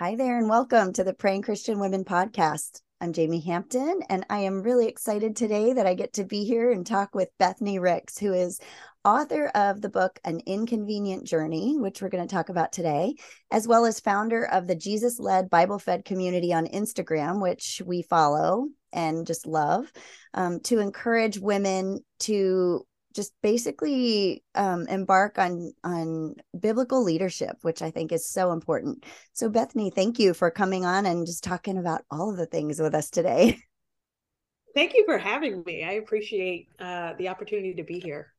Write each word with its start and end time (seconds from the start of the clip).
Hi 0.00 0.16
there, 0.16 0.38
and 0.38 0.48
welcome 0.48 0.94
to 0.94 1.04
the 1.04 1.12
Praying 1.12 1.42
Christian 1.42 1.78
Women 1.78 2.06
podcast. 2.06 2.80
I'm 3.02 3.12
Jamie 3.12 3.40
Hampton, 3.40 4.00
and 4.08 4.24
I 4.30 4.38
am 4.38 4.62
really 4.62 4.88
excited 4.88 5.36
today 5.36 5.74
that 5.74 5.86
I 5.86 5.92
get 5.92 6.14
to 6.14 6.24
be 6.24 6.44
here 6.44 6.72
and 6.72 6.86
talk 6.86 7.14
with 7.14 7.28
Bethny 7.38 7.78
Ricks, 7.78 8.16
who 8.16 8.32
is 8.32 8.60
author 9.04 9.48
of 9.48 9.82
the 9.82 9.90
book 9.90 10.18
An 10.24 10.40
Inconvenient 10.46 11.26
Journey, 11.26 11.76
which 11.78 12.00
we're 12.00 12.08
going 12.08 12.26
to 12.26 12.34
talk 12.34 12.48
about 12.48 12.72
today, 12.72 13.16
as 13.50 13.68
well 13.68 13.84
as 13.84 14.00
founder 14.00 14.46
of 14.46 14.66
the 14.66 14.74
Jesus 14.74 15.20
led 15.20 15.50
Bible 15.50 15.78
fed 15.78 16.06
community 16.06 16.54
on 16.54 16.66
Instagram, 16.66 17.42
which 17.42 17.82
we 17.84 18.00
follow 18.00 18.68
and 18.94 19.26
just 19.26 19.46
love, 19.46 19.92
um, 20.32 20.60
to 20.60 20.78
encourage 20.78 21.38
women 21.38 22.02
to 22.20 22.86
just 23.14 23.32
basically 23.42 24.42
um, 24.54 24.86
embark 24.88 25.38
on 25.38 25.72
on 25.84 26.34
biblical 26.58 27.02
leadership, 27.02 27.56
which 27.62 27.82
I 27.82 27.90
think 27.90 28.12
is 28.12 28.28
so 28.28 28.52
important. 28.52 29.04
So, 29.32 29.50
Bethny, 29.50 29.92
thank 29.92 30.18
you 30.18 30.34
for 30.34 30.50
coming 30.50 30.84
on 30.84 31.06
and 31.06 31.26
just 31.26 31.44
talking 31.44 31.78
about 31.78 32.02
all 32.10 32.30
of 32.30 32.36
the 32.36 32.46
things 32.46 32.80
with 32.80 32.94
us 32.94 33.10
today. 33.10 33.58
Thank 34.72 34.94
you 34.94 35.04
for 35.04 35.18
having 35.18 35.64
me. 35.66 35.82
I 35.82 35.94
appreciate 35.94 36.68
uh, 36.78 37.14
the 37.18 37.28
opportunity 37.28 37.74
to 37.74 37.82
be 37.82 37.98
here. 37.98 38.32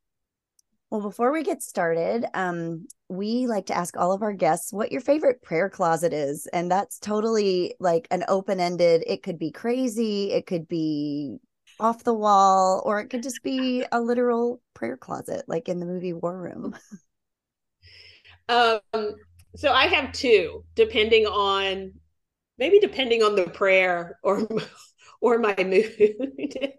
Well, 0.90 1.02
before 1.02 1.32
we 1.32 1.44
get 1.44 1.62
started, 1.62 2.26
um, 2.34 2.86
we 3.08 3.48
like 3.48 3.66
to 3.68 3.78
ask 3.78 3.96
all 3.96 4.12
of 4.12 4.22
our 4.22 4.34
guests 4.34 4.74
what 4.74 4.92
your 4.92 5.00
favorite 5.00 5.42
prayer 5.42 5.70
closet 5.70 6.12
is. 6.12 6.48
And 6.52 6.70
that's 6.70 7.00
totally 7.00 7.76
like 7.80 8.08
an 8.12 8.26
open 8.28 8.60
ended, 8.60 9.04
it 9.08 9.24
could 9.24 9.40
be 9.40 9.52
crazy, 9.52 10.32
it 10.32 10.46
could 10.46 10.68
be 10.68 11.38
off 11.82 12.04
the 12.04 12.14
wall, 12.14 12.82
or 12.86 13.00
it 13.00 13.10
could 13.10 13.24
just 13.24 13.44
be 13.44 13.84
a 13.92 14.00
literal 14.00 14.62
prayer 14.74 14.96
closet, 14.96 15.44
like 15.48 15.68
in 15.68 15.80
the 15.80 15.86
movie 15.86 16.14
War 16.14 16.38
Room. 16.38 16.76
Um, 18.50 18.82
so 19.56 19.72
I 19.72 19.88
have 19.88 20.12
two, 20.12 20.66
depending 20.76 21.26
on 21.26 21.94
maybe 22.58 22.80
depending 22.80 23.24
on 23.24 23.36
the 23.36 23.46
prayer 23.46 24.20
or 24.24 24.48
or 25.22 25.38
my 25.38 25.56
mood. 25.58 26.16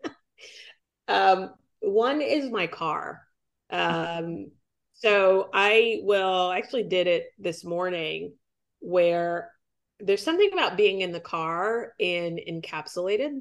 um, 1.09 1.55
one 1.81 2.21
is 2.21 2.51
my 2.51 2.67
car. 2.67 3.23
Um, 3.71 4.51
so 4.93 5.49
I 5.55 6.01
will 6.03 6.53
actually 6.53 6.85
did 6.85 7.07
it 7.07 7.27
this 7.39 7.65
morning 7.65 8.35
where 8.81 9.51
there's 9.99 10.23
something 10.23 10.51
about 10.53 10.77
being 10.77 11.01
in 11.01 11.13
the 11.13 11.21
car 11.21 11.95
and 11.99 12.39
encapsulated 12.39 13.41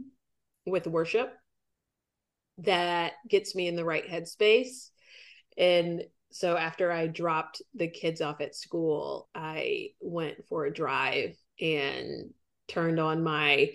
with 0.66 0.88
worship 0.88 1.36
that 2.62 3.14
gets 3.28 3.56
me 3.56 3.68
in 3.68 3.76
the 3.76 3.86
right 3.86 4.08
headspace. 4.08 4.90
And 5.58 6.04
so 6.32 6.56
after 6.56 6.92
I 6.92 7.08
dropped 7.08 7.62
the 7.76 7.88
kids 7.88 8.22
off 8.22 8.42
at 8.42 8.56
school, 8.56 9.30
I 9.36 9.90
went 10.00 10.46
for 10.48 10.66
a 10.66 10.74
drive 10.74 11.36
and 11.60 12.34
turned 12.68 13.00
on 13.00 13.24
my 13.24 13.72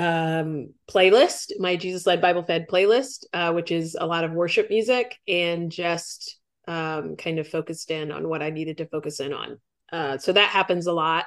um, 0.00 0.72
playlist, 0.90 1.52
my 1.58 1.76
Jesus 1.76 2.06
led 2.06 2.22
Bible 2.22 2.42
fed 2.42 2.66
playlist, 2.68 3.26
uh, 3.34 3.52
which 3.52 3.70
is 3.70 3.96
a 4.00 4.06
lot 4.06 4.24
of 4.24 4.32
worship 4.32 4.70
music, 4.70 5.16
and 5.28 5.70
just 5.70 6.38
um, 6.66 7.16
kind 7.16 7.38
of 7.38 7.46
focused 7.46 7.90
in 7.90 8.10
on 8.10 8.28
what 8.28 8.42
I 8.42 8.48
needed 8.48 8.78
to 8.78 8.86
focus 8.86 9.20
in 9.20 9.34
on. 9.34 9.60
Uh, 9.92 10.16
so 10.16 10.32
that 10.32 10.48
happens 10.48 10.86
a 10.86 10.92
lot. 10.92 11.26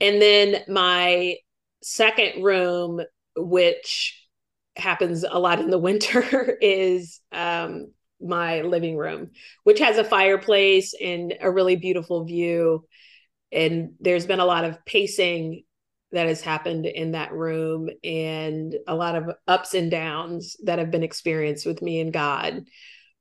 And 0.00 0.20
then 0.20 0.62
my 0.68 1.36
second 1.82 2.42
room, 2.42 3.00
which 3.36 4.19
happens 4.76 5.24
a 5.28 5.38
lot 5.38 5.60
in 5.60 5.70
the 5.70 5.78
winter 5.88 6.56
is 6.60 7.20
um, 7.32 7.92
my 8.20 8.62
living 8.62 8.96
room, 8.96 9.30
which 9.64 9.78
has 9.80 9.98
a 9.98 10.04
fireplace 10.04 10.94
and 11.00 11.34
a 11.40 11.50
really 11.50 11.76
beautiful 11.76 12.24
view. 12.24 12.84
And 13.52 13.92
there's 14.00 14.26
been 14.26 14.40
a 14.40 14.44
lot 14.44 14.64
of 14.64 14.84
pacing 14.84 15.64
that 16.12 16.26
has 16.26 16.40
happened 16.40 16.86
in 16.86 17.12
that 17.12 17.32
room 17.32 17.88
and 18.02 18.74
a 18.86 18.94
lot 18.94 19.14
of 19.14 19.30
ups 19.46 19.74
and 19.74 19.90
downs 19.90 20.56
that 20.64 20.78
have 20.78 20.90
been 20.90 21.04
experienced 21.04 21.66
with 21.66 21.82
me 21.82 22.00
and 22.00 22.12
God 22.12 22.64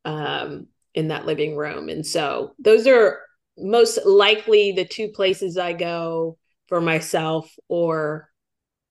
um, 0.06 0.68
in 0.96 1.09
that 1.09 1.25
living 1.25 1.56
room. 1.56 1.90
And 1.90 2.06
so 2.06 2.56
those 2.57 2.88
are 2.88 3.19
most 3.57 4.00
likely 4.06 4.72
the 4.72 4.85
two 4.85 5.09
places 5.09 5.57
I 5.57 5.73
go 5.73 6.38
for 6.68 6.81
myself 6.81 7.53
or 7.68 8.29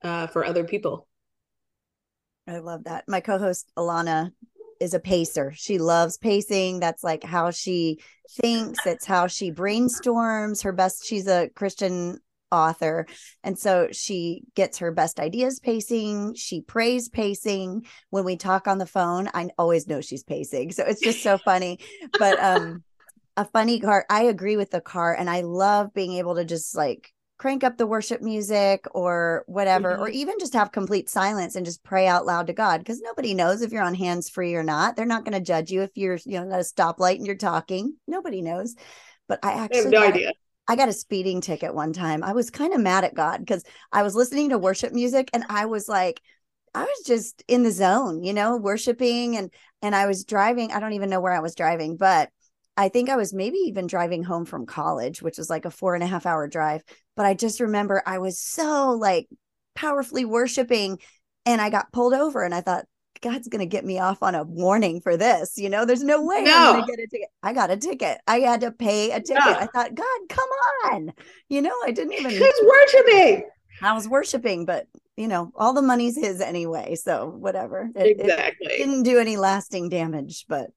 uh, 0.02 0.28
for 0.28 0.44
other 0.44 0.64
people. 0.64 1.07
I 2.48 2.58
love 2.58 2.84
that. 2.84 3.04
My 3.06 3.20
co-host 3.20 3.70
Alana 3.76 4.30
is 4.80 4.94
a 4.94 5.00
pacer. 5.00 5.52
She 5.54 5.78
loves 5.78 6.16
pacing. 6.16 6.80
That's 6.80 7.04
like 7.04 7.22
how 7.22 7.50
she 7.50 8.00
thinks. 8.30 8.86
It's 8.86 9.04
how 9.04 9.26
she 9.26 9.52
brainstorms. 9.52 10.62
Her 10.62 10.72
best. 10.72 11.04
She's 11.04 11.26
a 11.26 11.50
Christian 11.54 12.18
author, 12.50 13.06
and 13.44 13.58
so 13.58 13.88
she 13.92 14.44
gets 14.54 14.78
her 14.78 14.90
best 14.90 15.20
ideas 15.20 15.60
pacing. 15.60 16.34
She 16.34 16.62
prays 16.62 17.10
pacing. 17.10 17.84
When 18.08 18.24
we 18.24 18.36
talk 18.36 18.66
on 18.66 18.78
the 18.78 18.86
phone, 18.86 19.28
I 19.34 19.50
always 19.58 19.86
know 19.86 20.00
she's 20.00 20.24
pacing. 20.24 20.72
So 20.72 20.84
it's 20.84 21.02
just 21.02 21.22
so 21.22 21.36
funny. 21.36 21.80
But 22.18 22.42
um, 22.42 22.82
a 23.36 23.44
funny 23.44 23.78
car. 23.78 24.06
I 24.08 24.22
agree 24.22 24.56
with 24.56 24.70
the 24.70 24.80
car, 24.80 25.14
and 25.14 25.28
I 25.28 25.42
love 25.42 25.92
being 25.92 26.14
able 26.14 26.36
to 26.36 26.44
just 26.44 26.74
like 26.74 27.12
crank 27.38 27.62
up 27.62 27.76
the 27.76 27.86
worship 27.86 28.20
music 28.20 28.84
or 28.92 29.44
whatever, 29.46 29.92
mm-hmm. 29.92 30.02
or 30.02 30.08
even 30.08 30.34
just 30.40 30.54
have 30.54 30.72
complete 30.72 31.08
silence 31.08 31.54
and 31.54 31.64
just 31.64 31.84
pray 31.84 32.06
out 32.06 32.26
loud 32.26 32.48
to 32.48 32.52
God 32.52 32.78
because 32.78 33.00
nobody 33.00 33.32
knows 33.32 33.62
if 33.62 33.72
you're 33.72 33.82
on 33.82 33.94
hands 33.94 34.28
free 34.28 34.54
or 34.54 34.64
not. 34.64 34.96
They're 34.96 35.06
not 35.06 35.24
going 35.24 35.34
to 35.34 35.40
judge 35.40 35.70
you 35.70 35.82
if 35.82 35.90
you're, 35.94 36.18
you 36.24 36.40
know, 36.40 36.52
at 36.52 36.60
a 36.60 36.64
stoplight 36.64 37.16
and 37.16 37.26
you're 37.26 37.36
talking. 37.36 37.94
Nobody 38.06 38.42
knows. 38.42 38.74
But 39.28 39.38
I 39.44 39.52
actually 39.52 39.78
I 39.78 39.82
have 39.82 39.92
no 39.92 40.00
got, 40.00 40.14
idea. 40.14 40.32
I 40.66 40.76
got 40.76 40.88
a 40.88 40.92
speeding 40.92 41.40
ticket 41.40 41.74
one 41.74 41.92
time. 41.92 42.24
I 42.24 42.32
was 42.32 42.50
kind 42.50 42.74
of 42.74 42.80
mad 42.80 43.04
at 43.04 43.14
God 43.14 43.38
because 43.38 43.64
I 43.92 44.02
was 44.02 44.14
listening 44.14 44.50
to 44.50 44.58
worship 44.58 44.92
music 44.92 45.30
and 45.32 45.44
I 45.48 45.66
was 45.66 45.88
like, 45.88 46.20
I 46.74 46.82
was 46.82 47.02
just 47.06 47.42
in 47.48 47.62
the 47.62 47.70
zone, 47.70 48.22
you 48.22 48.32
know, 48.32 48.56
worshiping 48.56 49.36
and 49.36 49.52
and 49.80 49.94
I 49.94 50.06
was 50.06 50.24
driving. 50.24 50.72
I 50.72 50.80
don't 50.80 50.92
even 50.92 51.08
know 51.08 51.20
where 51.20 51.32
I 51.32 51.40
was 51.40 51.54
driving, 51.54 51.96
but 51.96 52.30
I 52.78 52.88
think 52.88 53.10
I 53.10 53.16
was 53.16 53.34
maybe 53.34 53.58
even 53.66 53.88
driving 53.88 54.22
home 54.22 54.44
from 54.44 54.64
college, 54.64 55.20
which 55.20 55.36
was 55.36 55.50
like 55.50 55.64
a 55.64 55.70
four 55.70 55.96
and 55.96 56.04
a 56.04 56.06
half 56.06 56.26
hour 56.26 56.46
drive. 56.46 56.84
But 57.16 57.26
I 57.26 57.34
just 57.34 57.58
remember 57.58 58.04
I 58.06 58.18
was 58.18 58.38
so 58.38 58.92
like 58.92 59.28
powerfully 59.74 60.24
worshiping 60.24 61.00
and 61.44 61.60
I 61.60 61.70
got 61.70 61.90
pulled 61.92 62.14
over 62.14 62.44
and 62.44 62.54
I 62.54 62.60
thought, 62.60 62.84
God's 63.20 63.48
going 63.48 63.58
to 63.58 63.66
get 63.66 63.84
me 63.84 63.98
off 63.98 64.22
on 64.22 64.36
a 64.36 64.44
warning 64.44 65.00
for 65.00 65.16
this. 65.16 65.58
You 65.58 65.70
know, 65.70 65.84
there's 65.84 66.04
no 66.04 66.24
way 66.24 66.44
no. 66.44 66.54
I'm 66.54 66.72
going 66.74 66.86
to 66.86 66.96
get 66.96 67.04
a 67.04 67.08
ticket. 67.08 67.28
I 67.42 67.52
got 67.52 67.72
a 67.72 67.76
ticket. 67.76 68.18
I 68.28 68.38
had 68.38 68.60
to 68.60 68.70
pay 68.70 69.10
a 69.10 69.20
ticket. 69.20 69.42
No. 69.44 69.54
I 69.54 69.66
thought, 69.66 69.96
God, 69.96 70.18
come 70.28 70.48
on. 70.84 71.12
You 71.48 71.62
know, 71.62 71.74
I 71.84 71.90
didn't 71.90 72.12
even. 72.12 72.30
Who's 72.30 72.60
worshiping? 72.64 73.48
I 73.82 73.92
was 73.92 74.06
worshiping, 74.06 74.66
but 74.66 74.86
you 75.16 75.26
know, 75.26 75.50
all 75.56 75.72
the 75.72 75.82
money's 75.82 76.16
his 76.16 76.40
anyway. 76.40 76.94
So 76.94 77.26
whatever. 77.26 77.90
It, 77.96 78.20
exactly. 78.20 78.72
It 78.72 78.78
didn't 78.78 79.02
do 79.02 79.18
any 79.18 79.36
lasting 79.36 79.88
damage, 79.88 80.46
but 80.48 80.70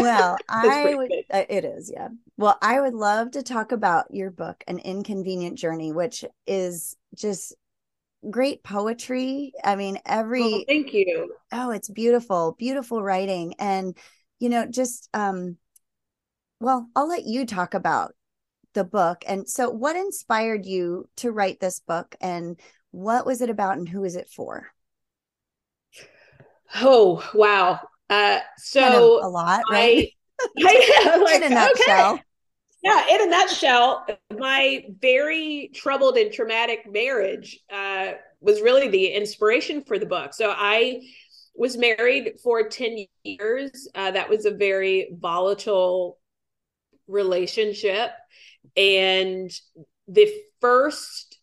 well, 0.00 0.38
I 0.48 0.94
would, 0.94 1.12
uh, 1.30 1.44
it 1.48 1.64
is, 1.64 1.90
yeah. 1.92 2.08
Well, 2.36 2.58
I 2.60 2.80
would 2.80 2.94
love 2.94 3.32
to 3.32 3.42
talk 3.42 3.72
about 3.72 4.12
your 4.12 4.30
book, 4.30 4.62
An 4.66 4.78
Inconvenient 4.78 5.58
Journey, 5.58 5.92
which 5.92 6.24
is 6.46 6.96
just 7.14 7.54
great 8.28 8.62
poetry. 8.62 9.52
I 9.62 9.76
mean, 9.76 9.98
every 10.04 10.42
oh, 10.42 10.64
thank 10.66 10.92
you. 10.92 11.34
Oh, 11.52 11.70
it's 11.70 11.88
beautiful, 11.88 12.56
beautiful 12.58 13.02
writing. 13.02 13.54
And, 13.58 13.96
you 14.40 14.48
know, 14.48 14.66
just 14.66 15.08
um, 15.14 15.56
well, 16.60 16.88
I'll 16.96 17.08
let 17.08 17.24
you 17.24 17.46
talk 17.46 17.74
about 17.74 18.14
the 18.72 18.84
book. 18.84 19.24
And 19.26 19.48
so 19.48 19.70
what 19.70 19.96
inspired 19.96 20.66
you 20.66 21.08
to 21.16 21.30
write 21.30 21.60
this 21.60 21.80
book 21.80 22.16
and 22.20 22.58
what 22.90 23.26
was 23.26 23.40
it 23.40 23.50
about 23.50 23.78
and 23.78 23.88
who 23.88 24.04
is 24.04 24.16
it 24.16 24.28
for? 24.28 24.68
Oh, 26.76 27.28
wow. 27.34 27.80
Uh, 28.10 28.38
so 28.58 28.80
kind 28.80 28.94
of 28.94 29.02
a 29.02 29.28
lot, 29.28 29.62
right? 29.70 30.08
I, 30.58 31.10
I, 31.12 31.16
like, 31.16 31.36
in 31.36 31.52
a 31.52 31.54
nutshell. 31.54 32.12
Okay. 32.14 32.22
Yeah, 32.82 33.06
in 33.10 33.22
a 33.22 33.26
nutshell, 33.30 34.06
my 34.38 34.84
very 35.00 35.70
troubled 35.74 36.18
and 36.18 36.30
traumatic 36.30 36.80
marriage 36.90 37.58
uh, 37.72 38.12
was 38.40 38.60
really 38.60 38.88
the 38.88 39.06
inspiration 39.06 39.82
for 39.82 39.98
the 39.98 40.04
book. 40.04 40.34
So 40.34 40.52
I 40.54 41.00
was 41.54 41.78
married 41.78 42.32
for 42.42 42.68
10 42.68 43.06
years. 43.22 43.88
Uh, 43.94 44.10
that 44.10 44.28
was 44.28 44.44
a 44.44 44.50
very 44.50 45.16
volatile 45.18 46.18
relationship. 47.06 48.10
And 48.76 49.50
the 50.06 50.30
first 50.60 51.38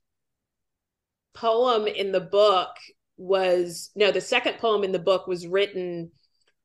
poem 1.33 1.87
in 1.87 2.11
the 2.11 2.21
book 2.21 2.69
was 3.17 3.89
no, 3.95 4.11
the 4.11 4.21
second 4.21 4.57
poem 4.59 4.83
in 4.83 4.91
the 4.91 4.99
book 4.99 5.27
was 5.27 5.47
written 5.47 6.11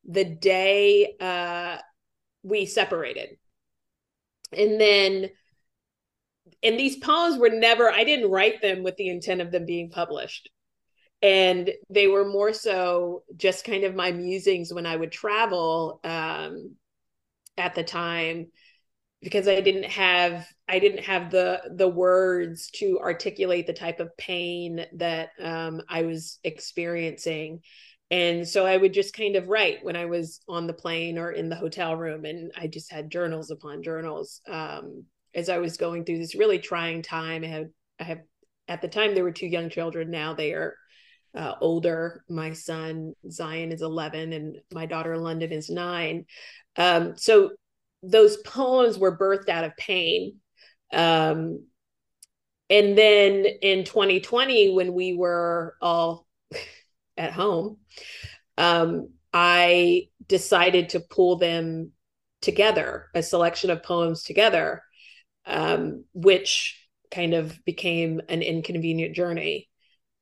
the 0.07 0.25
day 0.25 1.15
uh, 1.21 1.79
we 2.43 2.67
separated. 2.67 3.37
And 4.53 4.81
then, 4.81 5.31
and 6.63 6.79
these 6.79 6.97
poems 6.97 7.39
were 7.39 7.51
never, 7.51 7.91
I 7.91 8.05
didn't 8.05 8.31
write 8.31 8.63
them 8.63 8.83
with 8.83 8.97
the 8.97 9.09
intent 9.09 9.41
of 9.41 9.51
them 9.51 9.67
being 9.67 9.91
published. 9.91 10.51
And 11.23 11.71
they 11.91 12.07
were 12.07 12.29
more 12.29 12.53
so 12.53 13.25
just 13.37 13.65
kind 13.65 13.85
of 13.85 13.95
my 13.95 14.13
musings 14.13 14.73
when 14.73 14.87
I 14.87 14.97
would 14.97 15.11
travel 15.11 16.01
um, 16.05 16.77
at 17.57 17.75
the 17.75 17.83
time 17.83 18.49
because 19.23 19.49
I 19.49 19.61
didn't 19.61 19.87
have 19.87 20.47
I 20.69 20.79
didn't 20.79 21.05
have 21.05 21.31
the 21.31 21.63
the 21.75 21.89
words 21.89 22.71
to 22.77 23.01
articulate 23.01 23.67
the 23.67 23.73
type 23.73 23.99
of 23.99 24.17
pain 24.17 24.85
that 24.95 25.31
um, 25.43 25.81
I 25.89 26.03
was 26.03 26.39
experiencing. 26.45 27.61
And 28.11 28.47
so 28.47 28.65
I 28.65 28.77
would 28.77 28.93
just 28.93 29.15
kind 29.15 29.35
of 29.35 29.49
write 29.49 29.85
when 29.85 29.97
I 29.97 30.05
was 30.05 30.41
on 30.49 30.67
the 30.67 30.73
plane 30.73 31.19
or 31.19 31.33
in 31.33 31.49
the 31.49 31.57
hotel 31.57 31.97
room, 31.97 32.25
and 32.25 32.53
I 32.57 32.69
just 32.69 32.91
had 32.91 33.11
journals 33.11 33.51
upon 33.51 33.83
journals 33.83 34.41
um, 34.49 35.05
as 35.35 35.49
I 35.49 35.59
was 35.59 35.77
going 35.77 36.05
through 36.05 36.19
this 36.19 36.37
really 36.37 36.59
trying 36.59 37.03
time. 37.03 37.43
I 37.43 37.49
had 37.49 37.71
I 37.99 38.05
have 38.05 38.21
at 38.69 38.81
the 38.81 38.89
time 38.89 39.15
there 39.15 39.25
were 39.25 39.33
two 39.33 39.47
young 39.47 39.71
children. 39.71 40.11
Now 40.11 40.35
they 40.35 40.53
are 40.53 40.77
uh, 41.35 41.55
older. 41.61 42.25
My 42.29 42.53
son 42.53 43.15
Zion 43.31 43.73
is 43.73 43.83
11 43.83 44.33
and 44.33 44.57
my 44.73 44.87
daughter 44.87 45.17
London 45.19 45.53
is 45.53 45.69
nine. 45.69 46.27
Um, 46.77 47.17
so 47.17 47.51
those 48.03 48.37
poems 48.39 48.99
were 48.99 49.19
birthed 49.19 49.49
out 49.49 49.65
of 49.65 49.77
pain. 49.77 50.37
Um, 50.93 51.67
and 52.69 52.97
then 52.97 53.47
in 53.63 53.85
2020, 53.85 54.75
when 54.75 54.93
we 54.93 55.15
were 55.15 55.77
all 55.81 56.27
at 57.17 57.33
home, 57.33 57.79
um, 58.59 59.11
I 59.33 60.09
decided 60.27 60.91
to 60.91 61.01
pull 61.01 61.37
them 61.37 61.93
together, 62.43 63.07
a 63.15 63.23
selection 63.23 63.71
of 63.71 63.83
poems 63.83 64.23
together, 64.23 64.83
um, 65.47 66.05
which 66.13 66.89
kind 67.11 67.35
of 67.35 67.65
became 67.65 68.21
an 68.29 68.43
inconvenient 68.43 69.15
journey. 69.15 69.69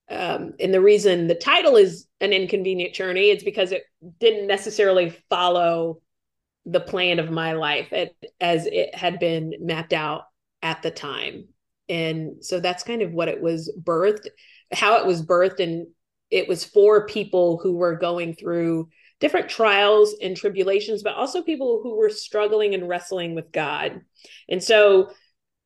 Um, 0.08 0.52
and 0.60 0.72
the 0.72 0.80
reason 0.80 1.28
the 1.28 1.34
title 1.34 1.76
is 1.76 2.06
an 2.20 2.34
inconvenient 2.34 2.94
journey 2.94 3.30
it's 3.30 3.42
because 3.42 3.72
it 3.72 3.84
didn't 4.20 4.46
necessarily 4.46 5.08
follow 5.30 6.02
the 6.66 6.80
plan 6.80 7.18
of 7.18 7.30
my 7.30 7.52
life 7.52 7.90
as 8.38 8.66
it 8.66 8.94
had 8.94 9.18
been 9.18 9.54
mapped 9.60 9.94
out 9.94 10.24
at 10.62 10.82
the 10.82 10.90
time. 10.90 11.48
And 11.88 12.44
so 12.44 12.60
that's 12.60 12.82
kind 12.82 13.00
of 13.00 13.12
what 13.12 13.28
it 13.28 13.40
was 13.40 13.72
birthed 13.82 14.28
how 14.72 14.96
it 14.98 15.06
was 15.06 15.22
birthed 15.22 15.60
and 15.60 15.86
it 16.30 16.48
was 16.48 16.64
for 16.64 17.06
people 17.06 17.58
who 17.62 17.76
were 17.76 17.96
going 17.96 18.34
through 18.34 18.88
different 19.20 19.48
trials 19.48 20.14
and 20.20 20.36
tribulations 20.36 21.02
but 21.02 21.14
also 21.14 21.42
people 21.42 21.80
who 21.82 21.96
were 21.96 22.10
struggling 22.10 22.74
and 22.74 22.88
wrestling 22.88 23.34
with 23.34 23.52
god. 23.52 24.00
And 24.48 24.62
so 24.62 25.10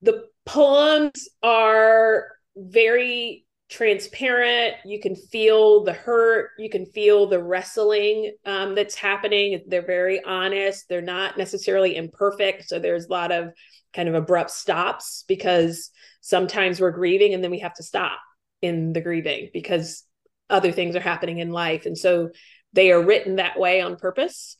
the 0.02 0.26
poems 0.44 1.28
are 1.42 2.28
very 2.56 3.44
transparent. 3.68 4.76
You 4.84 5.00
can 5.00 5.14
feel 5.14 5.84
the 5.84 5.92
hurt. 5.92 6.50
You 6.58 6.70
can 6.70 6.86
feel 6.86 7.26
the 7.26 7.42
wrestling 7.42 8.34
um, 8.46 8.74
that's 8.74 8.94
happening. 8.94 9.62
They're 9.66 9.82
very 9.82 10.22
honest. 10.24 10.88
They're 10.88 11.02
not 11.02 11.36
necessarily 11.36 11.96
imperfect. 11.96 12.68
So 12.68 12.78
there's 12.78 13.06
a 13.06 13.12
lot 13.12 13.30
of 13.30 13.52
kind 13.92 14.08
of 14.08 14.14
abrupt 14.14 14.50
stops 14.50 15.24
because 15.28 15.90
sometimes 16.20 16.80
we're 16.80 16.90
grieving 16.92 17.34
and 17.34 17.44
then 17.44 17.50
we 17.50 17.60
have 17.60 17.74
to 17.74 17.82
stop 17.82 18.18
in 18.62 18.92
the 18.92 19.00
grieving 19.00 19.50
because 19.52 20.02
other 20.50 20.72
things 20.72 20.96
are 20.96 21.00
happening 21.00 21.38
in 21.38 21.50
life. 21.50 21.86
And 21.86 21.96
so 21.96 22.30
they 22.72 22.92
are 22.92 23.02
written 23.02 23.36
that 23.36 23.58
way 23.58 23.80
on 23.80 23.96
purpose. 23.96 24.56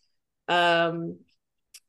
Um, 0.48 1.18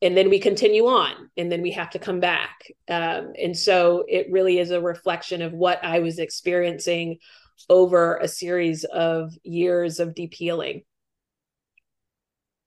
and 0.02 0.16
then 0.16 0.30
we 0.30 0.40
continue 0.40 0.88
on 0.88 1.30
and 1.36 1.52
then 1.52 1.62
we 1.62 1.72
have 1.72 1.90
to 1.92 2.00
come 2.00 2.20
back. 2.20 2.72
Um, 2.88 3.34
and 3.42 3.58
so 3.58 4.06
it 4.08 4.28
really 4.32 4.60
is 4.60 4.72
a 4.72 4.82
reflection 4.82 5.42
of 5.42 5.54
what 5.54 5.84
i 5.84 6.00
was 6.00 6.20
experiencing 6.20 7.18
over 7.70 8.18
a 8.18 8.28
series 8.28 8.86
of 8.86 9.34
years 9.44 10.00
of 10.00 10.16
deep 10.16 10.34
healing. 10.34 10.84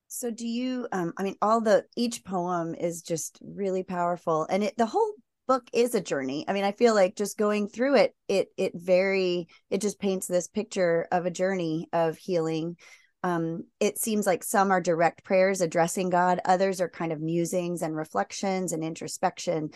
So 0.09 0.31
do 0.31 0.47
you 0.47 0.87
um 0.93 1.15
i 1.17 1.23
mean 1.23 1.37
all 1.41 1.63
the 1.63 1.87
each 1.97 2.23
poem 2.23 2.75
is 2.75 3.01
just 3.03 3.39
really 3.43 3.83
powerful. 3.83 4.47
And 4.51 4.63
it 4.63 4.77
the 4.77 4.87
whole 4.87 5.15
book 5.53 5.69
is 5.73 5.95
a 5.95 6.01
journey 6.01 6.45
i 6.49 6.53
mean 6.53 6.65
i 6.65 6.73
feel 6.73 6.95
like 6.95 7.15
just 7.15 7.37
going 7.37 7.69
through 7.69 7.95
it 7.97 8.15
it 8.29 8.49
it 8.57 8.73
very 8.75 9.47
it 9.71 9.81
just 9.81 10.01
paints 10.01 10.27
this 10.27 10.49
picture 10.49 11.07
of 11.13 11.27
a 11.27 11.31
journey 11.31 11.89
of 11.93 12.17
healing 12.17 12.77
um, 13.25 13.65
it 13.79 13.99
seems 13.99 14.27
like 14.27 14.43
some 14.43 14.71
are 14.73 14.81
direct 14.81 15.23
prayers 15.23 15.61
addressing 15.61 16.11
God, 16.11 16.41
others 16.45 16.81
are 16.81 16.89
kind 16.89 17.13
of 17.13 17.21
musings 17.21 17.83
and 17.83 17.97
reflections 17.97 18.73
and 18.73 18.83
introspection. 18.83 19.71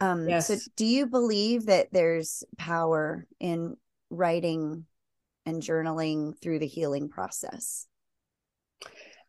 Um, 0.00 0.26
yes. 0.26 0.46
So, 0.46 0.56
do 0.76 0.86
you 0.86 1.06
believe 1.06 1.66
that 1.66 1.88
there's 1.92 2.42
power 2.56 3.26
in 3.38 3.76
writing 4.08 4.86
and 5.44 5.62
journaling 5.62 6.40
through 6.40 6.58
the 6.58 6.66
healing 6.66 7.10
process? 7.10 7.86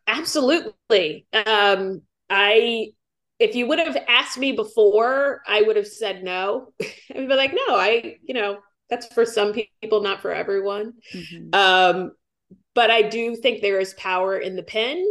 Absolutely. 0.07 1.25
Um, 1.33 2.03
I, 2.29 2.91
if 3.39 3.55
you 3.55 3.67
would 3.67 3.79
have 3.79 3.97
asked 4.07 4.37
me 4.37 4.51
before, 4.51 5.41
I 5.47 5.61
would 5.61 5.75
have 5.75 5.87
said 5.87 6.23
no. 6.23 6.73
I 6.81 6.87
would 7.15 7.27
be 7.27 7.35
like, 7.35 7.53
no, 7.53 7.75
I, 7.75 8.17
you 8.23 8.33
know, 8.33 8.59
that's 8.89 9.11
for 9.13 9.25
some 9.25 9.53
people, 9.53 10.01
not 10.01 10.21
for 10.21 10.31
everyone. 10.31 10.93
Mm-hmm. 11.13 11.53
Um, 11.53 12.11
but 12.73 12.89
I 12.89 13.03
do 13.03 13.35
think 13.35 13.61
there 13.61 13.79
is 13.79 13.93
power 13.95 14.37
in 14.37 14.55
the 14.55 14.63
pen 14.63 15.05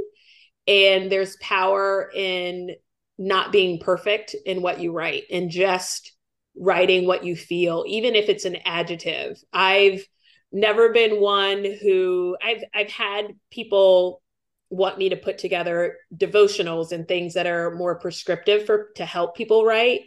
and 0.66 1.10
there's 1.10 1.36
power 1.40 2.10
in 2.14 2.70
not 3.18 3.52
being 3.52 3.78
perfect 3.78 4.34
in 4.44 4.62
what 4.62 4.80
you 4.80 4.92
write 4.92 5.24
and 5.30 5.50
just 5.50 6.12
writing 6.58 7.06
what 7.06 7.24
you 7.24 7.36
feel 7.36 7.84
even 7.86 8.14
if 8.14 8.28
it's 8.28 8.44
an 8.44 8.56
adjective. 8.64 9.38
I've 9.52 10.06
never 10.52 10.92
been 10.92 11.20
one 11.20 11.64
who 11.82 12.36
I've 12.42 12.64
I've 12.74 12.90
had 12.90 13.26
people 13.50 14.22
want 14.70 14.98
me 14.98 15.08
to 15.08 15.16
put 15.16 15.38
together 15.38 15.96
devotionals 16.16 16.92
and 16.92 17.06
things 17.06 17.34
that 17.34 17.46
are 17.46 17.74
more 17.74 17.98
prescriptive 17.98 18.66
for 18.66 18.90
to 18.96 19.04
help 19.04 19.36
people 19.36 19.64
write 19.64 20.02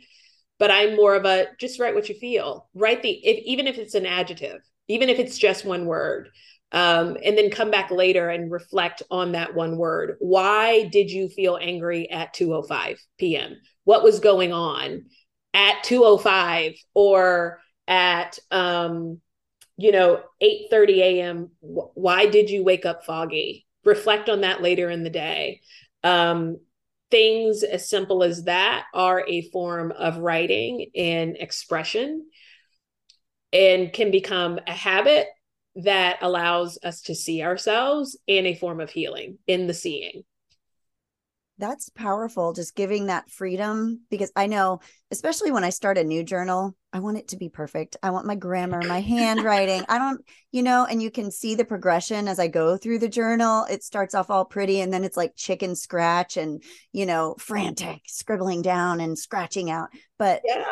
but 0.57 0.71
i'm 0.71 0.95
more 0.95 1.15
of 1.15 1.25
a 1.25 1.47
just 1.59 1.79
write 1.79 1.95
what 1.95 2.09
you 2.09 2.15
feel 2.15 2.69
write 2.73 3.01
the 3.01 3.11
if, 3.11 3.43
even 3.45 3.67
if 3.67 3.77
it's 3.77 3.95
an 3.95 4.05
adjective 4.05 4.61
even 4.87 5.09
if 5.09 5.19
it's 5.19 5.37
just 5.37 5.65
one 5.65 5.85
word 5.85 6.29
um, 6.71 7.17
and 7.23 7.37
then 7.37 7.49
come 7.49 7.71
back 7.71 7.89
later 7.89 8.29
and 8.29 8.51
reflect 8.51 9.01
on 9.09 9.31
that 9.31 9.55
one 9.55 9.77
word. 9.77 10.17
Why 10.19 10.83
did 10.83 11.09
you 11.09 11.29
feel 11.29 11.57
angry 11.59 12.09
at 12.11 12.35
2:05 12.35 12.99
p.m.? 13.17 13.57
What 13.85 14.03
was 14.03 14.19
going 14.19 14.53
on 14.53 15.05
at 15.53 15.83
2:05 15.83 16.77
or 16.93 17.59
at 17.87 18.37
um, 18.51 19.19
you 19.77 19.91
know 19.91 20.21
8:30 20.41 20.97
a.m.? 20.99 21.51
Why 21.59 22.27
did 22.27 22.49
you 22.49 22.63
wake 22.63 22.85
up 22.85 23.03
foggy? 23.03 23.65
Reflect 23.85 24.29
on 24.29 24.41
that 24.41 24.61
later 24.61 24.89
in 24.89 25.03
the 25.03 25.09
day. 25.09 25.61
Um, 26.03 26.57
things 27.11 27.63
as 27.63 27.89
simple 27.89 28.23
as 28.23 28.43
that 28.43 28.85
are 28.93 29.25
a 29.27 29.49
form 29.49 29.91
of 29.91 30.17
writing 30.17 30.91
and 30.95 31.35
expression 31.37 32.27
and 33.51 33.91
can 33.91 34.11
become 34.11 34.59
a 34.67 34.73
habit 34.73 35.27
that 35.75 36.17
allows 36.21 36.77
us 36.83 37.01
to 37.01 37.15
see 37.15 37.41
ourselves 37.41 38.17
in 38.27 38.45
a 38.45 38.55
form 38.55 38.79
of 38.79 38.91
healing 38.91 39.37
in 39.47 39.67
the 39.67 39.73
seeing 39.73 40.23
that's 41.59 41.89
powerful 41.89 42.53
just 42.53 42.75
giving 42.75 43.07
that 43.07 43.29
freedom 43.29 43.99
because 44.09 44.31
i 44.35 44.47
know 44.47 44.79
especially 45.11 45.51
when 45.51 45.63
i 45.63 45.69
start 45.69 45.97
a 45.97 46.03
new 46.03 46.23
journal 46.23 46.75
i 46.93 46.99
want 46.99 47.17
it 47.17 47.27
to 47.27 47.37
be 47.37 47.49
perfect. 47.49 47.97
I 48.01 48.09
want 48.09 48.25
my 48.25 48.33
grammar 48.33 48.81
my 48.81 49.01
handwriting. 49.01 49.83
I 49.87 49.99
don't 49.99 50.21
you 50.51 50.63
know 50.63 50.87
and 50.89 51.03
you 51.03 51.11
can 51.11 51.29
see 51.29 51.53
the 51.53 51.65
progression 51.65 52.27
as 52.27 52.39
i 52.39 52.47
go 52.47 52.77
through 52.77 52.99
the 52.99 53.09
journal. 53.09 53.65
It 53.69 53.83
starts 53.83 54.15
off 54.15 54.31
all 54.31 54.45
pretty 54.45 54.81
and 54.81 54.91
then 54.91 55.03
it's 55.03 55.17
like 55.17 55.35
chicken 55.35 55.75
scratch 55.75 56.37
and 56.37 56.63
you 56.91 57.05
know 57.05 57.35
frantic 57.37 58.01
scribbling 58.07 58.63
down 58.63 59.01
and 59.01 59.19
scratching 59.19 59.69
out. 59.69 59.89
But 60.17 60.41
yeah 60.45 60.65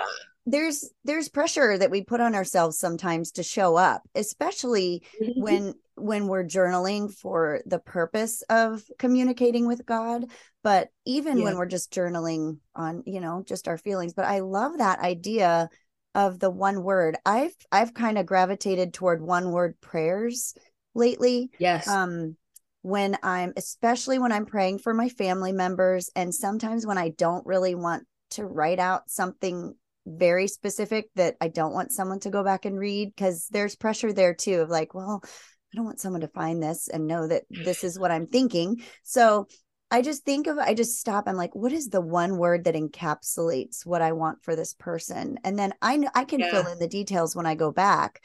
there's 0.48 0.89
there's 1.04 1.27
pressure 1.27 1.77
that 1.77 1.92
we 1.92 2.04
put 2.04 2.22
on 2.22 2.34
ourselves 2.34 2.80
sometimes 2.80 3.32
to 3.32 3.44
show 3.44 3.75
up 3.75 4.01
especially 4.16 5.04
mm-hmm. 5.22 5.42
when 5.42 5.74
when 5.96 6.27
we're 6.27 6.46
journaling 6.46 7.13
for 7.13 7.62
the 7.66 7.80
purpose 7.80 8.42
of 8.50 8.82
communicating 8.98 9.68
with 9.68 9.86
god 9.86 10.25
but 10.63 10.88
even 11.06 11.38
yeah. 11.38 11.44
when 11.44 11.58
we're 11.58 11.66
just 11.66 11.94
journaling 11.94 12.58
on 12.74 13.04
you 13.06 13.20
know 13.20 13.44
just 13.46 13.68
our 13.68 13.77
feelings 13.77 14.13
but 14.13 14.25
i 14.25 14.39
love 14.39 14.77
that 14.77 15.00
idea 15.00 15.70
of 16.16 16.39
the 16.39 16.50
one 16.50 16.82
word 16.82 17.18
i've 17.25 17.56
i've 17.72 17.94
kind 17.94 18.18
of 18.18 18.25
gravitated 18.25 18.94
toward 18.94 19.22
one 19.22 19.51
word 19.51 19.75
prayers 19.82 20.56
lately 20.96 21.51
yes 21.60 21.88
um 21.89 22.38
when 22.84 23.18
i'm 23.22 23.51
especially 23.58 24.18
when 24.18 24.32
i'm 24.32 24.46
praying 24.46 24.80
for 24.80 24.94
my 24.94 25.10
family 25.10 25.51
members 25.51 26.10
and 26.16 26.34
sometimes 26.34 26.88
when 26.88 26.98
i 26.98 27.10
don't 27.10 27.46
really 27.46 27.75
want 27.75 28.08
to 28.30 28.46
write 28.46 28.80
out 28.80 29.10
something 29.10 29.74
very 30.07 30.47
specific 30.47 31.09
that 31.15 31.35
I 31.41 31.49
don't 31.49 31.73
want 31.73 31.91
someone 31.91 32.19
to 32.21 32.29
go 32.29 32.43
back 32.43 32.65
and 32.65 32.79
read 32.79 33.13
because 33.15 33.47
there's 33.49 33.75
pressure 33.75 34.13
there 34.13 34.33
too 34.33 34.61
of 34.61 34.69
like, 34.69 34.93
well, 34.93 35.21
I 35.23 35.75
don't 35.75 35.85
want 35.85 35.99
someone 35.99 36.21
to 36.21 36.29
find 36.29 36.63
this 36.63 36.87
and 36.87 37.07
know 37.07 37.27
that 37.27 37.43
this 37.49 37.83
is 37.83 37.99
what 37.99 38.11
I'm 38.11 38.27
thinking. 38.27 38.81
So 39.03 39.47
I 39.91 40.01
just 40.01 40.23
think 40.23 40.47
of 40.47 40.57
I 40.57 40.73
just 40.73 40.99
stop. 40.99 41.25
I'm 41.27 41.35
like, 41.35 41.55
what 41.55 41.71
is 41.71 41.89
the 41.89 42.01
one 42.01 42.37
word 42.37 42.65
that 42.65 42.75
encapsulates 42.75 43.85
what 43.85 44.01
I 44.01 44.13
want 44.13 44.43
for 44.43 44.55
this 44.55 44.73
person? 44.73 45.37
And 45.43 45.57
then 45.57 45.73
I 45.81 45.97
know 45.97 46.09
I 46.15 46.23
can 46.23 46.39
yeah. 46.39 46.51
fill 46.51 46.67
in 46.67 46.79
the 46.79 46.87
details 46.87 47.35
when 47.35 47.45
I 47.45 47.55
go 47.55 47.71
back. 47.71 48.21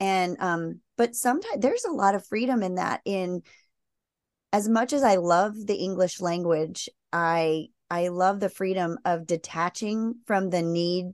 And 0.00 0.36
um, 0.40 0.80
but 0.96 1.14
sometimes 1.14 1.60
there's 1.60 1.84
a 1.84 1.92
lot 1.92 2.14
of 2.14 2.26
freedom 2.26 2.62
in 2.62 2.74
that. 2.76 3.00
In 3.04 3.42
as 4.52 4.68
much 4.68 4.92
as 4.92 5.02
I 5.02 5.16
love 5.16 5.54
the 5.54 5.76
English 5.76 6.20
language, 6.20 6.88
I 7.12 7.68
I 7.90 8.08
love 8.08 8.40
the 8.40 8.48
freedom 8.48 8.98
of 9.04 9.26
detaching 9.26 10.16
from 10.26 10.50
the 10.50 10.62
need 10.62 11.12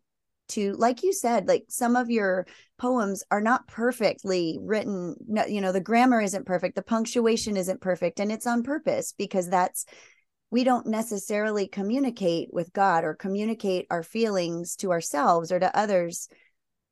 to 0.48 0.72
like 0.74 1.02
you 1.02 1.12
said 1.12 1.48
like 1.48 1.64
some 1.68 1.96
of 1.96 2.10
your 2.10 2.46
poems 2.78 3.22
are 3.30 3.40
not 3.40 3.66
perfectly 3.68 4.58
written 4.60 5.14
you 5.48 5.60
know 5.60 5.72
the 5.72 5.80
grammar 5.80 6.20
isn't 6.20 6.46
perfect 6.46 6.74
the 6.74 6.82
punctuation 6.82 7.56
isn't 7.56 7.80
perfect 7.80 8.20
and 8.20 8.30
it's 8.30 8.46
on 8.46 8.62
purpose 8.62 9.14
because 9.16 9.48
that's 9.48 9.84
we 10.50 10.64
don't 10.64 10.86
necessarily 10.86 11.66
communicate 11.66 12.48
with 12.52 12.72
god 12.72 13.04
or 13.04 13.14
communicate 13.14 13.86
our 13.90 14.02
feelings 14.02 14.76
to 14.76 14.90
ourselves 14.90 15.50
or 15.52 15.58
to 15.58 15.76
others 15.76 16.28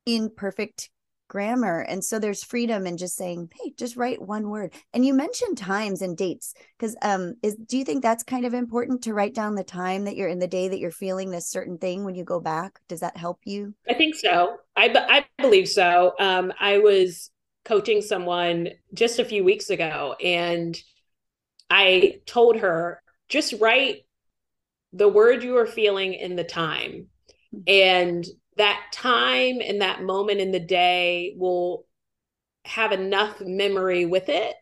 in 0.06 0.30
perfect 0.34 0.90
grammar. 1.30 1.80
And 1.82 2.04
so 2.04 2.18
there's 2.18 2.42
freedom 2.42 2.88
in 2.88 2.96
just 2.96 3.16
saying 3.16 3.50
hey 3.54 3.72
just 3.78 3.96
write 3.96 4.20
one 4.20 4.50
word. 4.50 4.74
And 4.92 5.06
you 5.06 5.14
mentioned 5.14 5.56
times 5.56 6.02
and 6.02 6.16
dates 6.16 6.54
because 6.76 6.96
um 7.02 7.36
is 7.42 7.54
do 7.54 7.78
you 7.78 7.84
think 7.84 8.02
that's 8.02 8.24
kind 8.24 8.44
of 8.44 8.52
important 8.52 9.02
to 9.02 9.14
write 9.14 9.32
down 9.32 9.54
the 9.54 9.62
time 9.64 10.04
that 10.04 10.16
you're 10.16 10.28
in 10.28 10.40
the 10.40 10.48
day 10.48 10.66
that 10.66 10.80
you're 10.80 10.90
feeling 10.90 11.30
this 11.30 11.48
certain 11.48 11.78
thing 11.78 12.04
when 12.04 12.16
you 12.16 12.24
go 12.24 12.40
back? 12.40 12.80
Does 12.88 13.00
that 13.00 13.16
help 13.16 13.38
you? 13.44 13.72
I 13.88 13.94
think 13.94 14.16
so. 14.16 14.56
I 14.76 14.92
i 15.08 15.24
believe 15.40 15.68
so. 15.68 16.14
Um 16.18 16.52
i 16.58 16.78
was 16.78 17.30
coaching 17.64 18.02
someone 18.02 18.68
just 18.92 19.20
a 19.20 19.24
few 19.24 19.44
weeks 19.44 19.70
ago 19.70 20.16
and 20.20 20.76
i 21.68 22.18
told 22.26 22.56
her 22.56 23.00
just 23.28 23.54
write 23.60 23.98
the 24.92 25.08
word 25.08 25.44
you 25.44 25.56
are 25.58 25.66
feeling 25.66 26.14
in 26.14 26.34
the 26.34 26.42
time. 26.44 27.06
Hmm. 27.52 27.60
and 27.66 28.26
that 28.56 28.80
time 28.92 29.60
and 29.60 29.80
that 29.80 30.02
moment 30.02 30.40
in 30.40 30.52
the 30.52 30.60
day 30.60 31.34
will 31.36 31.86
have 32.64 32.92
enough 32.92 33.40
memory 33.40 34.04
with 34.04 34.28
it 34.28 34.54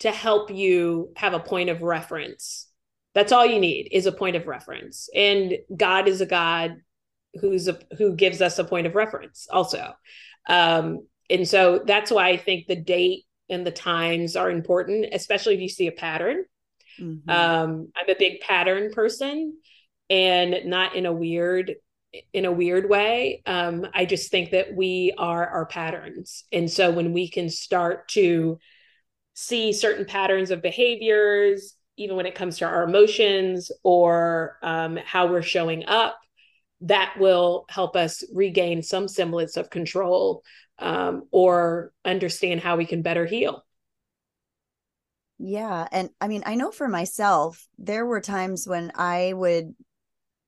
to 0.00 0.10
help 0.10 0.50
you 0.50 1.12
have 1.16 1.34
a 1.34 1.40
point 1.40 1.70
of 1.70 1.82
reference. 1.82 2.68
That's 3.14 3.32
all 3.32 3.46
you 3.46 3.60
need 3.60 3.88
is 3.92 4.06
a 4.06 4.12
point 4.12 4.36
of 4.36 4.46
reference. 4.46 5.08
And 5.14 5.54
God 5.74 6.08
is 6.08 6.20
a 6.20 6.26
God 6.26 6.76
who's 7.40 7.68
a 7.68 7.78
who 7.98 8.14
gives 8.14 8.40
us 8.40 8.58
a 8.58 8.64
point 8.64 8.86
of 8.86 8.94
reference 8.94 9.46
also. 9.50 9.92
Um, 10.48 11.06
and 11.30 11.48
so 11.48 11.82
that's 11.84 12.10
why 12.10 12.28
I 12.28 12.36
think 12.36 12.66
the 12.66 12.76
date 12.76 13.24
and 13.48 13.66
the 13.66 13.70
times 13.70 14.36
are 14.36 14.50
important, 14.50 15.06
especially 15.12 15.54
if 15.54 15.60
you 15.60 15.68
see 15.68 15.86
a 15.86 15.92
pattern. 15.92 16.44
Mm-hmm. 17.00 17.28
Um, 17.28 17.88
I'm 17.96 18.08
a 18.08 18.18
big 18.18 18.40
pattern 18.40 18.92
person 18.92 19.56
and 20.10 20.66
not 20.66 20.94
in 20.96 21.06
a 21.06 21.12
weird 21.12 21.74
in 22.32 22.44
a 22.44 22.52
weird 22.52 22.88
way. 22.88 23.42
Um, 23.46 23.86
I 23.94 24.04
just 24.04 24.30
think 24.30 24.50
that 24.50 24.74
we 24.74 25.12
are 25.18 25.46
our 25.46 25.66
patterns. 25.66 26.44
And 26.52 26.70
so 26.70 26.90
when 26.90 27.12
we 27.12 27.28
can 27.28 27.48
start 27.48 28.08
to 28.10 28.58
see 29.34 29.72
certain 29.72 30.04
patterns 30.04 30.50
of 30.50 30.62
behaviors, 30.62 31.74
even 31.96 32.16
when 32.16 32.26
it 32.26 32.34
comes 32.34 32.58
to 32.58 32.66
our 32.66 32.84
emotions 32.84 33.70
or 33.82 34.58
um, 34.62 34.98
how 35.04 35.26
we're 35.26 35.42
showing 35.42 35.84
up, 35.86 36.18
that 36.82 37.14
will 37.18 37.64
help 37.68 37.96
us 37.96 38.22
regain 38.32 38.82
some 38.82 39.08
semblance 39.08 39.56
of 39.56 39.70
control 39.70 40.42
um, 40.78 41.24
or 41.30 41.92
understand 42.04 42.60
how 42.60 42.76
we 42.76 42.84
can 42.84 43.02
better 43.02 43.26
heal. 43.26 43.64
Yeah. 45.38 45.86
And 45.90 46.10
I 46.20 46.28
mean, 46.28 46.42
I 46.46 46.54
know 46.54 46.70
for 46.70 46.88
myself, 46.88 47.66
there 47.78 48.06
were 48.06 48.20
times 48.20 48.66
when 48.66 48.92
I 48.94 49.32
would 49.32 49.74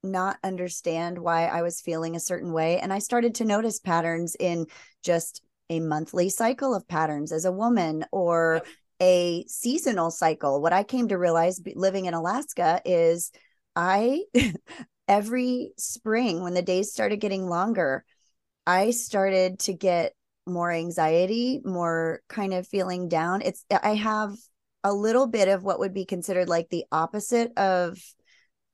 not 0.06 0.38
understand 0.42 1.18
why 1.18 1.46
I 1.46 1.62
was 1.62 1.80
feeling 1.80 2.16
a 2.16 2.20
certain 2.20 2.52
way. 2.52 2.78
And 2.78 2.92
I 2.92 2.98
started 2.98 3.36
to 3.36 3.44
notice 3.44 3.80
patterns 3.80 4.36
in 4.38 4.66
just 5.02 5.42
a 5.68 5.80
monthly 5.80 6.28
cycle 6.28 6.74
of 6.74 6.86
patterns 6.86 7.32
as 7.32 7.44
a 7.44 7.52
woman 7.52 8.04
or 8.12 8.62
a 9.00 9.44
seasonal 9.46 10.10
cycle. 10.10 10.62
What 10.62 10.72
I 10.72 10.82
came 10.82 11.08
to 11.08 11.18
realize 11.18 11.60
living 11.74 12.06
in 12.06 12.14
Alaska 12.14 12.80
is 12.84 13.32
I, 13.74 14.22
every 15.08 15.72
spring, 15.76 16.42
when 16.42 16.54
the 16.54 16.62
days 16.62 16.92
started 16.92 17.20
getting 17.20 17.46
longer, 17.46 18.04
I 18.66 18.90
started 18.90 19.58
to 19.60 19.74
get 19.74 20.14
more 20.46 20.70
anxiety, 20.70 21.60
more 21.64 22.20
kind 22.28 22.54
of 22.54 22.66
feeling 22.66 23.08
down. 23.08 23.42
It's, 23.42 23.64
I 23.70 23.94
have 23.94 24.34
a 24.84 24.92
little 24.92 25.26
bit 25.26 25.48
of 25.48 25.64
what 25.64 25.80
would 25.80 25.92
be 25.92 26.04
considered 26.04 26.48
like 26.48 26.68
the 26.70 26.84
opposite 26.92 27.56
of 27.58 27.98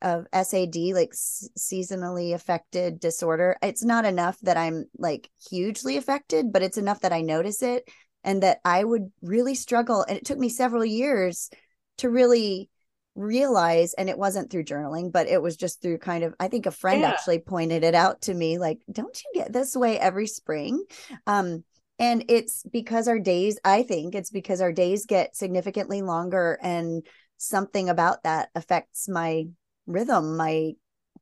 of 0.02 0.26
SAD, 0.32 0.92
like 0.94 1.11
s- 1.12 1.49
seasonally 1.59 2.35
affected 2.35 3.00
disorder. 3.00 3.56
It's 3.62 3.85
not 3.85 4.04
enough 4.04 4.38
that 4.40 4.56
I'm 4.56 4.87
like 4.99 5.30
hugely 5.49 5.97
affected, 5.97 6.52
but 6.52 6.62
it's 6.62 6.78
enough 6.78 7.00
that 7.00 7.12
I 7.12 7.23
notice 7.23 7.62
it 7.62 7.88
and 8.25 8.42
that 8.42 8.59
I 8.64 8.85
would 8.85 9.11
really 9.23 9.54
struggle. 9.54 10.04
And 10.06 10.18
it 10.18 10.25
took 10.25 10.38
me 10.38 10.49
several 10.49 10.85
years 10.85 11.50
to 11.99 12.11
really 12.11 12.68
realize, 13.14 13.94
and 13.94 14.09
it 14.09 14.18
wasn't 14.18 14.50
through 14.50 14.64
journaling, 14.64 15.12
but 15.12 15.28
it 15.28 15.40
was 15.40 15.56
just 15.56 15.82
through 15.82 15.99
kind 15.99 16.25
of, 16.25 16.35
I 16.40 16.49
think 16.49 16.66
a 16.66 16.71
friend 16.71 17.02
yeah. 17.02 17.11
actually 17.11 17.40
pointed 17.40 17.85
it 17.85 17.94
out 17.94 18.23
to 18.23 18.35
me 18.35 18.59
like, 18.59 18.80
don't 18.90 19.21
you 19.23 19.40
get 19.40 19.52
this 19.52 19.76
way 19.76 19.99
every 19.99 20.26
spring? 20.26 20.82
Um, 21.26 21.64
and 21.99 22.25
it's 22.28 22.64
because 22.73 23.09
our 23.09 23.18
days, 23.18 23.59
I 23.64 23.82
think 23.82 24.14
it's 24.14 24.30
because 24.30 24.61
our 24.61 24.73
days 24.73 25.06
get 25.06 25.37
significantly 25.37 26.02
longer 26.02 26.59
and 26.62 27.06
something 27.37 27.88
about 27.88 28.23
that 28.23 28.49
affects 28.54 29.09
my 29.09 29.44
rhythm, 29.92 30.37
my 30.37 30.72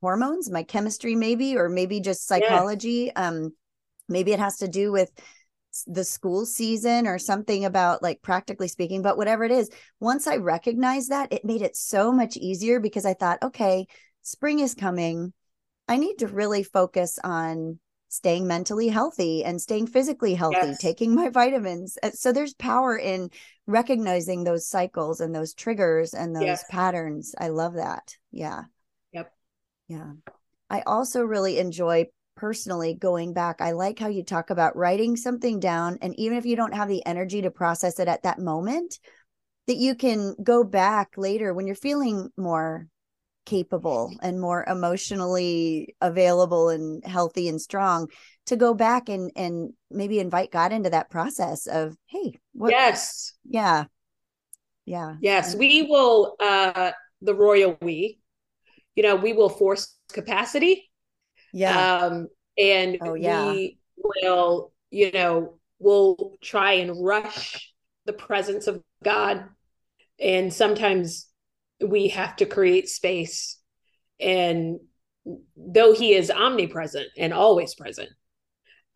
hormones, 0.01 0.51
my 0.51 0.63
chemistry, 0.63 1.15
maybe, 1.15 1.57
or 1.57 1.69
maybe 1.69 2.01
just 2.01 2.27
psychology. 2.27 3.15
Um, 3.15 3.53
maybe 4.09 4.33
it 4.33 4.39
has 4.39 4.59
to 4.59 4.69
do 4.69 4.93
with 4.93 5.11
the 5.87 6.05
school 6.05 6.45
season 6.45 7.07
or 7.07 7.19
something 7.19 7.65
about 7.65 8.03
like 8.03 8.21
practically 8.23 8.67
speaking 8.67 9.03
but 9.03 9.17
whatever 9.17 9.45
it 9.45 9.53
is 9.53 9.71
once 10.01 10.27
i 10.27 10.37
recognized 10.37 11.11
that 11.11 11.33
it 11.33 11.45
made 11.45 11.63
it 11.63 11.77
so 11.77 12.11
much 12.11 12.37
easier 12.37 12.81
because 12.81 13.07
i 13.07 13.15
thought 13.15 13.39
okay 13.41 13.87
spring 14.23 14.59
is 14.59 14.75
coming 14.75 15.33
i 15.87 15.97
need 15.97 16.17
to 16.17 16.27
really 16.27 16.65
focus 16.65 17.21
on 17.23 17.79
staying 18.11 18.47
mentally 18.47 18.89
healthy 18.89 19.45
and 19.45 19.61
staying 19.61 19.87
physically 19.87 20.35
healthy 20.35 20.59
yes. 20.61 20.79
taking 20.79 21.15
my 21.15 21.29
vitamins 21.31 21.97
so 22.13 22.33
there's 22.33 22.55
power 22.55 22.99
in 22.99 23.31
recognizing 23.71 24.45
those 24.45 24.67
cycles 24.67 25.21
and 25.21 25.35
those 25.35 25.55
triggers 25.55 26.13
and 26.13 26.35
those 26.35 26.43
yes. 26.43 26.65
patterns. 26.69 27.35
I 27.39 27.49
love 27.49 27.75
that. 27.75 28.17
Yeah. 28.33 28.65
Yep. 29.13 29.33
Yeah. 29.89 30.13
I 30.69 30.83
also 30.83 31.23
really 31.23 31.59
enjoy 31.59 32.07
personally 32.37 32.95
going 32.95 33.33
back. 33.33 33.61
I 33.61 33.73
like 33.73 33.99
how 33.99 34.09
you 34.09 34.25
talk 34.25 34.51
about 34.51 34.77
writing 34.77 35.17
something 35.17 35.61
down. 35.61 35.99
And 36.03 36.19
even 36.19 36.37
if 36.37 36.47
you 36.47 36.57
don't 36.57 36.75
have 36.75 36.89
the 36.89 37.05
energy 37.07 37.43
to 37.43 37.51
process 37.51 38.01
it 38.01 38.09
at 38.09 38.25
that 38.25 38.39
moment, 38.39 38.99
that 39.67 39.77
you 39.77 39.95
can 39.95 40.35
go 40.43 40.65
back 40.65 41.13
later 41.17 41.55
when 41.55 41.67
you're 41.67 41.77
feeling 41.77 42.31
more 42.37 42.89
capable 43.51 44.17
and 44.23 44.41
more 44.41 44.65
emotionally 44.69 45.97
available 46.01 46.69
and 46.69 47.05
healthy 47.05 47.49
and 47.49 47.61
strong 47.61 48.09
to 48.47 48.55
go 48.55 48.73
back 48.75 49.09
and 49.09 49.33
and 49.35 49.73
maybe 49.91 50.21
invite 50.21 50.53
God 50.53 50.73
into 50.73 50.91
that 50.91 51.11
process 51.11 51.67
of 51.67 51.97
hey 52.07 52.39
what, 52.53 52.71
yes. 52.71 53.33
Yeah. 53.45 53.87
Yeah. 54.87 55.17
Yes 55.21 55.57
we 55.57 55.83
will 55.83 56.37
uh 56.39 56.93
the 57.23 57.35
royal 57.35 57.77
we 57.83 58.21
you 58.95 59.03
know 59.03 59.17
we 59.17 59.33
will 59.33 59.49
force 59.49 59.97
capacity. 60.13 60.89
Yeah. 61.53 61.97
Um 61.97 62.29
and 62.57 62.99
oh, 63.01 63.15
yeah. 63.15 63.51
we 63.51 63.79
will 63.97 64.73
you 64.93 65.11
know 65.11 65.59
we'll 65.81 66.37
try 66.41 66.75
and 66.75 67.05
rush 67.05 67.73
the 68.07 68.13
presence 68.13 68.69
of 68.69 68.81
God. 69.03 69.45
And 70.21 70.53
sometimes 70.55 71.27
we 71.85 72.09
have 72.09 72.37
to 72.37 72.47
create 72.47 72.89
space. 72.89 73.59
And 74.21 74.81
though 75.57 75.93
he 75.93 76.15
is 76.15 76.31
omnipresent 76.31 77.09
and 77.17 77.33
always 77.33 77.75
present 77.75 78.11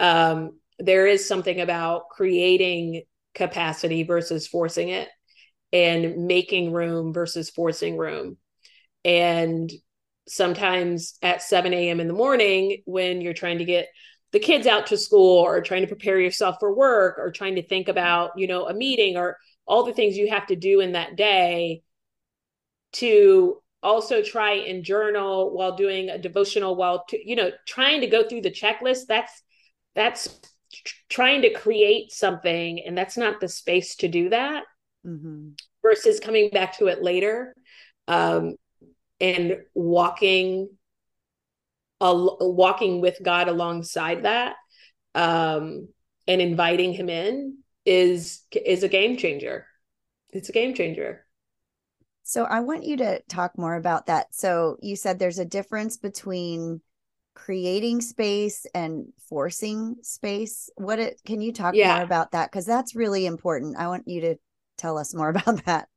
um, 0.00 0.58
there 0.78 1.06
is 1.06 1.26
something 1.26 1.60
about 1.60 2.08
creating 2.10 3.02
capacity 3.34 4.02
versus 4.02 4.46
forcing 4.46 4.88
it 4.88 5.08
and 5.72 6.26
making 6.26 6.72
room 6.72 7.12
versus 7.12 7.50
forcing 7.50 7.96
room. 7.96 8.36
And 9.04 9.70
sometimes 10.26 11.18
at 11.20 11.42
7 11.42 11.74
a.m 11.74 12.00
in 12.00 12.08
the 12.08 12.14
morning 12.14 12.82
when 12.86 13.20
you're 13.20 13.34
trying 13.34 13.58
to 13.58 13.64
get 13.66 13.88
the 14.32 14.38
kids 14.38 14.66
out 14.66 14.86
to 14.86 14.96
school 14.96 15.38
or 15.38 15.60
trying 15.60 15.82
to 15.82 15.86
prepare 15.86 16.18
yourself 16.18 16.56
for 16.58 16.74
work 16.74 17.18
or 17.18 17.30
trying 17.30 17.56
to 17.56 17.62
think 17.62 17.88
about 17.88 18.30
you 18.38 18.46
know 18.46 18.66
a 18.66 18.72
meeting 18.72 19.18
or 19.18 19.36
all 19.66 19.84
the 19.84 19.92
things 19.92 20.16
you 20.16 20.30
have 20.30 20.46
to 20.46 20.56
do 20.56 20.80
in 20.80 20.92
that 20.92 21.14
day 21.14 21.82
to 22.94 23.60
also 23.82 24.22
try 24.22 24.52
and 24.52 24.82
journal 24.82 25.54
while 25.54 25.76
doing 25.76 26.08
a 26.08 26.18
devotional 26.18 26.74
while 26.74 27.04
to, 27.08 27.28
you 27.28 27.36
know 27.36 27.50
trying 27.68 28.00
to 28.00 28.06
go 28.06 28.26
through 28.26 28.40
the 28.40 28.50
checklist 28.50 29.02
that's 29.06 29.42
that's 29.94 30.40
trying 31.08 31.42
to 31.42 31.52
create 31.52 32.10
something 32.10 32.82
and 32.84 32.96
that's 32.96 33.16
not 33.16 33.40
the 33.40 33.48
space 33.48 33.96
to 33.96 34.08
do 34.08 34.30
that 34.30 34.64
mm-hmm. 35.06 35.50
versus 35.82 36.18
coming 36.18 36.48
back 36.50 36.78
to 36.78 36.86
it 36.86 37.02
later 37.02 37.54
um, 38.08 38.54
and 39.20 39.58
walking 39.74 40.68
uh, 42.00 42.28
walking 42.40 43.00
with 43.00 43.18
god 43.22 43.48
alongside 43.48 44.24
that 44.24 44.56
um, 45.14 45.88
and 46.26 46.40
inviting 46.40 46.92
him 46.92 47.10
in 47.10 47.58
is 47.84 48.40
is 48.50 48.82
a 48.82 48.88
game 48.88 49.18
changer 49.18 49.66
it's 50.32 50.48
a 50.48 50.52
game 50.52 50.74
changer 50.74 51.23
so 52.24 52.44
I 52.44 52.60
want 52.60 52.84
you 52.84 52.96
to 52.98 53.20
talk 53.28 53.56
more 53.56 53.76
about 53.76 54.06
that. 54.06 54.34
So 54.34 54.76
you 54.82 54.96
said 54.96 55.18
there's 55.18 55.38
a 55.38 55.44
difference 55.44 55.96
between 55.96 56.80
creating 57.34 58.00
space 58.00 58.64
and 58.74 59.06
forcing 59.28 59.96
space 60.02 60.70
what 60.76 61.00
it 61.00 61.20
can 61.26 61.40
you 61.40 61.52
talk 61.52 61.74
Yeah. 61.74 61.94
more 61.94 62.04
about 62.04 62.30
that 62.30 62.48
because 62.48 62.64
that's 62.64 62.94
really 62.94 63.26
important 63.26 63.76
i 63.76 63.88
want 63.88 64.06
you 64.06 64.20
to 64.20 64.36
tell 64.78 64.96
us 64.98 65.12
more 65.12 65.28
about 65.36 65.64
that 65.64 65.88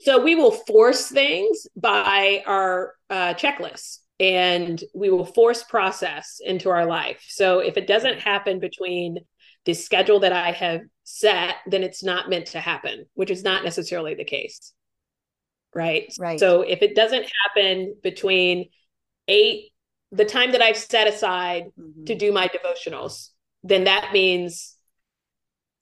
So 0.00 0.22
we 0.22 0.34
will 0.34 0.50
force 0.50 1.08
things 1.08 1.66
by 1.76 2.42
our 2.46 2.94
uh, 3.10 3.34
checklists 3.34 3.98
and 4.20 4.82
we 4.94 5.08
will 5.10 5.24
force 5.24 5.62
process 5.62 6.40
into 6.44 6.68
our 6.68 6.84
life. 6.84 7.24
So 7.28 7.60
if 7.60 7.76
it 7.76 7.86
doesn't 7.86 8.20
happen 8.20 8.58
between 8.58 9.18
the 9.64 9.74
schedule 9.74 10.20
that 10.20 10.32
I 10.32 10.50
have 10.52 10.82
set, 11.04 11.56
then 11.66 11.82
it's 11.82 12.02
not 12.02 12.28
meant 12.28 12.46
to 12.48 12.60
happen, 12.60 13.06
which 13.14 13.30
is 13.30 13.42
not 13.44 13.64
necessarily 13.64 14.14
the 14.14 14.24
case. 14.24 14.72
Right. 15.74 16.12
Right. 16.18 16.38
So 16.38 16.62
if 16.62 16.82
it 16.82 16.94
doesn't 16.94 17.26
happen 17.42 17.96
between 18.02 18.70
eight, 19.28 19.72
the 20.12 20.24
time 20.24 20.52
that 20.52 20.62
I've 20.62 20.76
set 20.76 21.08
aside 21.08 21.64
Mhm. 21.78 22.06
to 22.06 22.14
do 22.14 22.32
my 22.32 22.48
devotionals, 22.48 23.30
then 23.62 23.84
that 23.84 24.12
means 24.12 24.76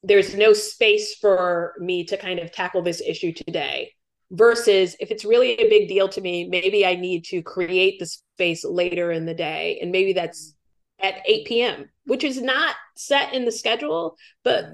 there's 0.03 0.35
no 0.35 0.53
space 0.53 1.15
for 1.15 1.75
me 1.79 2.05
to 2.05 2.17
kind 2.17 2.39
of 2.39 2.51
tackle 2.51 2.83
this 2.83 3.01
issue 3.01 3.33
today. 3.33 3.93
Versus 4.31 4.97
if 4.99 5.11
it's 5.11 5.27
really 5.27 5.53
a 5.53 5.69
big 5.69 5.89
deal 5.89 6.09
to 6.09 6.21
me, 6.21 6.49
maybe 6.49 6.87
I 6.87 6.95
need 6.95 7.25
to 7.27 7.43
create 7.43 7.99
the 7.99 8.07
space 8.07 8.65
later 8.65 9.13
in 9.13 9.27
the 9.27 9.35
day. 9.35 9.79
And 9.83 9.93
maybe 9.93 10.15
that's 10.15 10.55
at 10.99 11.21
8 11.27 11.47
p.m., 11.47 11.91
which 12.07 12.25
is 12.25 12.41
not 12.41 12.75
set 12.97 13.35
in 13.35 13.45
the 13.45 13.53
schedule, 13.53 14.17
but 14.43 14.65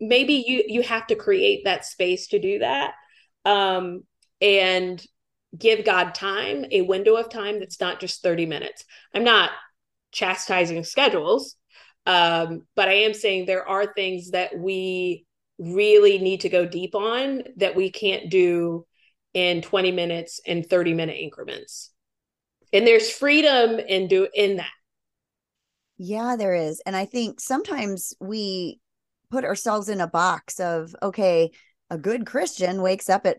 maybe 0.00 0.44
you 0.46 0.62
you 0.68 0.82
have 0.82 1.08
to 1.08 1.16
create 1.16 1.64
that 1.64 1.84
space 1.84 2.28
to 2.28 2.38
do 2.38 2.60
that. 2.60 2.94
Um, 3.44 4.04
and 4.40 5.04
give 5.56 5.84
God 5.84 6.14
time, 6.14 6.66
a 6.70 6.82
window 6.82 7.16
of 7.16 7.30
time 7.30 7.58
that's 7.58 7.80
not 7.80 8.00
just 8.00 8.22
30 8.22 8.46
minutes. 8.46 8.84
I'm 9.14 9.24
not 9.24 9.50
chastising 10.12 10.84
schedules, 10.84 11.56
um, 12.06 12.66
but 12.74 12.88
I 12.88 12.94
am 12.94 13.14
saying 13.14 13.46
there 13.46 13.68
are 13.68 13.92
things 13.92 14.30
that 14.30 14.58
we 14.58 15.26
really 15.58 16.18
need 16.18 16.42
to 16.42 16.48
go 16.48 16.66
deep 16.66 16.94
on 16.94 17.42
that 17.56 17.74
we 17.74 17.90
can't 17.90 18.30
do 18.30 18.86
in 19.34 19.62
20 19.62 19.92
minutes 19.92 20.40
and 20.46 20.68
30 20.68 20.94
minute 20.94 21.16
increments. 21.18 21.90
And 22.72 22.86
there's 22.86 23.10
freedom 23.10 23.78
in 23.78 24.08
do 24.08 24.28
in 24.34 24.56
that. 24.56 24.70
Yeah, 25.96 26.36
there 26.36 26.54
is. 26.54 26.80
And 26.86 26.94
I 26.94 27.06
think 27.06 27.40
sometimes 27.40 28.14
we 28.20 28.78
put 29.30 29.44
ourselves 29.44 29.88
in 29.88 30.00
a 30.00 30.06
box 30.06 30.60
of, 30.60 30.94
okay, 31.02 31.50
a 31.90 31.98
good 31.98 32.26
Christian 32.26 32.82
wakes 32.82 33.08
up 33.08 33.26
at 33.26 33.38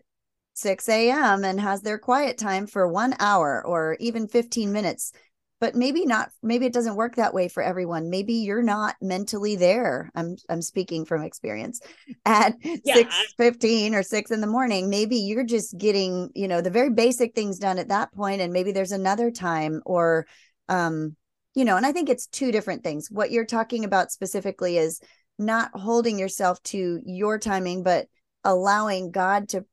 6 0.60 1.10
a.m. 1.10 1.44
and 1.44 1.60
has 1.60 1.82
their 1.82 1.98
quiet 1.98 2.38
time 2.38 2.66
for 2.66 2.86
one 2.88 3.14
hour 3.18 3.64
or 3.66 3.96
even 4.00 4.28
15 4.28 4.72
minutes. 4.72 5.12
But 5.60 5.74
maybe 5.74 6.06
not, 6.06 6.30
maybe 6.42 6.64
it 6.64 6.72
doesn't 6.72 6.96
work 6.96 7.16
that 7.16 7.34
way 7.34 7.48
for 7.48 7.62
everyone. 7.62 8.08
Maybe 8.08 8.32
you're 8.34 8.62
not 8.62 8.96
mentally 9.02 9.56
there. 9.56 10.10
I'm 10.14 10.36
I'm 10.48 10.62
speaking 10.62 11.04
from 11.04 11.22
experience 11.22 11.80
at 12.24 12.54
Yeah, 12.82 12.94
six 12.94 13.14
fifteen 13.36 13.94
or 13.94 14.02
six 14.02 14.30
in 14.30 14.40
the 14.40 14.46
morning. 14.46 14.88
Maybe 14.88 15.16
you're 15.16 15.44
just 15.44 15.76
getting, 15.76 16.30
you 16.34 16.48
know, 16.48 16.62
the 16.62 16.70
very 16.70 16.88
basic 16.90 17.34
things 17.34 17.58
done 17.58 17.78
at 17.78 17.88
that 17.88 18.10
point, 18.14 18.40
and 18.40 18.54
maybe 18.54 18.72
there's 18.72 18.92
another 18.92 19.30
time 19.30 19.82
or 19.84 20.26
um 20.70 21.14
you 21.54 21.64
know, 21.64 21.76
and 21.76 21.84
I 21.84 21.92
think 21.92 22.08
it's 22.08 22.26
two 22.28 22.52
different 22.52 22.84
things. 22.84 23.08
What 23.10 23.30
you're 23.32 23.44
talking 23.44 23.84
about 23.84 24.12
specifically 24.12 24.78
is 24.78 25.00
not 25.38 25.70
holding 25.74 26.18
yourself 26.18 26.62
to 26.64 27.00
your 27.04 27.38
timing, 27.38 27.82
but 27.82 28.06
allowing 28.44 29.10
God 29.10 29.48
to 29.50 29.64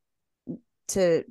to 0.90 1.24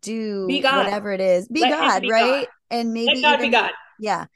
do 0.00 0.46
whatever 0.48 1.12
it 1.12 1.20
is. 1.20 1.48
Be 1.48 1.60
Let 1.60 1.70
God, 1.70 2.02
be 2.02 2.10
right? 2.10 2.46
God. 2.46 2.48
And 2.70 2.92
maybe 2.92 3.20
Let 3.20 3.22
God 3.22 3.34
even, 3.34 3.50
be 3.50 3.52
God. 3.52 3.70
yeah. 3.98 4.26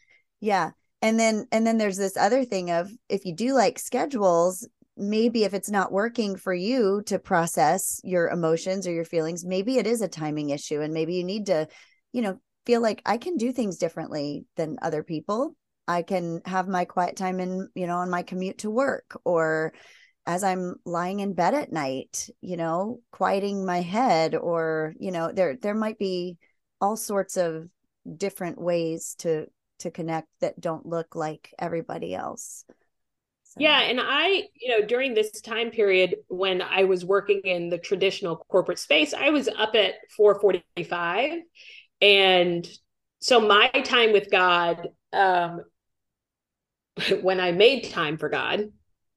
Yeah. 0.41 0.71
And 1.03 1.19
then 1.19 1.47
and 1.51 1.67
then 1.67 1.79
there's 1.79 1.97
this 1.97 2.17
other 2.17 2.45
thing 2.45 2.71
of 2.71 2.91
if 3.09 3.25
you 3.25 3.35
do 3.35 3.55
like 3.55 3.79
schedules, 3.79 4.69
maybe 4.97 5.45
if 5.45 5.55
it's 5.55 5.71
not 5.71 5.93
working 5.93 6.37
for 6.37 6.53
you 6.53 7.03
to 7.07 7.19
process 7.19 8.01
your 8.05 8.29
emotions 8.29 8.87
or 8.87 8.93
your 8.93 9.05
feelings, 9.05 9.45
maybe 9.45 9.79
it 9.79 9.87
is 9.87 10.03
a 10.03 10.09
timing 10.09 10.51
issue 10.51 10.81
and 10.81 10.93
maybe 10.93 11.15
you 11.15 11.25
need 11.25 11.47
to, 11.47 11.69
you 12.13 12.23
know, 12.23 12.39
feel 12.67 12.83
like 12.83 13.03
I 13.07 13.17
can 13.17 13.37
do 13.37 13.51
things 13.51 13.79
differently 13.79 14.45
than 14.57 14.79
other 14.83 15.03
people. 15.03 15.57
I 15.89 16.03
can 16.03 16.43
have 16.45 16.69
my 16.69 16.85
quiet 16.85 17.17
time 17.17 17.41
in, 17.41 17.69
you 17.75 17.87
know, 17.87 17.97
on 17.97 18.11
my 18.11 18.23
commute 18.23 18.59
to 18.59 18.71
work 18.71 19.19
or 19.25 19.73
as 20.27 20.45
I'm 20.45 20.77
lying 20.85 21.21
in 21.21 21.35
bed 21.35 21.55
at 21.55 21.73
night, 21.73 22.29
you 22.41 22.57
know, 22.57 23.01
quieting 23.11 23.65
my 23.65 23.81
head 23.81 24.35
or, 24.35 24.95
you 24.99 25.11
know, 25.11 25.33
there 25.33 25.57
there 25.57 25.75
might 25.75 25.99
be 25.99 26.37
all 26.81 26.97
sorts 26.97 27.37
of 27.37 27.69
different 28.17 28.61
ways 28.61 29.15
to 29.19 29.47
to 29.81 29.91
connect 29.91 30.29
that 30.41 30.61
don't 30.61 30.87
look 30.87 31.15
like 31.15 31.55
everybody 31.59 32.15
else. 32.15 32.65
So, 33.45 33.61
Yeah, 33.61 33.81
and 33.81 33.99
I, 34.01 34.49
you 34.55 34.69
know, 34.69 34.87
during 34.87 35.15
this 35.15 35.41
time 35.41 35.71
period 35.71 36.17
when 36.29 36.63
I 36.63 36.85
was 36.85 37.05
working 37.05 37.41
in 37.45 37.69
the 37.69 37.79
traditional 37.79 38.37
corporate 38.49 38.79
space, 38.79 39.13
I 39.13 39.31
was 39.31 39.49
up 39.49 39.75
at 39.75 39.95
4:45 40.17 41.41
and 42.01 42.67
so 43.21 43.41
my 43.41 43.69
time 43.69 44.13
with 44.13 44.31
God 44.31 44.89
um 45.13 45.63
when 47.23 47.41
I 47.41 47.53
made 47.53 47.91
time 47.91 48.19
for 48.19 48.29
God, 48.29 48.71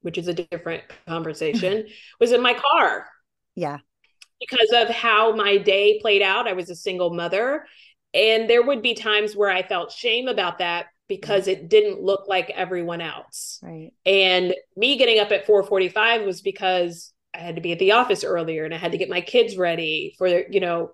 which 0.04 0.18
is 0.18 0.28
a 0.28 0.34
different 0.34 0.84
conversation, 1.08 1.88
was 2.20 2.32
in 2.32 2.42
my 2.42 2.54
car 2.54 3.08
yeah. 3.56 3.80
because 4.40 4.72
of 4.74 4.90
how 4.90 5.36
my 5.36 5.58
day 5.58 6.00
played 6.00 6.22
out. 6.22 6.48
I 6.48 6.54
was 6.54 6.70
a 6.70 6.76
single 6.76 7.14
mother, 7.14 7.66
and 8.14 8.50
there 8.50 8.64
would 8.64 8.82
be 8.82 8.94
times 8.94 9.36
where 9.36 9.50
I 9.50 9.64
felt 9.64 9.92
shame 9.92 10.28
about 10.28 10.60
that 10.60 10.86
because 11.08 11.48
it 11.48 11.70
didn't 11.70 12.02
look 12.02 12.28
like 12.28 12.50
everyone 12.52 13.02
else. 13.02 13.60
Right. 13.62 13.92
And 14.06 14.54
me 14.78 14.98
getting 14.98 15.20
up 15.20 15.32
at 15.32 15.46
4:45 15.46 16.26
was 16.26 16.42
because 16.42 17.12
I 17.34 17.40
had 17.40 17.56
to 17.56 17.62
be 17.62 17.72
at 17.72 17.80
the 17.80 17.94
office 17.94 18.24
earlier 18.24 18.64
and 18.64 18.74
I 18.74 18.78
had 18.78 18.92
to 18.92 18.98
get 18.98 19.10
my 19.10 19.22
kids 19.22 19.58
ready 19.58 20.16
for 20.18 20.28
you 20.28 20.60
know 20.60 20.92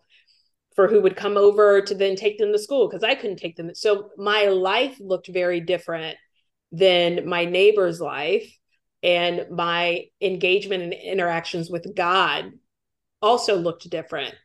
for 0.75 0.87
who 0.87 1.01
would 1.01 1.15
come 1.15 1.35
over 1.35 1.81
to 1.81 1.95
then 1.95 2.15
take 2.15 2.37
them 2.37 2.53
to 2.53 2.59
school 2.59 2.87
because 2.87 3.03
I 3.03 3.15
couldn't 3.15 3.37
take 3.37 3.55
them. 3.57 3.73
So 3.75 4.11
my 4.17 4.45
life 4.45 4.97
looked 4.99 5.27
very 5.27 5.59
different 5.59 6.17
than 6.71 7.27
my 7.27 7.45
neighbor's 7.45 7.99
life 7.99 8.49
and 9.01 9.49
my 9.49 10.05
engagement 10.21 10.83
and 10.83 10.93
interactions 10.93 11.69
with 11.69 11.95
God 11.95 12.51
also 13.21 13.57
looked 13.57 13.89
different. 13.89 14.35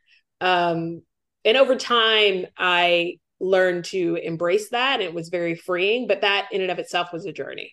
Um, 0.40 1.02
and 1.44 1.56
over 1.56 1.76
time, 1.76 2.46
I 2.56 3.18
learned 3.40 3.84
to 3.86 4.16
embrace 4.16 4.70
that. 4.70 5.00
It 5.00 5.12
was 5.12 5.28
very 5.28 5.54
freeing, 5.54 6.06
but 6.06 6.22
that 6.22 6.48
in 6.52 6.60
and 6.60 6.70
of 6.70 6.78
itself 6.78 7.12
was 7.12 7.26
a 7.26 7.32
journey. 7.32 7.72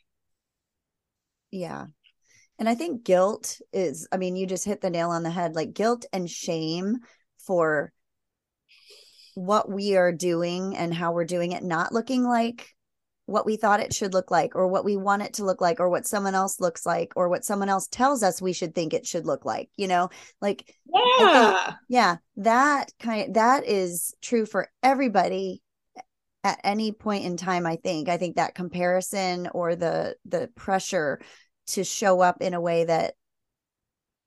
Yeah. 1.51 1.85
And 2.59 2.69
I 2.69 2.75
think 2.75 3.03
guilt 3.03 3.59
is, 3.73 4.07
I 4.11 4.17
mean, 4.17 4.35
you 4.35 4.45
just 4.45 4.65
hit 4.65 4.81
the 4.81 4.89
nail 4.89 5.09
on 5.09 5.23
the 5.23 5.29
head 5.29 5.55
like 5.55 5.73
guilt 5.73 6.05
and 6.13 6.29
shame 6.29 6.97
for 7.45 7.91
what 9.35 9.71
we 9.71 9.95
are 9.95 10.11
doing 10.11 10.75
and 10.75 10.93
how 10.93 11.13
we're 11.13 11.25
doing 11.25 11.53
it, 11.53 11.63
not 11.63 11.93
looking 11.93 12.23
like 12.23 12.75
what 13.31 13.45
we 13.45 13.55
thought 13.55 13.79
it 13.79 13.93
should 13.93 14.13
look 14.13 14.29
like, 14.29 14.55
or 14.55 14.67
what 14.67 14.85
we 14.85 14.97
want 14.97 15.21
it 15.21 15.33
to 15.33 15.45
look 15.45 15.61
like, 15.61 15.79
or 15.79 15.89
what 15.89 16.05
someone 16.05 16.35
else 16.35 16.59
looks 16.59 16.85
like, 16.85 17.13
or 17.15 17.29
what 17.29 17.45
someone 17.45 17.69
else 17.69 17.87
tells 17.87 18.23
us 18.23 18.41
we 18.41 18.53
should 18.53 18.75
think 18.75 18.93
it 18.93 19.05
should 19.05 19.25
look 19.25 19.45
like, 19.45 19.69
you 19.77 19.87
know, 19.87 20.09
like, 20.41 20.75
Yeah. 20.85 21.73
yeah, 21.87 22.17
that 22.37 22.91
kind 22.99 23.27
of, 23.29 23.33
that 23.35 23.65
is 23.65 24.13
true 24.21 24.45
for 24.45 24.69
everybody 24.83 25.61
at 26.43 26.59
any 26.63 26.91
point 26.91 27.23
in 27.23 27.37
time 27.37 27.67
i 27.67 27.75
think 27.75 28.09
i 28.09 28.17
think 28.17 28.35
that 28.35 28.55
comparison 28.55 29.47
or 29.53 29.75
the 29.75 30.15
the 30.25 30.49
pressure 30.55 31.21
to 31.67 31.83
show 31.83 32.19
up 32.19 32.41
in 32.41 32.53
a 32.53 32.61
way 32.61 32.83
that 32.83 33.13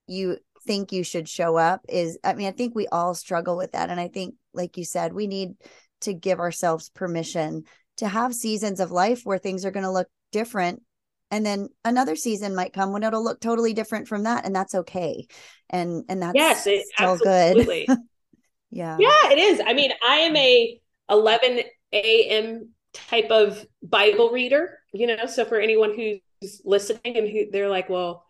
you 0.06 0.38
think 0.66 0.92
you 0.92 1.02
should 1.02 1.28
show 1.28 1.56
up 1.56 1.80
is 1.88 2.18
i 2.24 2.32
mean 2.34 2.46
i 2.46 2.52
think 2.52 2.74
we 2.74 2.86
all 2.88 3.14
struggle 3.14 3.56
with 3.56 3.72
that 3.72 3.90
and 3.90 3.98
i 3.98 4.08
think 4.08 4.34
like 4.52 4.76
you 4.76 4.84
said 4.84 5.12
we 5.12 5.26
need 5.26 5.54
to 6.00 6.14
give 6.14 6.38
ourselves 6.38 6.88
permission 6.90 7.64
to 7.98 8.08
have 8.08 8.34
seasons 8.34 8.80
of 8.80 8.90
life 8.90 9.22
where 9.24 9.38
things 9.38 9.64
are 9.64 9.70
going 9.70 9.84
to 9.84 9.90
look 9.90 10.08
different 10.32 10.82
and 11.30 11.44
then 11.44 11.68
another 11.84 12.16
season 12.16 12.54
might 12.54 12.72
come 12.72 12.92
when 12.92 13.02
it'll 13.02 13.24
look 13.24 13.40
totally 13.40 13.72
different 13.72 14.08
from 14.08 14.24
that 14.24 14.44
and 14.44 14.54
that's 14.54 14.74
okay 14.74 15.26
and 15.70 16.04
and 16.08 16.22
that's 16.22 16.36
Yes, 16.36 16.66
it, 16.66 16.86
still 16.94 17.16
good 17.16 17.66
yeah 18.70 18.98
yeah, 18.98 19.32
it 19.32 19.38
is. 19.38 19.60
I 19.64 19.72
mean, 19.72 19.92
I 20.06 20.16
am 20.16 20.36
a 20.36 20.80
11 21.10 21.60
a.m. 21.92 22.68
type 22.92 23.30
of 23.30 23.66
Bible 23.82 24.30
reader, 24.30 24.78
you 24.92 25.06
know. 25.06 25.26
So 25.26 25.44
for 25.44 25.60
anyone 25.60 25.94
who's 25.94 26.60
listening 26.64 27.16
and 27.16 27.28
who 27.28 27.50
they're 27.50 27.68
like, 27.68 27.88
well, 27.88 28.26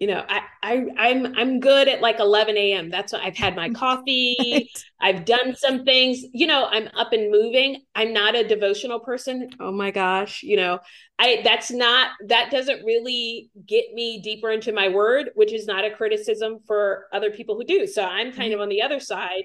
you 0.00 0.06
know, 0.06 0.24
I, 0.26 0.40
I 0.62 0.86
I'm 0.96 1.26
I'm 1.36 1.60
good 1.60 1.86
at 1.86 2.00
like 2.00 2.18
11 2.18 2.56
a.m. 2.56 2.88
That's 2.88 3.12
when 3.12 3.20
I've 3.20 3.36
had 3.36 3.54
my 3.54 3.68
coffee. 3.74 4.34
Right. 4.40 4.84
I've 4.98 5.24
done 5.26 5.54
some 5.54 5.84
things, 5.84 6.24
you 6.32 6.46
know, 6.46 6.66
I'm 6.70 6.88
up 6.96 7.12
and 7.12 7.30
moving. 7.30 7.82
I'm 7.94 8.14
not 8.14 8.34
a 8.34 8.48
devotional 8.48 9.00
person. 9.00 9.50
Oh 9.60 9.70
my 9.70 9.90
gosh, 9.90 10.42
you 10.42 10.56
know, 10.56 10.80
I 11.18 11.42
that's 11.44 11.70
not 11.70 12.12
that 12.28 12.50
doesn't 12.50 12.82
really 12.82 13.50
get 13.66 13.92
me 13.92 14.22
deeper 14.22 14.50
into 14.50 14.72
my 14.72 14.88
word, 14.88 15.30
which 15.34 15.52
is 15.52 15.66
not 15.66 15.84
a 15.84 15.90
criticism 15.90 16.60
for 16.66 17.06
other 17.12 17.30
people 17.30 17.54
who 17.54 17.64
do. 17.64 17.86
So 17.86 18.02
I'm 18.02 18.32
kind 18.32 18.52
of 18.52 18.56
mm-hmm. 18.56 18.62
on 18.62 18.68
the 18.70 18.82
other 18.82 19.00
side 19.00 19.44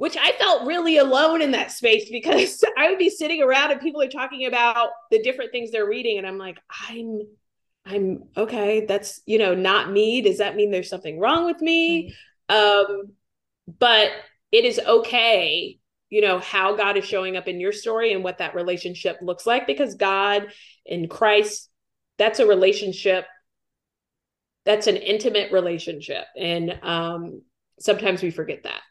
which 0.00 0.16
I 0.16 0.32
felt 0.32 0.66
really 0.66 0.96
alone 0.96 1.42
in 1.42 1.50
that 1.50 1.72
space 1.72 2.08
because 2.10 2.64
I 2.78 2.88
would 2.88 2.98
be 2.98 3.10
sitting 3.10 3.42
around 3.42 3.70
and 3.70 3.82
people 3.82 4.00
are 4.00 4.08
talking 4.08 4.46
about 4.46 4.88
the 5.10 5.22
different 5.22 5.52
things 5.52 5.70
they're 5.70 5.86
reading. 5.86 6.16
And 6.16 6.26
I'm 6.26 6.38
like, 6.38 6.56
I'm, 6.88 7.20
I'm 7.86 8.24
okay. 8.36 8.84
That's, 8.86 9.20
you 9.26 9.38
know, 9.38 9.54
not 9.54 9.90
me. 9.90 10.20
Does 10.22 10.38
that 10.38 10.56
mean 10.56 10.70
there's 10.70 10.88
something 10.88 11.18
wrong 11.18 11.46
with 11.46 11.60
me? 11.60 12.14
Right. 12.48 12.56
Um, 12.56 13.12
but 13.78 14.10
it 14.52 14.64
is 14.64 14.78
okay, 14.78 15.78
you 16.08 16.20
know, 16.20 16.38
how 16.38 16.76
God 16.76 16.96
is 16.96 17.04
showing 17.04 17.36
up 17.36 17.48
in 17.48 17.60
your 17.60 17.72
story 17.72 18.12
and 18.12 18.24
what 18.24 18.38
that 18.38 18.54
relationship 18.54 19.18
looks 19.22 19.46
like 19.46 19.66
because 19.66 19.94
God 19.94 20.48
in 20.84 21.08
Christ, 21.08 21.68
that's 22.18 22.38
a 22.38 22.46
relationship. 22.46 23.26
That's 24.66 24.86
an 24.86 24.96
intimate 24.96 25.52
relationship. 25.52 26.24
And 26.36 26.78
um, 26.82 27.42
sometimes 27.78 28.22
we 28.22 28.30
forget 28.30 28.64
that. 28.64 28.82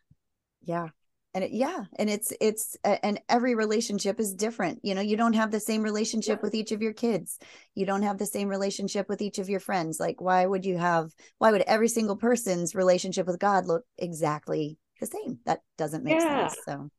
Yeah 0.64 0.90
and 1.34 1.44
it, 1.44 1.52
yeah 1.52 1.84
and 1.98 2.10
it's 2.10 2.34
it's 2.42 2.76
and 2.84 3.20
every 3.30 3.56
relationship 3.56 4.20
is 4.20 4.34
different 4.34 4.80
you 4.84 4.96
know 4.96 5.02
you 5.02 5.16
don't 5.16 5.34
have 5.34 5.52
the 5.52 5.60
same 5.60 5.82
relationship 5.84 6.40
yeah. 6.40 6.42
with 6.44 6.56
each 6.56 6.72
of 6.72 6.82
your 6.82 6.94
kids 6.94 7.38
you 7.76 7.86
don't 7.86 8.02
have 8.02 8.18
the 8.18 8.26
same 8.26 8.48
relationship 8.48 9.08
with 9.08 9.22
each 9.22 9.38
of 9.38 9.50
your 9.50 9.60
friends 9.60 10.00
like 10.00 10.20
why 10.20 10.46
would 10.46 10.66
you 10.66 10.78
have 10.78 11.12
why 11.38 11.52
would 11.52 11.62
every 11.62 11.88
single 11.88 12.16
person's 12.16 12.74
relationship 12.74 13.28
with 13.28 13.40
god 13.40 13.66
look 13.66 13.84
exactly 13.98 14.78
the 15.00 15.06
same 15.06 15.40
that 15.46 15.60
doesn't 15.78 16.04
make 16.04 16.20
yeah. 16.20 16.48
sense 16.48 16.60
so 16.66 16.90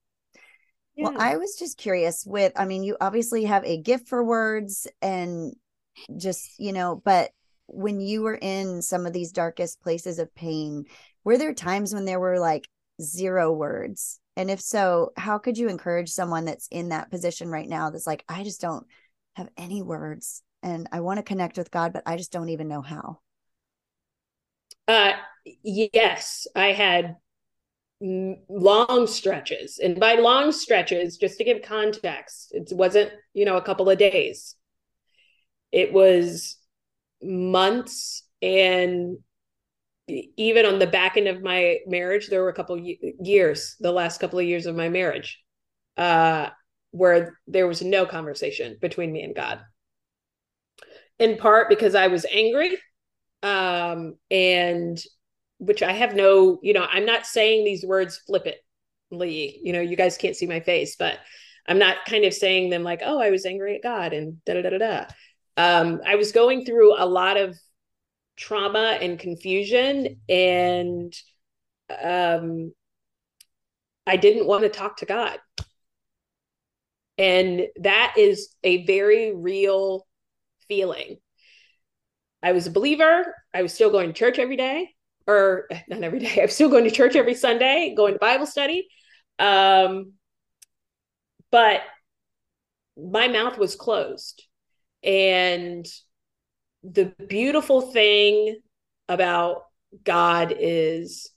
yeah. 0.96 1.08
well 1.08 1.20
i 1.20 1.36
was 1.36 1.56
just 1.58 1.76
curious 1.76 2.24
with 2.26 2.52
i 2.56 2.64
mean 2.64 2.84
you 2.84 2.96
obviously 3.00 3.44
have 3.44 3.64
a 3.64 3.80
gift 3.80 4.08
for 4.08 4.24
words 4.24 4.86
and 5.02 5.54
just 6.16 6.58
you 6.58 6.72
know 6.72 7.00
but 7.04 7.30
when 7.66 8.00
you 8.00 8.22
were 8.22 8.38
in 8.40 8.82
some 8.82 9.06
of 9.06 9.12
these 9.12 9.32
darkest 9.32 9.80
places 9.80 10.18
of 10.18 10.34
pain 10.34 10.84
were 11.24 11.38
there 11.38 11.54
times 11.54 11.94
when 11.94 12.04
there 12.04 12.18
were 12.18 12.38
like 12.38 12.68
zero 13.00 13.52
words? 13.52 14.20
And 14.36 14.50
if 14.50 14.60
so, 14.60 15.12
how 15.16 15.38
could 15.38 15.58
you 15.58 15.68
encourage 15.68 16.10
someone 16.10 16.44
that's 16.44 16.68
in 16.70 16.90
that 16.90 17.10
position 17.10 17.48
right 17.48 17.68
now 17.68 17.90
that's 17.90 18.06
like, 18.06 18.24
I 18.28 18.44
just 18.44 18.60
don't 18.60 18.86
have 19.34 19.48
any 19.56 19.82
words 19.82 20.42
and 20.62 20.88
I 20.92 21.00
want 21.00 21.18
to 21.18 21.22
connect 21.22 21.58
with 21.58 21.70
God, 21.70 21.92
but 21.92 22.02
I 22.06 22.16
just 22.16 22.32
don't 22.32 22.50
even 22.50 22.68
know 22.68 22.82
how? 22.82 23.20
Uh, 24.88 25.12
yes, 25.62 26.46
I 26.54 26.72
had 26.72 27.16
long 28.00 29.06
stretches. 29.06 29.78
And 29.78 30.00
by 30.00 30.14
long 30.14 30.52
stretches, 30.52 31.16
just 31.16 31.38
to 31.38 31.44
give 31.44 31.62
context, 31.62 32.52
it 32.52 32.68
wasn't, 32.72 33.12
you 33.34 33.44
know, 33.44 33.56
a 33.56 33.62
couple 33.62 33.90
of 33.90 33.98
days. 33.98 34.54
It 35.70 35.92
was 35.92 36.56
months 37.22 38.24
and 38.42 39.18
even 40.36 40.66
on 40.66 40.78
the 40.78 40.86
back 40.86 41.16
end 41.16 41.28
of 41.28 41.42
my 41.42 41.78
marriage, 41.86 42.28
there 42.28 42.42
were 42.42 42.48
a 42.48 42.54
couple 42.54 42.78
years, 42.78 43.76
the 43.80 43.92
last 43.92 44.20
couple 44.20 44.38
of 44.38 44.46
years 44.46 44.66
of 44.66 44.76
my 44.76 44.88
marriage, 44.88 45.42
uh, 45.96 46.48
where 46.90 47.38
there 47.46 47.66
was 47.66 47.82
no 47.82 48.06
conversation 48.06 48.76
between 48.80 49.12
me 49.12 49.22
and 49.22 49.34
God. 49.34 49.60
In 51.18 51.36
part 51.36 51.68
because 51.68 51.94
I 51.94 52.08
was 52.08 52.24
angry, 52.30 52.76
um, 53.42 54.16
and 54.30 55.02
which 55.58 55.82
I 55.82 55.92
have 55.92 56.14
no, 56.14 56.58
you 56.62 56.72
know, 56.72 56.86
I'm 56.90 57.04
not 57.04 57.26
saying 57.26 57.64
these 57.64 57.84
words 57.84 58.18
flippantly. 58.26 59.60
You 59.62 59.72
know, 59.72 59.80
you 59.80 59.96
guys 59.96 60.16
can't 60.16 60.36
see 60.36 60.46
my 60.46 60.60
face, 60.60 60.96
but 60.96 61.18
I'm 61.66 61.78
not 61.78 62.04
kind 62.06 62.24
of 62.24 62.32
saying 62.34 62.70
them 62.70 62.82
like, 62.82 63.02
"Oh, 63.04 63.20
I 63.20 63.30
was 63.30 63.44
angry 63.44 63.76
at 63.76 63.82
God," 63.82 64.12
and 64.12 64.42
da 64.44 64.54
da 64.54 64.62
da 64.62 64.70
da 64.70 64.78
da. 64.78 65.04
Um, 65.56 66.00
I 66.06 66.16
was 66.16 66.32
going 66.32 66.64
through 66.64 67.00
a 67.00 67.04
lot 67.04 67.36
of 67.36 67.58
trauma 68.40 68.98
and 69.00 69.18
confusion 69.18 70.18
and 70.28 71.14
um 72.02 72.72
I 74.06 74.16
didn't 74.16 74.46
want 74.46 74.64
to 74.64 74.70
talk 74.70 74.96
to 74.98 75.06
God. 75.06 75.38
And 77.18 77.66
that 77.80 78.14
is 78.16 78.54
a 78.64 78.84
very 78.86 79.34
real 79.34 80.06
feeling. 80.68 81.18
I 82.42 82.52
was 82.52 82.66
a 82.66 82.70
believer. 82.70 83.34
I 83.52 83.62
was 83.62 83.74
still 83.74 83.90
going 83.90 84.08
to 84.08 84.14
church 84.14 84.38
every 84.38 84.56
day, 84.56 84.88
or 85.26 85.68
not 85.86 86.02
every 86.02 86.18
day. 86.18 86.38
I 86.40 86.46
was 86.46 86.54
still 86.54 86.70
going 86.70 86.84
to 86.84 86.90
church 86.90 87.14
every 87.14 87.34
Sunday, 87.34 87.94
going 87.96 88.14
to 88.14 88.18
Bible 88.18 88.46
study. 88.46 88.88
Um, 89.38 90.14
but 91.52 91.82
my 92.96 93.28
mouth 93.28 93.58
was 93.58 93.76
closed. 93.76 94.42
And 95.02 95.86
the 96.82 97.12
beautiful 97.28 97.80
thing 97.80 98.58
about 99.08 99.64
God 100.04 100.54
is 100.58 101.30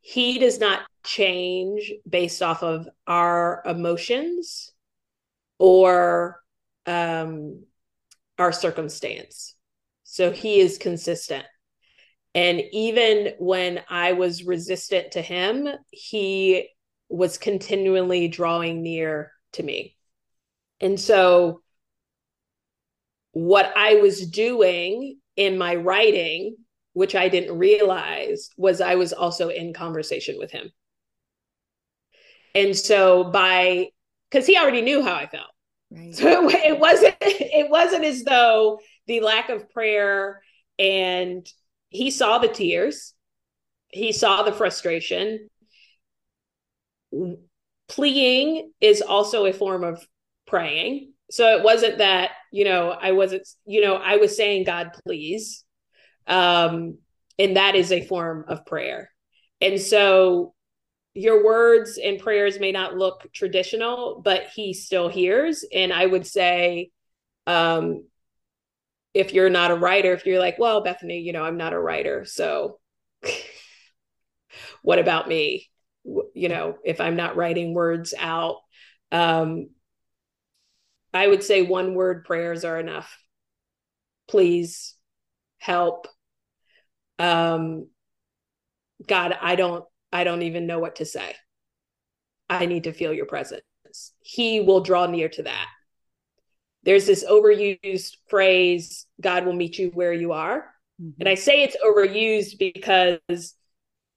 he 0.00 0.38
does 0.38 0.58
not 0.58 0.80
change 1.04 1.92
based 2.08 2.42
off 2.42 2.62
of 2.62 2.88
our 3.06 3.62
emotions 3.64 4.72
or 5.58 6.42
um, 6.86 7.64
our 8.38 8.52
circumstance. 8.52 9.54
So 10.04 10.30
he 10.30 10.60
is 10.60 10.78
consistent. 10.78 11.44
And 12.34 12.60
even 12.72 13.34
when 13.38 13.80
I 13.88 14.12
was 14.12 14.44
resistant 14.44 15.12
to 15.12 15.22
him, 15.22 15.68
he 15.90 16.68
was 17.08 17.38
continually 17.38 18.28
drawing 18.28 18.82
near 18.82 19.32
to 19.52 19.62
me. 19.62 19.96
And 20.80 20.98
so 20.98 21.62
what 23.34 23.72
I 23.76 23.96
was 23.96 24.26
doing 24.26 25.18
in 25.36 25.58
my 25.58 25.74
writing, 25.74 26.56
which 26.92 27.16
I 27.16 27.28
didn't 27.28 27.58
realize, 27.58 28.48
was 28.56 28.80
I 28.80 28.94
was 28.94 29.12
also 29.12 29.48
in 29.48 29.74
conversation 29.74 30.36
with 30.38 30.52
him. 30.52 30.70
And 32.54 32.76
so 32.76 33.24
by 33.24 33.88
because 34.30 34.46
he 34.46 34.56
already 34.56 34.82
knew 34.82 35.02
how 35.02 35.14
I 35.14 35.26
felt. 35.26 35.50
Right. 35.90 36.14
So 36.14 36.48
it, 36.48 36.54
it 36.64 36.78
wasn't 36.78 37.16
it 37.20 37.70
wasn't 37.70 38.04
as 38.04 38.22
though 38.22 38.78
the 39.08 39.20
lack 39.20 39.48
of 39.48 39.68
prayer 39.68 40.40
and 40.78 41.46
he 41.88 42.12
saw 42.12 42.38
the 42.38 42.48
tears, 42.48 43.14
he 43.88 44.12
saw 44.12 44.44
the 44.44 44.52
frustration. 44.52 45.48
Pleading 47.88 48.72
is 48.80 49.02
also 49.02 49.44
a 49.44 49.52
form 49.52 49.82
of 49.82 50.06
praying 50.46 51.13
so 51.30 51.56
it 51.56 51.64
wasn't 51.64 51.98
that 51.98 52.30
you 52.52 52.64
know 52.64 52.90
i 52.90 53.12
wasn't 53.12 53.46
you 53.66 53.80
know 53.80 53.94
i 53.94 54.16
was 54.16 54.36
saying 54.36 54.64
god 54.64 54.90
please 55.04 55.64
um 56.26 56.98
and 57.38 57.56
that 57.56 57.74
is 57.74 57.90
a 57.92 58.06
form 58.06 58.44
of 58.48 58.64
prayer. 58.64 59.10
And 59.60 59.80
so 59.80 60.54
your 61.14 61.44
words 61.44 61.98
and 62.02 62.18
prayers 62.18 62.58
may 62.58 62.72
not 62.72 62.96
look 62.96 63.26
traditional 63.32 64.20
but 64.24 64.46
he 64.54 64.74
still 64.74 65.08
hears. 65.08 65.64
And 65.72 65.92
i 65.92 66.04
would 66.04 66.26
say 66.26 66.90
um 67.46 68.04
if 69.12 69.32
you're 69.32 69.50
not 69.50 69.70
a 69.70 69.76
writer 69.76 70.12
if 70.12 70.26
you're 70.26 70.40
like 70.40 70.58
well 70.58 70.82
bethny 70.82 71.22
you 71.22 71.32
know 71.32 71.44
i'm 71.44 71.56
not 71.56 71.72
a 71.72 71.78
writer 71.78 72.24
so 72.24 72.80
what 74.82 74.98
about 74.98 75.28
me? 75.28 75.68
You 76.34 76.48
know 76.48 76.76
if 76.84 77.00
i'm 77.00 77.16
not 77.16 77.36
writing 77.36 77.74
words 77.74 78.12
out 78.18 78.56
um 79.12 79.68
I 81.14 81.28
would 81.28 81.44
say 81.44 81.62
one 81.62 81.94
word 81.94 82.24
prayers 82.24 82.64
are 82.64 82.78
enough. 82.78 83.16
Please 84.28 84.94
help. 85.58 86.08
Um, 87.18 87.88
God, 89.06 89.36
I 89.40 89.54
don't, 89.54 89.84
I 90.12 90.24
don't 90.24 90.42
even 90.42 90.66
know 90.66 90.80
what 90.80 90.96
to 90.96 91.04
say. 91.04 91.34
I 92.50 92.66
need 92.66 92.84
to 92.84 92.92
feel 92.92 93.14
your 93.14 93.26
presence. 93.26 93.62
He 94.20 94.60
will 94.60 94.80
draw 94.80 95.06
near 95.06 95.28
to 95.28 95.44
that. 95.44 95.68
There's 96.82 97.06
this 97.06 97.24
overused 97.24 98.16
phrase, 98.28 99.06
God 99.20 99.46
will 99.46 99.54
meet 99.54 99.78
you 99.78 99.90
where 99.94 100.12
you 100.12 100.32
are. 100.32 100.66
Mm-hmm. 101.00 101.20
And 101.20 101.28
I 101.28 101.34
say 101.34 101.62
it's 101.62 101.76
overused 101.82 102.58
because 102.58 103.54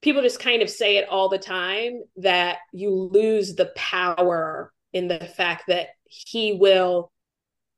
people 0.02 0.22
just 0.22 0.40
kind 0.40 0.62
of 0.62 0.70
say 0.70 0.98
it 0.98 1.08
all 1.10 1.30
the 1.30 1.38
time 1.38 2.02
that 2.18 2.58
you 2.74 2.92
lose 2.92 3.56
the 3.56 3.72
power 3.76 4.74
in 4.94 5.08
the 5.08 5.20
fact 5.20 5.66
that 5.68 5.90
he 6.10 6.54
will 6.54 7.12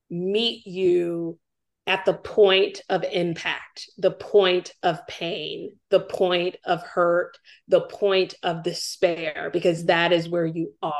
meet 0.09 0.65
you 0.65 1.37
at 1.87 2.05
the 2.05 2.13
point 2.13 2.81
of 2.89 3.03
impact, 3.03 3.89
the 3.97 4.11
point 4.11 4.73
of 4.83 5.05
pain, 5.07 5.71
the 5.89 5.99
point 5.99 6.55
of 6.63 6.83
hurt, 6.83 7.37
the 7.67 7.81
point 7.81 8.35
of 8.43 8.63
despair, 8.63 9.49
because 9.51 9.85
that 9.85 10.11
is 10.11 10.29
where 10.29 10.45
you 10.45 10.73
are. 10.83 10.93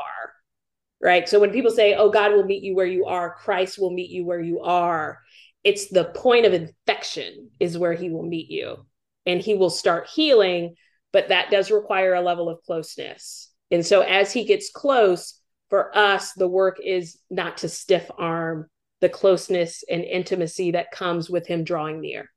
Right. 1.02 1.28
So 1.28 1.40
when 1.40 1.52
people 1.52 1.70
say, 1.70 1.94
oh, 1.94 2.10
God 2.10 2.32
will 2.32 2.44
meet 2.44 2.62
you 2.62 2.74
where 2.74 2.86
you 2.86 3.06
are, 3.06 3.34
Christ 3.36 3.78
will 3.78 3.92
meet 3.92 4.10
you 4.10 4.26
where 4.26 4.40
you 4.40 4.60
are, 4.60 5.20
it's 5.64 5.88
the 5.88 6.04
point 6.04 6.44
of 6.44 6.52
infection 6.52 7.50
is 7.58 7.78
where 7.78 7.94
he 7.94 8.10
will 8.10 8.26
meet 8.26 8.50
you 8.50 8.84
and 9.24 9.40
he 9.40 9.54
will 9.54 9.70
start 9.70 10.08
healing. 10.08 10.74
But 11.12 11.28
that 11.28 11.50
does 11.50 11.70
require 11.70 12.14
a 12.14 12.20
level 12.20 12.48
of 12.48 12.62
closeness. 12.66 13.50
And 13.70 13.86
so 13.86 14.02
as 14.02 14.32
he 14.32 14.44
gets 14.44 14.70
close, 14.70 15.39
for 15.70 15.96
us, 15.96 16.32
the 16.32 16.48
work 16.48 16.78
is 16.84 17.18
not 17.30 17.56
to 17.58 17.68
stiff 17.68 18.10
arm 18.18 18.68
the 19.00 19.08
closeness 19.08 19.82
and 19.88 20.04
intimacy 20.04 20.72
that 20.72 20.90
comes 20.90 21.30
with 21.30 21.46
him 21.46 21.64
drawing 21.64 22.00
near. 22.00 22.30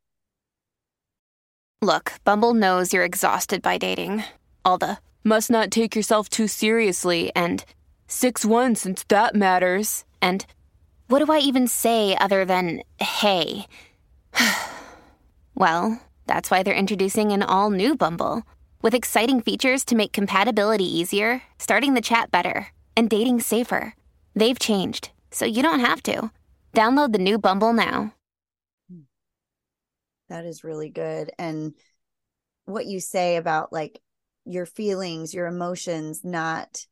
Look, 1.82 2.13
Bumble 2.24 2.54
knows 2.54 2.93
you're 2.93 3.04
exhausted 3.04 3.62
by 3.62 3.78
dating. 3.78 4.24
All 4.63 4.78
the 4.78 5.00
must 5.26 5.50
not 5.50 5.72
take 5.72 5.96
yourself 5.96 6.30
too 6.30 6.48
seriously, 6.48 7.32
and 7.36 7.65
6 8.08 8.46
1 8.46 8.76
since 8.76 9.04
that 9.10 9.36
matters, 9.36 10.06
and 10.22 10.46
what 11.08 11.26
do 11.26 11.32
I 11.32 11.39
even 11.39 11.67
say 11.67 12.15
other 12.17 12.46
than 12.46 12.84
hey? 13.00 13.67
well, 15.56 16.02
that's 16.28 16.50
why 16.50 16.63
they're 16.63 16.74
introducing 16.74 17.32
an 17.32 17.43
all 17.43 17.69
new 17.69 17.96
Bumble 17.96 18.43
with 18.82 18.93
exciting 18.93 19.41
features 19.41 19.84
to 19.86 19.96
make 19.96 20.13
compatibility 20.13 20.86
easier, 20.86 21.41
starting 21.58 21.93
the 21.93 22.02
chat 22.02 22.32
better, 22.32 22.67
and 22.95 23.10
dating 23.10 23.41
safer. 23.41 23.95
They've 24.36 24.60
changed, 24.60 25.12
so 25.32 25.45
you 25.45 25.62
don't 25.62 25.79
have 25.79 26.01
to. 26.03 26.32
Download 26.73 27.12
the 27.12 27.19
new 27.19 27.38
Bumble 27.38 27.73
now. 27.73 28.13
That 30.29 30.45
is 30.45 30.63
really 30.63 30.89
good. 30.89 31.32
And 31.38 31.73
what 32.65 32.86
you 32.86 32.99
say 32.99 33.36
about 33.36 33.71
like 33.71 33.99
your 34.45 34.65
feelings, 34.65 35.34
your 35.34 35.47
emotions 35.47 36.21
not 36.23 36.86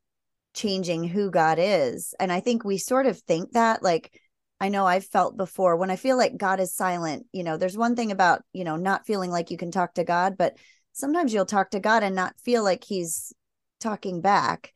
changing 0.54 1.06
who 1.06 1.32
God 1.32 1.58
is. 1.60 2.14
And 2.20 2.32
I 2.32 2.40
think 2.40 2.64
we 2.64 2.78
sort 2.78 3.06
of 3.06 3.20
think 3.20 3.54
that 3.54 3.82
like 3.82 4.12
I 4.60 4.70
know 4.70 4.86
I've 4.86 5.06
felt 5.06 5.38
before 5.38 5.76
when 5.76 5.90
I 5.90 5.96
feel 5.96 6.18
like 6.18 6.38
God 6.38 6.60
is 6.60 6.76
silent, 6.76 7.26
you 7.32 7.44
know, 7.44 7.58
there's 7.58 7.78
one 7.78 7.96
thing 7.96 8.12
about, 8.12 8.44
you 8.54 8.64
know, 8.64 8.76
not 8.76 9.08
feeling 9.08 9.32
like 9.32 9.50
you 9.50 9.58
can 9.58 9.72
talk 9.72 9.96
to 9.96 10.04
God, 10.04 10.38
but 10.38 10.56
sometimes 10.92 11.34
you'll 11.34 11.48
talk 11.48 11.72
to 11.72 11.80
God 11.80 12.04
and 12.04 12.16
not 12.16 12.40
feel 12.44 12.64
like 12.64 12.84
he's 12.84 13.34
talking 13.80 14.22
back. 14.22 14.72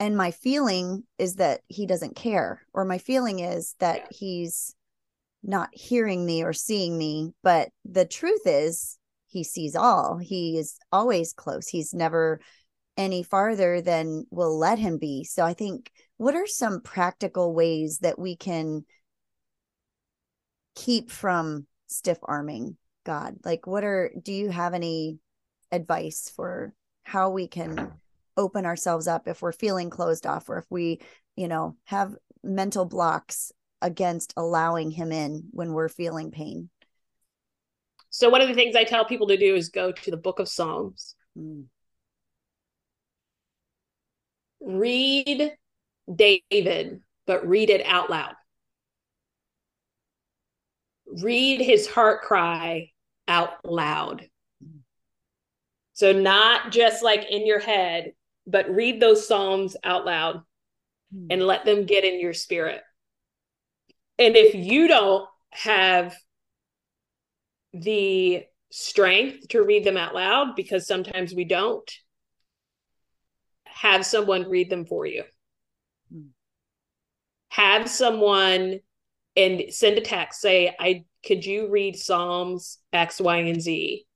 And 0.00 0.16
my 0.16 0.32
feeling 0.32 1.04
is 1.18 1.36
that 1.36 1.60
he 1.68 1.86
doesn't 1.86 2.16
care, 2.16 2.66
or 2.72 2.84
my 2.84 2.98
feeling 2.98 3.40
is 3.40 3.76
that 3.78 4.06
he's 4.10 4.74
not 5.42 5.68
hearing 5.72 6.26
me 6.26 6.42
or 6.42 6.52
seeing 6.52 6.98
me. 6.98 7.32
But 7.42 7.68
the 7.84 8.04
truth 8.04 8.42
is, 8.44 8.98
he 9.26 9.44
sees 9.44 9.76
all. 9.76 10.18
He 10.18 10.58
is 10.58 10.78
always 10.90 11.32
close. 11.32 11.68
He's 11.68 11.94
never 11.94 12.40
any 12.96 13.22
farther 13.22 13.80
than 13.80 14.24
we'll 14.30 14.58
let 14.58 14.78
him 14.78 14.98
be. 14.98 15.24
So 15.24 15.44
I 15.44 15.54
think, 15.54 15.90
what 16.16 16.34
are 16.34 16.46
some 16.46 16.80
practical 16.80 17.52
ways 17.52 17.98
that 17.98 18.18
we 18.18 18.36
can 18.36 18.84
keep 20.74 21.10
from 21.10 21.66
stiff 21.88 22.18
arming 22.22 22.76
God? 23.04 23.36
Like, 23.44 23.66
what 23.66 23.84
are, 23.84 24.12
do 24.22 24.32
you 24.32 24.50
have 24.50 24.74
any 24.74 25.18
advice 25.72 26.30
for 26.34 26.72
how 27.02 27.30
we 27.30 27.48
can 27.48 27.92
open 28.36 28.66
ourselves 28.66 29.06
up 29.06 29.28
if 29.28 29.42
we're 29.42 29.52
feeling 29.52 29.90
closed 29.90 30.26
off 30.26 30.48
or 30.48 30.58
if 30.58 30.66
we, 30.70 31.00
you 31.36 31.48
know, 31.48 31.76
have 31.84 32.14
mental 32.42 32.84
blocks 32.84 33.52
against 33.80 34.32
allowing 34.36 34.90
him 34.90 35.12
in 35.12 35.44
when 35.50 35.72
we're 35.72 35.88
feeling 35.88 36.30
pain? 36.30 36.70
So, 38.10 38.28
one 38.30 38.40
of 38.40 38.48
the 38.48 38.54
things 38.54 38.76
I 38.76 38.84
tell 38.84 39.04
people 39.04 39.26
to 39.28 39.36
do 39.36 39.54
is 39.56 39.70
go 39.70 39.90
to 39.90 40.10
the 40.10 40.16
book 40.16 40.38
of 40.38 40.48
Psalms. 40.48 41.16
Mm. 41.36 41.64
Read 44.60 45.52
David, 46.14 47.00
but 47.26 47.46
read 47.46 47.70
it 47.70 47.84
out 47.84 48.10
loud. 48.10 48.34
Read 51.22 51.60
his 51.60 51.88
heart 51.88 52.22
cry 52.22 52.90
out 53.26 53.64
loud. 53.64 54.28
So, 55.92 56.12
not 56.12 56.72
just 56.72 57.02
like 57.02 57.24
in 57.28 57.46
your 57.46 57.60
head, 57.60 58.12
but 58.46 58.70
read 58.70 59.00
those 59.00 59.26
Psalms 59.26 59.76
out 59.84 60.04
loud 60.04 60.42
hmm. 61.12 61.26
and 61.30 61.46
let 61.46 61.64
them 61.64 61.86
get 61.86 62.04
in 62.04 62.20
your 62.20 62.32
spirit. 62.32 62.80
And 64.18 64.36
if 64.36 64.54
you 64.54 64.88
don't 64.88 65.28
have 65.50 66.14
the 67.72 68.44
strength 68.70 69.48
to 69.48 69.62
read 69.62 69.84
them 69.84 69.96
out 69.96 70.14
loud, 70.14 70.56
because 70.56 70.86
sometimes 70.86 71.34
we 71.34 71.44
don't, 71.44 71.90
have 73.64 74.06
someone 74.06 74.48
read 74.48 74.70
them 74.70 74.86
for 74.86 75.04
you. 75.04 75.24
Hmm. 76.12 76.28
Have 77.48 77.88
someone 77.88 78.80
and 79.36 79.64
send 79.70 79.98
a 79.98 80.00
text, 80.00 80.40
say, 80.40 80.74
I 80.78 81.04
could 81.26 81.44
you 81.44 81.68
read 81.68 81.96
Psalms 81.96 82.78
X, 82.92 83.20
Y, 83.20 83.36
and 83.38 83.60
Z? 83.60 84.06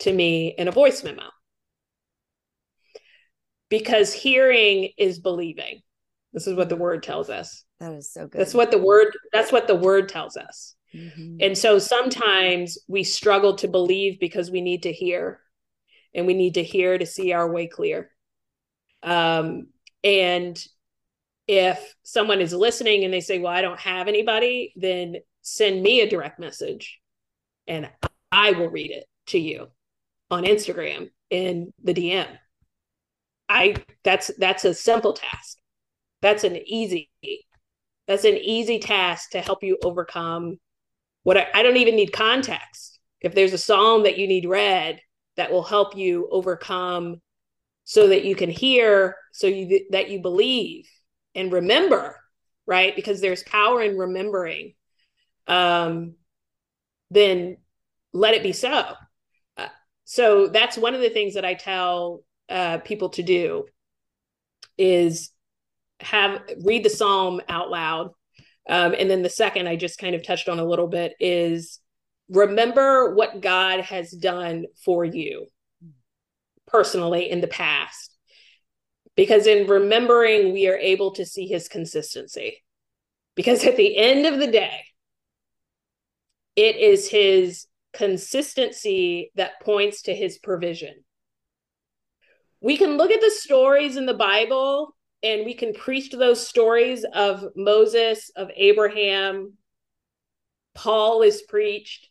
to 0.00 0.12
me 0.12 0.54
in 0.56 0.68
a 0.68 0.72
voice 0.72 1.02
memo. 1.02 1.22
Because 3.68 4.12
hearing 4.12 4.90
is 4.96 5.18
believing. 5.18 5.80
This 6.32 6.46
is 6.46 6.54
what 6.54 6.68
the 6.68 6.76
word 6.76 7.02
tells 7.02 7.30
us. 7.30 7.64
That 7.80 7.92
is 7.92 8.12
so 8.12 8.26
good. 8.26 8.40
That's 8.40 8.54
what 8.54 8.70
the 8.70 8.78
word 8.78 9.08
that's 9.32 9.52
what 9.52 9.66
the 9.66 9.74
word 9.74 10.08
tells 10.08 10.36
us. 10.36 10.74
Mm-hmm. 10.94 11.38
And 11.40 11.58
so 11.58 11.78
sometimes 11.78 12.78
we 12.88 13.04
struggle 13.04 13.56
to 13.56 13.68
believe 13.68 14.20
because 14.20 14.50
we 14.50 14.60
need 14.60 14.84
to 14.84 14.92
hear 14.92 15.40
and 16.14 16.26
we 16.26 16.34
need 16.34 16.54
to 16.54 16.62
hear 16.62 16.96
to 16.96 17.06
see 17.06 17.32
our 17.32 17.50
way 17.50 17.66
clear. 17.66 18.10
Um, 19.02 19.68
and 20.02 20.62
if 21.46 21.94
someone 22.02 22.40
is 22.40 22.52
listening 22.52 23.04
and 23.04 23.12
they 23.12 23.20
say, 23.20 23.38
Well, 23.38 23.52
I 23.52 23.62
don't 23.62 23.80
have 23.80 24.08
anybody, 24.08 24.72
then 24.76 25.16
send 25.42 25.82
me 25.82 26.00
a 26.00 26.10
direct 26.10 26.38
message 26.38 26.98
and 27.66 27.88
I 28.32 28.52
will 28.52 28.68
read 28.68 28.90
it 28.90 29.04
to 29.28 29.38
you 29.38 29.68
on 30.30 30.44
Instagram 30.44 31.10
in 31.30 31.72
the 31.82 31.94
DM. 31.94 32.26
I 33.48 33.76
that's 34.04 34.30
that's 34.38 34.64
a 34.64 34.74
simple 34.74 35.12
task. 35.12 35.58
That's 36.22 36.44
an 36.44 36.56
easy 36.66 37.10
that's 38.06 38.24
an 38.24 38.36
easy 38.36 38.78
task 38.78 39.30
to 39.30 39.40
help 39.40 39.62
you 39.62 39.78
overcome 39.82 40.58
what 41.22 41.36
I, 41.36 41.46
I 41.54 41.62
don't 41.62 41.76
even 41.76 41.96
need 41.96 42.12
context. 42.12 43.00
If 43.20 43.34
there's 43.34 43.52
a 43.52 43.58
psalm 43.58 44.04
that 44.04 44.18
you 44.18 44.28
need 44.28 44.46
read 44.46 45.00
that 45.36 45.50
will 45.50 45.62
help 45.62 45.96
you 45.96 46.28
overcome 46.30 47.20
so 47.84 48.08
that 48.08 48.24
you 48.24 48.34
can 48.34 48.50
hear 48.50 49.16
so 49.32 49.46
you 49.46 49.86
that 49.90 50.10
you 50.10 50.20
believe 50.20 50.88
and 51.34 51.52
remember, 51.52 52.16
right? 52.66 52.94
Because 52.96 53.20
there's 53.20 53.42
power 53.44 53.82
in 53.82 53.96
remembering. 53.96 54.74
Um 55.46 56.14
then 57.10 57.58
let 58.12 58.34
it 58.34 58.42
be 58.42 58.52
so 58.52 58.94
so 60.06 60.46
that's 60.46 60.78
one 60.78 60.94
of 60.94 61.00
the 61.00 61.10
things 61.10 61.34
that 61.34 61.44
I 61.44 61.54
tell 61.54 62.22
uh, 62.48 62.78
people 62.78 63.10
to 63.10 63.22
do 63.22 63.66
is 64.78 65.30
have 66.00 66.42
read 66.62 66.84
the 66.84 66.90
psalm 66.90 67.40
out 67.48 67.70
loud. 67.70 68.10
Um, 68.68 68.94
and 68.98 69.08
then 69.08 69.22
the 69.22 69.30
second 69.30 69.68
I 69.68 69.76
just 69.76 69.98
kind 69.98 70.14
of 70.14 70.24
touched 70.24 70.48
on 70.48 70.58
a 70.58 70.64
little 70.64 70.88
bit 70.88 71.14
is 71.20 71.80
remember 72.28 73.14
what 73.14 73.40
God 73.40 73.80
has 73.80 74.10
done 74.10 74.66
for 74.84 75.04
you 75.04 75.46
personally 76.66 77.30
in 77.30 77.40
the 77.40 77.46
past. 77.46 78.12
Because 79.16 79.46
in 79.46 79.66
remembering, 79.66 80.52
we 80.52 80.68
are 80.68 80.76
able 80.76 81.12
to 81.12 81.24
see 81.24 81.46
his 81.46 81.68
consistency. 81.68 82.62
Because 83.34 83.64
at 83.64 83.76
the 83.76 83.96
end 83.96 84.26
of 84.26 84.38
the 84.38 84.46
day, 84.46 84.84
it 86.54 86.76
is 86.76 87.08
his 87.08 87.66
consistency 87.94 89.30
that 89.36 89.60
points 89.62 90.02
to 90.02 90.14
his 90.14 90.38
provision. 90.38 91.04
We 92.66 92.76
can 92.76 92.96
look 92.96 93.12
at 93.12 93.20
the 93.20 93.30
stories 93.30 93.96
in 93.96 94.06
the 94.06 94.12
Bible 94.12 94.96
and 95.22 95.44
we 95.44 95.54
can 95.54 95.72
preach 95.72 96.10
those 96.10 96.44
stories 96.44 97.04
of 97.14 97.44
Moses, 97.54 98.32
of 98.34 98.50
Abraham. 98.56 99.52
Paul 100.74 101.22
is 101.22 101.42
preached. 101.42 102.08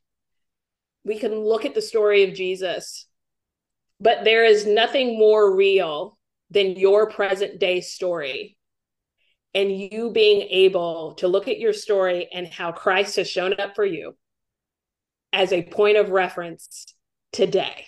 We 1.04 1.20
can 1.20 1.38
look 1.38 1.66
at 1.66 1.76
the 1.76 1.82
story 1.82 2.24
of 2.24 2.34
Jesus. 2.34 3.06
But 4.00 4.24
there 4.24 4.46
is 4.46 4.66
nothing 4.66 5.20
more 5.20 5.54
real 5.54 6.18
than 6.52 6.78
your 6.78 7.10
present 7.10 7.60
day 7.60 7.82
story 7.82 8.56
and 9.54 9.70
you 9.70 10.10
being 10.10 10.48
able 10.52 11.16
to 11.16 11.28
look 11.28 11.50
at 11.50 11.60
your 11.60 11.74
story 11.74 12.30
and 12.34 12.48
how 12.48 12.72
Christ 12.72 13.18
has 13.18 13.30
shown 13.30 13.60
up 13.60 13.76
for 13.76 13.86
you 13.86 14.16
as 15.34 15.52
a 15.52 15.64
point 15.64 15.98
of 15.98 16.12
reference 16.12 16.86
today. 17.34 17.88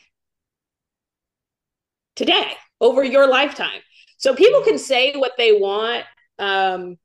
Today, 2.17 2.51
over 2.81 3.03
your 3.03 3.29
lifetime. 3.29 3.79
So 4.17 4.35
people 4.35 4.63
can 4.63 4.79
say 4.79 5.13
what 5.15 5.33
they 5.37 5.53
want 5.53 6.03
um, 6.39 6.97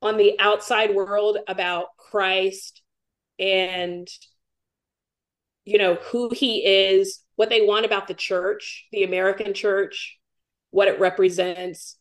on 0.00 0.16
the 0.16 0.36
outside 0.40 0.94
world 0.94 1.36
about 1.46 1.88
Christ 1.98 2.80
and, 3.38 4.08
you 5.64 5.76
know, 5.76 5.96
who 5.96 6.30
he 6.34 6.64
is, 6.64 7.20
what 7.36 7.50
they 7.50 7.60
want 7.60 7.84
about 7.84 8.08
the 8.08 8.14
church, 8.14 8.86
the 8.92 9.04
American 9.04 9.52
church, 9.52 10.18
what 10.70 10.88
it 10.88 10.98
represents, 10.98 11.96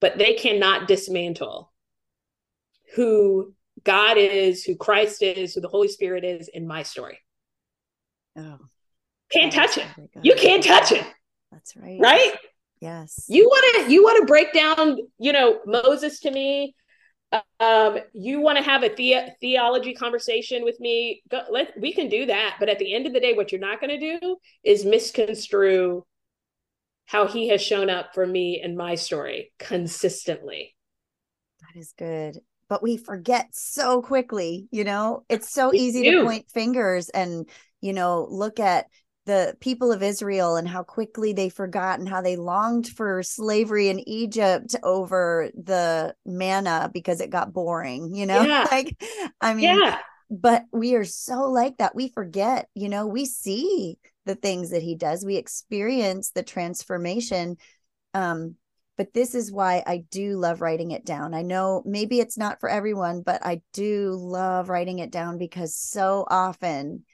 but 0.00 0.18
they 0.18 0.34
cannot 0.34 0.86
dismantle 0.86 1.72
who 2.94 3.52
God 3.82 4.16
is, 4.16 4.62
who 4.62 4.76
Christ 4.76 5.22
is, 5.22 5.54
who 5.54 5.60
the 5.60 5.68
Holy 5.68 5.88
Spirit 5.88 6.24
is 6.24 6.48
in 6.48 6.68
my 6.68 6.84
story. 6.84 7.18
Oh, 8.36 8.58
can't 9.32 9.52
touch 9.52 9.78
it. 9.78 9.86
You 10.22 10.34
can't 10.36 10.62
touch 10.62 10.92
it. 10.92 11.04
That's 11.52 11.76
right. 11.76 11.98
Right? 12.00 12.34
Yes. 12.80 13.26
You 13.28 13.44
want 13.44 13.86
to 13.86 13.92
you 13.92 14.02
want 14.02 14.20
to 14.20 14.26
break 14.26 14.52
down, 14.52 14.98
you 15.18 15.32
know, 15.32 15.60
Moses 15.66 16.18
to 16.20 16.30
me. 16.30 16.74
Um, 17.60 17.98
you 18.12 18.40
want 18.40 18.58
to 18.58 18.64
have 18.64 18.82
a 18.82 18.94
the- 18.94 19.32
theology 19.40 19.94
conversation 19.94 20.64
with 20.64 20.78
me? 20.80 21.22
Go, 21.30 21.42
let 21.50 21.72
we 21.80 21.92
can 21.92 22.08
do 22.08 22.26
that. 22.26 22.56
But 22.58 22.68
at 22.68 22.78
the 22.78 22.92
end 22.92 23.06
of 23.06 23.12
the 23.12 23.20
day, 23.20 23.34
what 23.34 23.52
you're 23.52 23.60
not 23.60 23.80
going 23.80 23.98
to 23.98 24.18
do 24.18 24.36
is 24.64 24.84
misconstrue 24.84 26.04
how 27.06 27.26
he 27.26 27.48
has 27.48 27.62
shown 27.62 27.88
up 27.88 28.14
for 28.14 28.26
me 28.26 28.60
in 28.62 28.76
my 28.76 28.94
story 28.94 29.52
consistently. 29.58 30.74
That 31.60 31.78
is 31.78 31.94
good. 31.96 32.40
But 32.68 32.82
we 32.82 32.96
forget 32.96 33.48
so 33.52 34.00
quickly, 34.02 34.66
you 34.70 34.84
know, 34.84 35.24
it's 35.28 35.52
so 35.52 35.70
we 35.70 35.78
easy 35.78 36.02
do. 36.02 36.18
to 36.18 36.24
point 36.24 36.50
fingers 36.50 37.10
and, 37.10 37.48
you 37.80 37.92
know, 37.92 38.26
look 38.30 38.58
at 38.60 38.86
the 39.24 39.56
people 39.60 39.92
of 39.92 40.02
Israel 40.02 40.56
and 40.56 40.66
how 40.66 40.82
quickly 40.82 41.32
they 41.32 41.48
forgot 41.48 42.00
and 42.00 42.08
how 42.08 42.20
they 42.20 42.36
longed 42.36 42.88
for 42.88 43.22
slavery 43.22 43.88
in 43.88 44.06
Egypt 44.08 44.74
over 44.82 45.50
the 45.54 46.14
manna 46.26 46.90
because 46.92 47.20
it 47.20 47.30
got 47.30 47.52
boring, 47.52 48.14
you 48.14 48.26
know? 48.26 48.42
Yeah. 48.42 48.66
like, 48.72 49.00
I 49.40 49.54
mean, 49.54 49.78
yeah. 49.78 49.98
but 50.28 50.64
we 50.72 50.96
are 50.96 51.04
so 51.04 51.50
like 51.50 51.78
that. 51.78 51.94
We 51.94 52.08
forget, 52.08 52.68
you 52.74 52.88
know, 52.88 53.06
we 53.06 53.24
see 53.24 53.98
the 54.26 54.34
things 54.34 54.70
that 54.70 54.82
he 54.82 54.96
does, 54.96 55.24
we 55.24 55.36
experience 55.36 56.30
the 56.30 56.42
transformation. 56.42 57.56
Um, 58.14 58.56
but 58.96 59.14
this 59.14 59.34
is 59.34 59.50
why 59.50 59.82
I 59.86 60.04
do 60.10 60.36
love 60.36 60.60
writing 60.60 60.90
it 60.90 61.04
down. 61.04 61.32
I 61.32 61.42
know 61.42 61.82
maybe 61.84 62.20
it's 62.20 62.36
not 62.36 62.60
for 62.60 62.68
everyone, 62.68 63.22
but 63.22 63.44
I 63.44 63.62
do 63.72 64.14
love 64.16 64.68
writing 64.68 64.98
it 64.98 65.10
down 65.10 65.38
because 65.38 65.74
so 65.74 66.26
often 66.28 67.04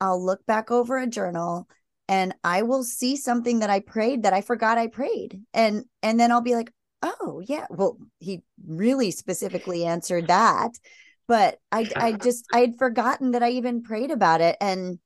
I'll 0.00 0.24
look 0.24 0.44
back 0.46 0.70
over 0.70 0.98
a 0.98 1.06
journal 1.06 1.68
and 2.08 2.34
I 2.42 2.62
will 2.62 2.84
see 2.84 3.16
something 3.16 3.60
that 3.60 3.70
I 3.70 3.80
prayed 3.80 4.24
that 4.24 4.32
I 4.32 4.40
forgot 4.40 4.78
I 4.78 4.88
prayed. 4.88 5.42
And 5.54 5.84
and 6.02 6.18
then 6.18 6.32
I'll 6.32 6.40
be 6.40 6.54
like, 6.56 6.72
"Oh, 7.02 7.42
yeah, 7.46 7.66
well, 7.70 7.98
he 8.18 8.42
really 8.66 9.10
specifically 9.10 9.84
answered 9.84 10.28
that." 10.28 10.72
But 11.28 11.58
I 11.72 11.88
I 11.98 12.12
just 12.22 12.46
I 12.52 12.60
had 12.60 12.78
forgotten 12.78 13.32
that 13.32 13.42
I 13.42 13.50
even 13.50 13.82
prayed 13.82 14.10
about 14.10 14.40
it 14.40 14.56
and 14.60 14.98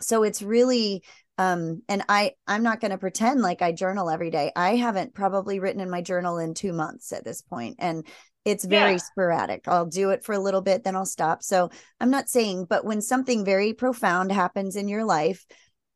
so 0.00 0.22
it's 0.22 0.42
really 0.42 1.02
um 1.38 1.82
and 1.88 2.02
i 2.08 2.32
i'm 2.46 2.62
not 2.62 2.80
going 2.80 2.90
to 2.90 2.98
pretend 2.98 3.40
like 3.40 3.62
i 3.62 3.72
journal 3.72 4.10
every 4.10 4.30
day 4.30 4.52
i 4.54 4.76
haven't 4.76 5.14
probably 5.14 5.58
written 5.60 5.80
in 5.80 5.90
my 5.90 6.02
journal 6.02 6.38
in 6.38 6.54
2 6.54 6.72
months 6.72 7.12
at 7.12 7.24
this 7.24 7.42
point 7.42 7.76
and 7.78 8.06
it's 8.44 8.64
very 8.64 8.92
yeah. 8.92 8.96
sporadic. 8.96 9.68
I'll 9.68 9.86
do 9.86 10.10
it 10.10 10.24
for 10.24 10.32
a 10.32 10.38
little 10.38 10.62
bit, 10.62 10.84
then 10.84 10.96
I'll 10.96 11.06
stop. 11.06 11.42
So 11.42 11.70
I'm 12.00 12.10
not 12.10 12.28
saying, 12.28 12.66
but 12.68 12.84
when 12.84 13.00
something 13.00 13.44
very 13.44 13.72
profound 13.72 14.32
happens 14.32 14.76
in 14.76 14.88
your 14.88 15.04
life, 15.04 15.46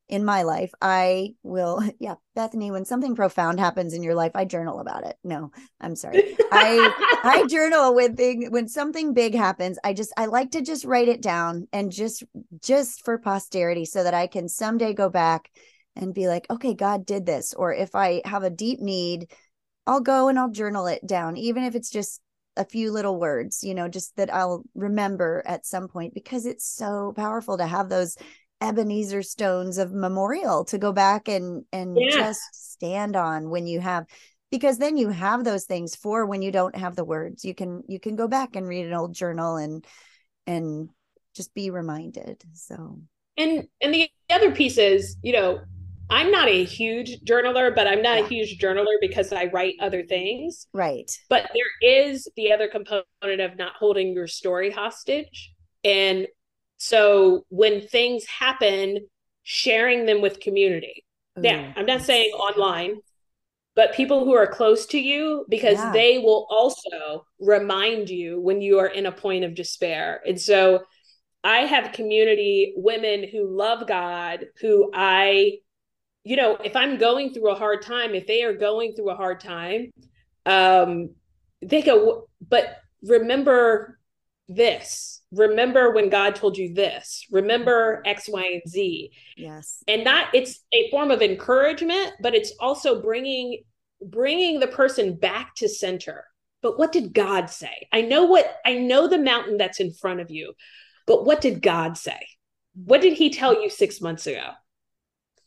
in 0.08 0.24
my 0.24 0.42
life, 0.42 0.72
I 0.80 1.34
will, 1.42 1.82
yeah, 1.98 2.14
Bethny, 2.36 2.70
when 2.70 2.84
something 2.84 3.14
profound 3.14 3.58
happens 3.58 3.92
in 3.92 4.02
your 4.02 4.14
life, 4.14 4.32
I 4.34 4.44
journal 4.44 4.80
about 4.80 5.06
it. 5.06 5.16
No, 5.24 5.50
I'm 5.80 5.96
sorry. 5.96 6.36
I 6.52 7.18
I 7.24 7.46
journal 7.48 7.94
when 7.94 8.16
thing 8.16 8.50
when 8.50 8.68
something 8.68 9.14
big 9.14 9.34
happens, 9.34 9.78
I 9.82 9.92
just 9.92 10.12
I 10.16 10.26
like 10.26 10.52
to 10.52 10.62
just 10.62 10.84
write 10.84 11.08
it 11.08 11.22
down 11.22 11.68
and 11.72 11.90
just 11.90 12.22
just 12.62 13.04
for 13.04 13.18
posterity 13.18 13.84
so 13.84 14.04
that 14.04 14.14
I 14.14 14.26
can 14.26 14.48
someday 14.48 14.94
go 14.94 15.08
back 15.08 15.50
and 15.96 16.14
be 16.14 16.28
like, 16.28 16.46
okay, 16.50 16.74
God 16.74 17.06
did 17.06 17.26
this. 17.26 17.54
Or 17.54 17.72
if 17.72 17.94
I 17.94 18.22
have 18.24 18.42
a 18.42 18.50
deep 18.50 18.80
need, 18.80 19.32
I'll 19.86 20.00
go 20.00 20.28
and 20.28 20.38
I'll 20.38 20.50
journal 20.50 20.86
it 20.86 21.06
down, 21.06 21.36
even 21.36 21.64
if 21.64 21.74
it's 21.74 21.90
just 21.90 22.20
a 22.56 22.64
few 22.64 22.90
little 22.90 23.18
words, 23.18 23.62
you 23.62 23.74
know, 23.74 23.88
just 23.88 24.16
that 24.16 24.32
I'll 24.32 24.64
remember 24.74 25.42
at 25.46 25.66
some 25.66 25.88
point 25.88 26.14
because 26.14 26.46
it's 26.46 26.66
so 26.66 27.12
powerful 27.14 27.58
to 27.58 27.66
have 27.66 27.88
those 27.88 28.16
Ebenezer 28.60 29.22
stones 29.22 29.78
of 29.78 29.92
memorial 29.92 30.64
to 30.66 30.78
go 30.78 30.92
back 30.92 31.28
and 31.28 31.64
and 31.72 31.96
yeah. 32.00 32.10
just 32.10 32.40
stand 32.52 33.16
on 33.16 33.50
when 33.50 33.66
you 33.66 33.80
have 33.80 34.06
because 34.50 34.78
then 34.78 34.96
you 34.96 35.08
have 35.10 35.44
those 35.44 35.64
things 35.64 35.94
for 35.96 36.24
when 36.24 36.42
you 36.42 36.50
don't 36.50 36.76
have 36.76 36.96
the 36.96 37.04
words. 37.04 37.44
You 37.44 37.54
can 37.54 37.82
you 37.88 38.00
can 38.00 38.16
go 38.16 38.28
back 38.28 38.56
and 38.56 38.66
read 38.66 38.86
an 38.86 38.94
old 38.94 39.14
journal 39.14 39.56
and 39.56 39.84
and 40.46 40.88
just 41.34 41.54
be 41.54 41.70
reminded. 41.70 42.42
So 42.54 43.00
and 43.36 43.68
and 43.80 43.94
the 43.94 44.08
other 44.30 44.52
piece 44.52 44.78
is, 44.78 45.16
you 45.22 45.32
know, 45.32 45.60
I'm 46.08 46.30
not 46.30 46.48
a 46.48 46.64
huge 46.64 47.20
journaler, 47.24 47.74
but 47.74 47.86
I'm 47.86 48.02
not 48.02 48.18
yeah. 48.18 48.24
a 48.24 48.28
huge 48.28 48.58
journaler 48.58 48.96
because 49.00 49.32
I 49.32 49.46
write 49.46 49.74
other 49.80 50.04
things. 50.04 50.68
Right. 50.72 51.10
But 51.28 51.50
there 51.52 51.90
is 51.90 52.28
the 52.36 52.52
other 52.52 52.68
component 52.68 53.40
of 53.40 53.56
not 53.56 53.72
holding 53.78 54.12
your 54.12 54.28
story 54.28 54.70
hostage. 54.70 55.52
And 55.82 56.26
so 56.76 57.44
when 57.48 57.86
things 57.86 58.24
happen, 58.26 59.06
sharing 59.42 60.06
them 60.06 60.20
with 60.20 60.40
community. 60.40 61.04
Ooh, 61.38 61.42
yeah, 61.42 61.72
I'm 61.76 61.86
not 61.86 62.02
saying 62.02 62.32
online, 62.32 62.96
but 63.74 63.94
people 63.94 64.24
who 64.24 64.34
are 64.34 64.46
close 64.46 64.86
to 64.86 64.98
you 64.98 65.44
because 65.48 65.76
yeah. 65.76 65.92
they 65.92 66.18
will 66.18 66.46
also 66.50 67.26
remind 67.40 68.10
you 68.10 68.40
when 68.40 68.60
you 68.60 68.78
are 68.78 68.88
in 68.88 69.06
a 69.06 69.12
point 69.12 69.44
of 69.44 69.54
despair. 69.54 70.20
And 70.26 70.40
so 70.40 70.84
I 71.44 71.58
have 71.58 71.92
community 71.92 72.72
women 72.76 73.28
who 73.28 73.46
love 73.46 73.86
God 73.86 74.46
who 74.60 74.90
I 74.92 75.58
you 76.26 76.34
know, 76.34 76.56
if 76.56 76.74
I'm 76.74 76.98
going 76.98 77.32
through 77.32 77.52
a 77.52 77.54
hard 77.54 77.82
time, 77.82 78.16
if 78.16 78.26
they 78.26 78.42
are 78.42 78.52
going 78.52 78.94
through 78.94 79.10
a 79.10 79.14
hard 79.14 79.38
time, 79.38 79.92
um, 80.44 81.10
they 81.62 81.82
go, 81.82 82.28
but 82.48 82.78
remember 83.04 83.95
this. 84.48 85.22
Remember 85.32 85.92
when 85.92 86.08
God 86.08 86.36
told 86.36 86.56
you 86.56 86.74
this. 86.74 87.26
Remember 87.30 88.02
X, 88.06 88.28
Y, 88.28 88.60
and 88.62 88.70
Z. 88.70 89.10
Yes. 89.36 89.82
And 89.88 90.06
that 90.06 90.30
it's 90.34 90.60
a 90.72 90.90
form 90.90 91.10
of 91.10 91.22
encouragement, 91.22 92.12
but 92.20 92.34
it's 92.34 92.52
also 92.60 93.02
bringing 93.02 93.62
bringing 94.00 94.60
the 94.60 94.66
person 94.66 95.16
back 95.16 95.54
to 95.56 95.68
center. 95.68 96.24
But 96.62 96.78
what 96.78 96.92
did 96.92 97.12
God 97.12 97.50
say? 97.50 97.88
I 97.92 98.02
know 98.02 98.24
what 98.24 98.56
I 98.64 98.74
know 98.74 99.08
the 99.08 99.18
mountain 99.18 99.56
that's 99.56 99.80
in 99.80 99.92
front 99.92 100.20
of 100.20 100.30
you, 100.30 100.54
but 101.06 101.24
what 101.24 101.40
did 101.40 101.62
God 101.62 101.96
say? 101.98 102.28
What 102.74 103.00
did 103.00 103.14
He 103.14 103.30
tell 103.30 103.60
you 103.60 103.70
six 103.70 104.00
months 104.00 104.26
ago? 104.26 104.50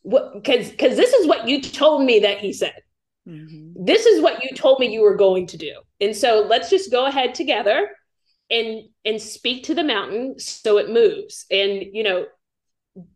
what 0.02 0.34
because 0.34 0.70
because 0.70 0.96
this 0.96 1.14
is 1.14 1.28
what 1.28 1.48
you 1.48 1.62
told 1.62 2.04
me 2.04 2.20
that 2.20 2.40
he 2.40 2.54
said 2.54 2.82
mm-hmm. 3.28 3.72
this 3.84 4.06
is 4.06 4.22
what 4.22 4.44
you 4.44 4.56
told 4.56 4.80
me 4.80 4.92
you 4.92 5.02
were 5.02 5.16
going 5.16 5.46
to 5.46 5.58
do 5.58 5.74
and 6.00 6.16
so 6.16 6.46
let's 6.48 6.70
just 6.70 6.92
go 6.92 7.06
ahead 7.06 7.34
together 7.36 7.90
and 8.50 8.84
and 9.06 9.22
speak 9.22 9.64
to 9.64 9.76
the 9.76 9.84
mountain 9.84 10.40
so 10.40 10.78
it 10.78 10.90
moves 10.90 11.46
and 11.52 11.84
you 11.94 12.04
know 12.04 12.26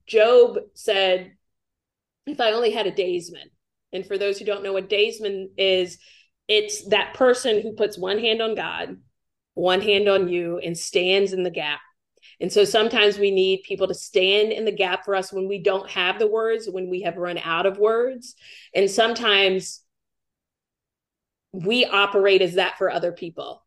job 0.08 0.58
said 0.74 1.34
if 2.26 2.40
i 2.40 2.52
only 2.52 2.72
had 2.72 2.88
a 2.88 2.96
daysman 2.96 3.50
and 3.92 4.06
for 4.06 4.18
those 4.18 4.38
who 4.38 4.46
don't 4.46 4.64
know 4.64 4.74
what 4.74 4.90
daysman 4.90 5.50
is 5.58 5.98
it's 6.48 6.88
that 6.90 7.14
person 7.14 7.62
who 7.62 7.74
puts 7.74 7.98
one 7.98 8.20
hand 8.20 8.42
on 8.42 8.56
god 8.56 8.98
one 9.56 9.82
hand 9.82 10.08
on 10.08 10.28
you 10.28 10.60
and 10.60 10.78
stands 10.78 11.34
in 11.34 11.44
the 11.44 11.50
gap 11.50 11.80
and 12.40 12.52
so 12.52 12.66
sometimes 12.66 13.18
we 13.18 13.32
need 13.32 13.64
people 13.64 13.88
to 13.88 13.94
stand 13.94 14.52
in 14.52 14.66
the 14.66 14.72
gap 14.72 15.06
for 15.06 15.16
us 15.16 15.32
when 15.32 15.48
we 15.48 15.62
don't 15.62 15.90
have 15.90 16.20
the 16.20 16.28
words, 16.28 16.68
when 16.70 16.90
we 16.90 17.02
have 17.02 17.18
run 17.18 17.38
out 17.38 17.66
of 17.66 17.78
words. 17.78 18.36
And 18.74 18.90
sometimes 18.90 19.82
we 21.54 21.86
operate 21.86 22.42
as 22.42 22.56
that 22.56 22.78
for 22.78 22.92
other 22.92 23.12
people. 23.12 23.63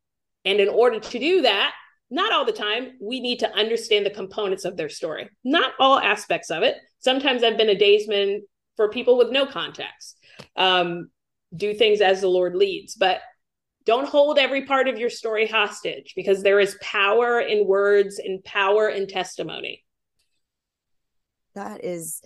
And 0.47 0.61
in 0.61 0.69
order 0.69 1.01
to 1.01 1.19
do 1.19 1.43
that, 1.43 1.75
not 2.09 2.33
all 2.33 2.45
the 2.45 2.53
time, 2.53 2.93
we 3.01 3.21
need 3.21 3.41
to 3.41 3.53
understand 3.53 4.07
the 4.07 4.11
components 4.11 4.65
of 4.65 4.77
their 4.77 4.89
story, 4.89 5.29
not 5.45 5.73
all 5.81 5.99
aspects 5.99 6.51
of 6.51 6.63
it. 6.63 6.77
Sometimes 7.01 7.43
I've 7.43 7.59
been 7.59 7.69
a 7.69 7.79
daysman 7.79 8.43
for 8.77 8.89
people 8.89 9.19
with 9.19 9.31
no 9.31 9.45
context. 9.45 10.17
Um, 10.57 11.11
do 11.55 11.75
things 11.75 12.01
as 12.01 12.21
the 12.21 12.29
Lord 12.29 12.55
leads. 12.55 12.95
But 12.95 13.21
don't 13.85 14.09
hold 14.09 14.39
every 14.39 14.67
part 14.67 14.89
of 14.89 14.99
your 14.99 15.11
story 15.11 15.47
hostage 15.47 16.13
because 16.15 16.43
there 16.43 16.61
is 16.61 16.79
power 16.81 17.41
in 17.41 17.67
words 17.67 18.19
and 18.19 18.43
power 18.45 18.89
in 18.89 19.07
testimony. 19.07 19.85
That 21.55 21.85
is 21.85 22.21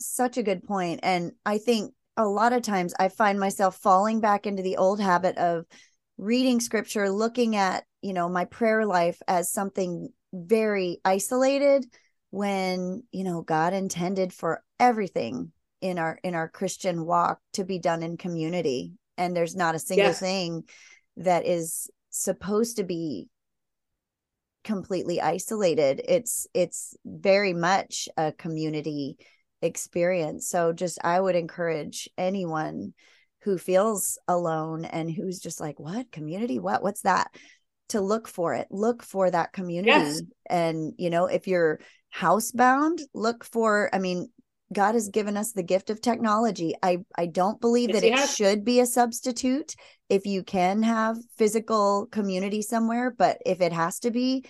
such 0.00 0.38
a 0.38 0.42
good 0.42 0.64
point. 0.64 1.00
And 1.02 1.32
I 1.44 1.58
think 1.58 1.92
a 2.16 2.26
lot 2.26 2.52
of 2.52 2.62
times 2.62 2.94
I 2.98 3.08
find 3.08 3.38
myself 3.38 3.76
falling 3.76 4.20
back 4.20 4.46
into 4.46 4.62
the 4.62 4.76
old 4.76 5.00
habit 5.00 5.36
of 5.36 5.66
reading 6.18 6.60
scripture, 6.60 7.10
looking 7.10 7.56
at, 7.56 7.84
you 8.02 8.12
know, 8.12 8.28
my 8.28 8.44
prayer 8.44 8.86
life 8.86 9.20
as 9.26 9.50
something 9.50 10.08
very 10.32 11.00
isolated 11.04 11.84
when, 12.30 13.04
you 13.12 13.24
know, 13.24 13.42
God 13.42 13.72
intended 13.72 14.32
for 14.32 14.62
everything 14.78 15.52
in 15.80 15.98
our 15.98 16.18
in 16.22 16.34
our 16.34 16.48
Christian 16.48 17.04
walk 17.04 17.40
to 17.54 17.64
be 17.64 17.78
done 17.78 18.02
in 18.02 18.16
community. 18.16 18.92
And 19.16 19.36
there's 19.36 19.54
not 19.54 19.74
a 19.74 19.78
single 19.80 20.06
yes. 20.06 20.20
thing 20.20 20.64
that 21.18 21.46
is 21.46 21.90
supposed 22.10 22.76
to 22.78 22.84
be 22.84 23.28
completely 24.64 25.20
isolated. 25.20 26.00
It's 26.08 26.46
it's 26.54 26.96
very 27.04 27.52
much 27.52 28.08
a 28.16 28.32
community 28.32 29.18
experience. 29.62 30.48
So 30.48 30.72
just 30.72 30.98
i 31.04 31.20
would 31.20 31.36
encourage 31.36 32.08
anyone 32.18 32.94
who 33.44 33.58
feels 33.58 34.18
alone 34.26 34.84
and 34.84 35.10
who's 35.10 35.38
just 35.38 35.60
like 35.60 35.78
what? 35.78 36.10
Community? 36.10 36.58
What? 36.58 36.82
What's 36.82 37.02
that? 37.02 37.28
to 37.90 38.00
look 38.00 38.26
for 38.26 38.54
it. 38.54 38.66
Look 38.70 39.02
for 39.02 39.30
that 39.30 39.52
community. 39.52 39.90
Yes. 39.90 40.22
and 40.48 40.94
you 40.96 41.10
know 41.10 41.26
if 41.26 41.46
you're 41.46 41.80
housebound 42.16 43.00
look 43.12 43.44
for 43.44 43.90
i 43.92 43.98
mean 43.98 44.28
God 44.72 44.94
has 44.94 45.08
given 45.08 45.36
us 45.36 45.52
the 45.52 45.62
gift 45.62 45.90
of 45.90 46.00
technology. 46.00 46.74
I 46.82 46.98
I 47.16 47.26
don't 47.26 47.60
believe 47.60 47.90
yes, 47.90 48.00
that 48.00 48.06
it 48.06 48.28
should 48.30 48.64
be 48.64 48.80
a 48.80 48.86
substitute 48.86 49.74
if 50.08 50.26
you 50.26 50.42
can 50.42 50.82
have 50.82 51.16
physical 51.36 52.06
community 52.10 52.60
somewhere, 52.60 53.10
but 53.10 53.38
if 53.46 53.60
it 53.60 53.72
has 53.72 54.00
to 54.00 54.10
be, 54.10 54.44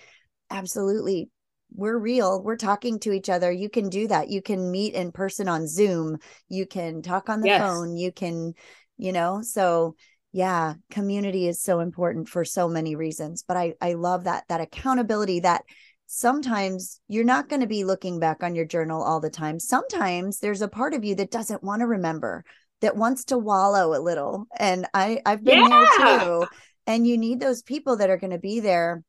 absolutely. 0.49 1.29
We're 1.73 1.97
real. 1.97 2.41
We're 2.41 2.55
talking 2.55 2.99
to 2.99 3.11
each 3.11 3.29
other. 3.29 3.51
You 3.51 3.69
can 3.69 3.89
do 3.89 4.07
that. 4.07 4.29
You 4.29 4.41
can 4.41 4.71
meet 4.71 4.93
in 4.93 5.11
person 5.11 5.49
on 5.49 5.67
zoom. 5.67 6.17
You 6.47 6.65
can 6.65 7.01
talk 7.01 7.29
on 7.29 7.41
the 7.41 7.47
yes. 7.47 7.61
phone. 7.61 7.97
You 7.97 8.13
can 8.13 8.53
you 8.97 9.11
know 9.11 9.41
so 9.41 9.95
yeah 10.31 10.73
community 10.89 11.47
is 11.47 11.61
so 11.61 11.79
important 11.79 12.27
for 12.27 12.43
so 12.43 12.67
many 12.67 12.95
reasons 12.95 13.43
but 13.47 13.57
i 13.57 13.73
i 13.81 13.93
love 13.93 14.25
that 14.25 14.43
that 14.49 14.61
accountability 14.61 15.39
that 15.39 15.63
sometimes 16.07 16.99
you're 17.07 17.23
not 17.23 17.49
going 17.49 17.61
to 17.61 17.67
be 17.67 17.83
looking 17.83 18.19
back 18.19 18.43
on 18.43 18.53
your 18.53 18.65
journal 18.65 19.01
all 19.01 19.19
the 19.19 19.29
time 19.29 19.59
sometimes 19.59 20.39
there's 20.39 20.61
a 20.61 20.67
part 20.67 20.93
of 20.93 21.03
you 21.03 21.15
that 21.15 21.31
doesn't 21.31 21.63
want 21.63 21.79
to 21.79 21.87
remember 21.87 22.43
that 22.81 22.95
wants 22.95 23.25
to 23.25 23.37
wallow 23.37 23.97
a 23.97 24.01
little 24.01 24.45
and 24.57 24.87
i 24.93 25.19
i've 25.25 25.43
been 25.43 25.59
yeah. 25.59 25.85
there 25.97 26.19
too 26.19 26.45
and 26.87 27.07
you 27.07 27.17
need 27.17 27.39
those 27.39 27.63
people 27.63 27.97
that 27.97 28.09
are 28.09 28.17
going 28.17 28.31
to 28.31 28.37
be 28.37 28.59
there 28.59 29.03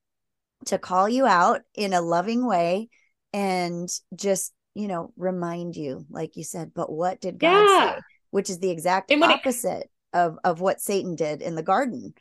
to 0.64 0.78
call 0.78 1.08
you 1.08 1.26
out 1.26 1.60
in 1.74 1.92
a 1.92 2.00
loving 2.00 2.46
way 2.46 2.88
and 3.32 3.88
just 4.14 4.52
you 4.74 4.88
know 4.88 5.12
remind 5.16 5.76
you 5.76 6.06
like 6.08 6.36
you 6.36 6.44
said 6.44 6.72
but 6.74 6.90
what 6.90 7.20
did 7.20 7.38
god 7.38 7.64
yeah. 7.64 7.94
say 7.96 8.00
which 8.36 8.50
is 8.50 8.58
the 8.58 8.68
exact 8.68 9.10
opposite 9.10 9.84
it, 9.84 9.90
of 10.12 10.38
of 10.44 10.60
what 10.60 10.78
satan 10.78 11.14
did 11.14 11.40
in 11.40 11.54
the 11.54 11.62
garden. 11.62 12.12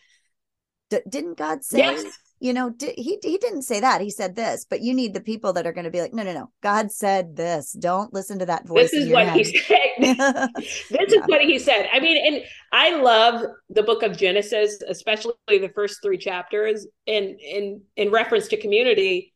D- 0.90 1.00
didn't 1.10 1.38
god 1.38 1.62
say 1.66 1.80
yes. 1.80 2.06
you 2.40 2.54
know 2.54 2.70
di- 2.70 2.94
he 2.96 3.20
he 3.22 3.38
didn't 3.38 3.64
say 3.64 3.82
that. 3.82 4.00
He 4.00 4.10
said 4.10 4.34
this 4.34 4.66
but 4.70 4.80
you 4.80 4.94
need 4.94 5.14
the 5.14 5.20
people 5.20 5.52
that 5.52 5.68
are 5.68 5.74
going 5.74 5.84
to 5.84 5.92
be 5.92 6.00
like 6.00 6.14
no 6.14 6.24
no 6.24 6.32
no. 6.32 6.52
God 6.64 6.90
said 6.90 7.36
this. 7.36 7.74
Don't 7.74 8.14
listen 8.14 8.40
to 8.40 8.46
that 8.46 8.66
voice 8.66 8.92
this 8.92 8.94
is 8.94 9.12
what 9.12 9.28
head. 9.28 9.36
he 9.36 9.44
said. 9.44 9.78
This 9.98 10.18
yeah. 10.18 11.02
is 11.20 11.24
what 11.26 11.42
he 11.42 11.60
said. 11.60 11.90
I 11.92 12.00
mean 12.00 12.18
and 12.26 12.46
i 12.72 12.96
love 12.96 13.46
the 13.70 13.84
book 13.84 14.02
of 14.02 14.18
genesis 14.18 14.82
especially 14.88 15.34
the 15.50 15.72
first 15.76 16.02
three 16.02 16.18
chapters 16.18 16.88
in 17.06 17.38
in 17.40 17.82
in 17.98 18.10
reference 18.10 18.48
to 18.48 18.58
community. 18.58 19.34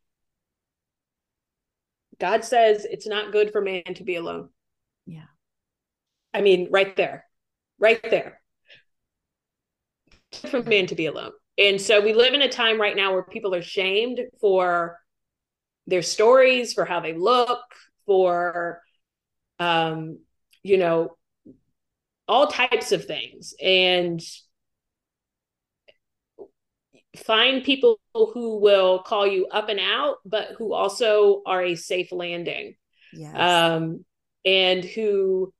God 2.21 2.45
says 2.45 2.85
it's 2.89 3.05
not 3.07 3.33
good 3.33 3.51
for 3.51 3.59
man 3.59 3.83
to 3.95 4.05
be 4.05 4.15
alone 4.15 4.47
i 6.33 6.41
mean 6.41 6.67
right 6.71 6.95
there 6.95 7.25
right 7.79 8.01
there 8.09 8.39
for 10.49 10.61
men 10.63 10.85
to 10.87 10.95
be 10.95 11.05
alone 11.05 11.31
and 11.57 11.81
so 11.81 11.99
we 12.01 12.13
live 12.13 12.33
in 12.33 12.41
a 12.41 12.49
time 12.49 12.79
right 12.79 12.95
now 12.95 13.13
where 13.13 13.23
people 13.23 13.53
are 13.55 13.61
shamed 13.61 14.19
for 14.39 14.97
their 15.87 16.01
stories 16.01 16.73
for 16.73 16.85
how 16.85 16.99
they 16.99 17.13
look 17.13 17.61
for 18.05 18.81
um 19.59 20.19
you 20.63 20.77
know, 20.77 21.17
all 22.27 22.47
types 22.47 22.91
of 22.91 23.05
things 23.05 23.53
and 23.61 24.21
find 27.17 27.63
people 27.63 27.99
who 28.13 28.59
will 28.59 28.99
call 28.99 29.25
you 29.25 29.47
up 29.47 29.69
and 29.69 29.79
out, 29.79 30.17
but 30.25 30.49
who 30.57 30.73
also 30.73 31.41
are 31.45 31.63
a 31.63 31.75
safe 31.75 32.11
landing. 32.11 32.75
Yes. 33.13 33.35
Um, 33.35 34.05
and 34.45 34.85
who 34.85 35.53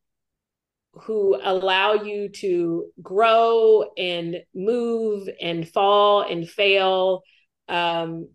who 1.03 1.39
allow 1.41 1.93
you 1.93 2.29
to 2.29 2.85
grow 3.01 3.85
and 3.97 4.37
move 4.53 5.27
and 5.41 5.67
fall 5.67 6.21
and 6.21 6.49
fail 6.49 7.21
um, 7.67 8.29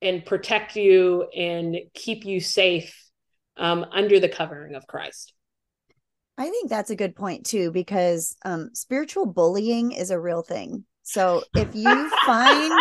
and 0.00 0.24
protect 0.24 0.76
you 0.76 1.28
and 1.36 1.76
keep 1.94 2.24
you 2.24 2.40
safe 2.40 2.94
um, 3.56 3.84
under 3.92 4.20
the 4.20 4.28
covering 4.28 4.74
of 4.74 4.86
Christ. 4.86 5.32
I 6.38 6.48
think 6.50 6.70
that's 6.70 6.90
a 6.90 6.96
good 6.96 7.16
point 7.16 7.44
too, 7.46 7.72
because 7.72 8.36
um, 8.44 8.70
spiritual 8.72 9.26
bullying 9.26 9.92
is 9.92 10.10
a 10.10 10.20
real 10.20 10.42
thing. 10.42 10.84
So 11.02 11.42
if 11.54 11.74
you 11.74 12.10
find 12.26 12.72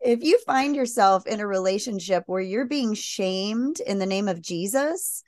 if 0.00 0.22
you 0.22 0.38
find 0.46 0.76
yourself 0.76 1.26
in 1.26 1.40
a 1.40 1.46
relationship 1.46 2.22
where 2.26 2.40
you're 2.40 2.66
being 2.66 2.94
shamed 2.94 3.80
in 3.80 3.98
the 3.98 4.06
name 4.06 4.28
of 4.28 4.40
Jesus, 4.40 5.22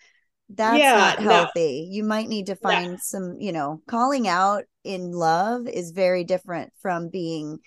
that's 0.52 0.78
yeah, 0.78 0.96
not 0.96 1.18
healthy. 1.20 1.86
No. 1.88 1.94
You 1.94 2.04
might 2.04 2.28
need 2.28 2.46
to 2.46 2.56
find 2.56 2.92
yeah. 2.92 2.98
some, 3.00 3.36
you 3.40 3.52
know, 3.52 3.80
calling 3.86 4.26
out 4.26 4.64
in 4.84 5.12
love 5.12 5.68
is 5.68 5.92
very 5.92 6.24
different 6.24 6.72
from 6.80 7.08
being 7.08 7.58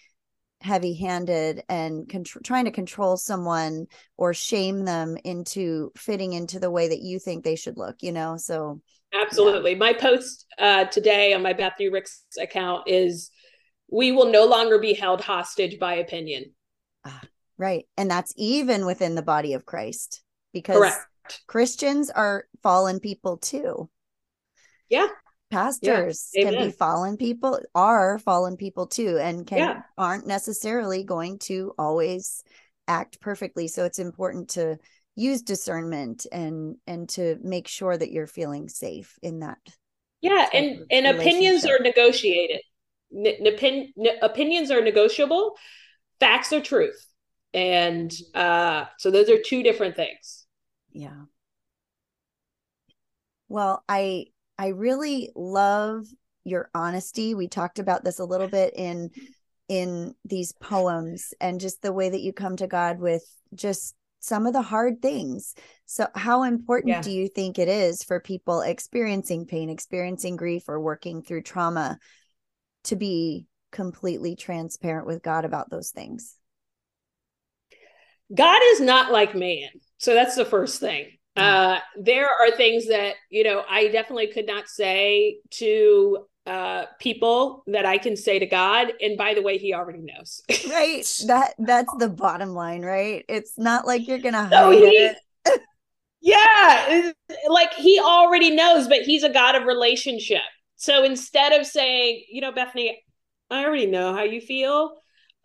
heavy 0.62 0.94
handed 0.94 1.64
and 1.68 2.10
trying 2.44 2.66
to 2.66 2.72
control 2.72 3.18
someone 3.18 3.86
or 4.18 4.34
shame 4.34 4.86
them 4.86 5.18
into 5.24 5.92
fitting 5.98 6.34
into 6.34 6.60
the 6.60 6.72
way 6.72 6.88
that 6.88 7.02
you 7.02 7.20
think 7.20 7.44
they 7.44 7.56
should 7.56 7.78
look, 7.78 7.98
you 8.02 8.12
know? 8.12 8.38
So 8.38 8.82
Absolutely. 9.14 9.72
Yeah. 9.72 9.78
My 9.78 9.94
post 9.94 10.46
uh, 10.58 10.86
today 10.86 11.34
on 11.34 11.42
my 11.42 11.54
Bethny 11.54 11.92
Ricks 11.92 12.24
account 12.42 12.84
is 12.88 13.30
we 13.92 14.12
will 14.12 14.32
no 14.32 14.46
longer 14.46 14.80
be 14.80 14.94
held 14.94 15.22
hostage 15.22 15.78
by 15.80 15.96
opinion. 15.96 16.52
Ah, 17.06 17.22
right. 17.58 17.86
And 17.98 18.10
that's 18.10 18.34
even 18.38 18.86
within 18.86 19.16
the 19.16 19.22
body 19.22 19.54
of 19.54 19.66
Christ 19.66 20.24
because 20.54 20.78
Correct. 20.78 21.06
Christians 21.48 22.10
are 22.10 22.46
fallen 22.62 23.00
people 23.00 23.38
too. 23.38 23.90
Yeah. 24.90 25.08
Pastors 25.52 26.30
yeah. 26.34 26.50
can 26.50 26.66
be 26.66 26.72
fallen 26.72 27.18
people, 27.18 27.60
are 27.76 28.18
fallen 28.18 28.58
people 28.58 28.88
too, 28.88 29.20
and 29.20 29.46
can 29.46 29.58
yeah. 29.60 29.82
aren't 29.98 30.26
necessarily 30.26 31.04
going 31.04 31.38
to 31.40 31.74
always 31.78 32.44
act 32.88 33.22
perfectly. 33.22 33.68
So 33.68 33.86
it's 33.86 34.00
important 34.00 34.50
to 34.52 34.78
use 35.16 35.42
discernment 35.42 36.26
and 36.32 36.78
and 36.88 37.08
to 37.10 37.38
make 37.44 37.68
sure 37.68 37.96
that 37.96 38.12
you're 38.12 38.28
feeling 38.28 38.68
safe 38.68 39.18
in 39.22 39.40
that 39.40 39.60
yeah 40.22 40.48
and 40.54 40.86
and 40.90 41.06
opinions 41.06 41.66
are 41.66 41.80
negotiated 41.80 42.62
N- 43.16 44.18
opinions 44.22 44.72
are 44.72 44.82
negotiable 44.82 45.56
facts 46.20 46.52
are 46.52 46.62
truth 46.62 47.06
and 47.54 48.12
uh 48.34 48.86
so 48.98 49.12
those 49.12 49.30
are 49.30 49.38
two 49.40 49.62
different 49.62 49.96
things 49.96 50.43
yeah 50.94 51.24
well 53.50 53.84
i 53.90 54.26
i 54.58 54.68
really 54.68 55.32
love 55.36 56.06
your 56.44 56.70
honesty 56.74 57.34
we 57.34 57.48
talked 57.48 57.80
about 57.80 58.04
this 58.04 58.20
a 58.20 58.26
little 58.26 58.48
bit 58.48 58.74
in 58.76 59.10
in 59.70 60.14
these 60.26 60.54
poems 60.54 61.34
and 61.40 61.60
just 61.60 61.82
the 61.82 61.94
way 61.94 62.10
that 62.10 62.22
you 62.22 62.34
come 62.34 62.56
to 62.56 62.68
god 62.68 63.00
with 63.00 63.24
just 63.54 63.96
some 64.24 64.48
of 64.48 64.54
the 64.54 64.62
hard 64.62 65.02
things. 65.02 65.54
So, 65.86 66.08
how 66.16 66.44
important 66.44 66.90
yeah. 66.90 67.02
do 67.02 67.12
you 67.12 67.28
think 67.28 67.60
it 67.60 67.68
is 67.68 68.04
for 68.04 68.22
people 68.22 68.62
experiencing 68.62 69.46
pain, 69.46 69.70
experiencing 69.70 70.38
grief, 70.38 70.70
or 70.70 70.80
working 70.80 71.22
through 71.22 71.42
trauma 71.42 72.00
to 72.86 72.96
be 72.96 73.48
completely 73.74 74.38
transparent 74.38 75.08
with 75.08 75.22
God 75.22 75.44
about 75.44 75.70
those 75.70 75.92
things? 75.92 76.38
God 78.34 78.62
is 78.72 78.80
not 78.80 79.12
like 79.12 79.36
man. 79.36 79.70
So, 80.04 80.14
that's 80.14 80.36
the 80.36 80.46
first 80.46 80.80
thing. 80.82 81.12
Uh, 81.36 81.80
there 81.98 82.28
are 82.28 82.52
things 82.52 82.88
that, 82.88 83.16
you 83.30 83.44
know, 83.44 83.64
I 83.68 83.88
definitely 83.88 84.28
could 84.28 84.46
not 84.46 84.68
say 84.68 85.38
to 85.52 86.28
uh 86.46 86.88
people 87.00 87.64
that 87.68 87.86
I 87.86 87.98
can 87.98 88.18
say 88.18 88.38
to 88.38 88.46
God 88.46 88.92
and 89.00 89.18
by 89.18 89.34
the 89.34 89.42
way 89.42 89.58
he 89.58 89.74
already 89.74 90.02
knows. 90.02 90.42
right. 90.70 91.06
That 91.28 91.54
that's 91.58 91.94
the 92.00 92.10
bottom 92.10 92.50
line, 92.50 92.82
right? 92.82 93.24
It's 93.30 93.58
not 93.58 93.88
like 93.88 94.10
you're 94.10 94.20
going 94.20 94.34
to 94.34 94.44
hide 94.44 94.74
he, 94.74 94.84
it. 94.84 95.18
yeah, 96.22 97.12
like 97.48 97.74
he 97.74 97.98
already 97.98 98.54
knows 98.54 98.90
but 98.90 99.04
he's 99.04 99.24
a 99.24 99.30
god 99.30 99.56
of 99.56 99.64
relationship. 99.64 100.42
So 100.76 101.06
instead 101.06 101.54
of 101.54 101.66
saying, 101.66 102.26
you 102.30 102.42
know 102.42 102.52
Bethny, 102.52 102.92
I 103.50 103.64
already 103.64 103.86
know 103.86 104.14
how 104.14 104.24
you 104.24 104.42
feel, 104.42 104.96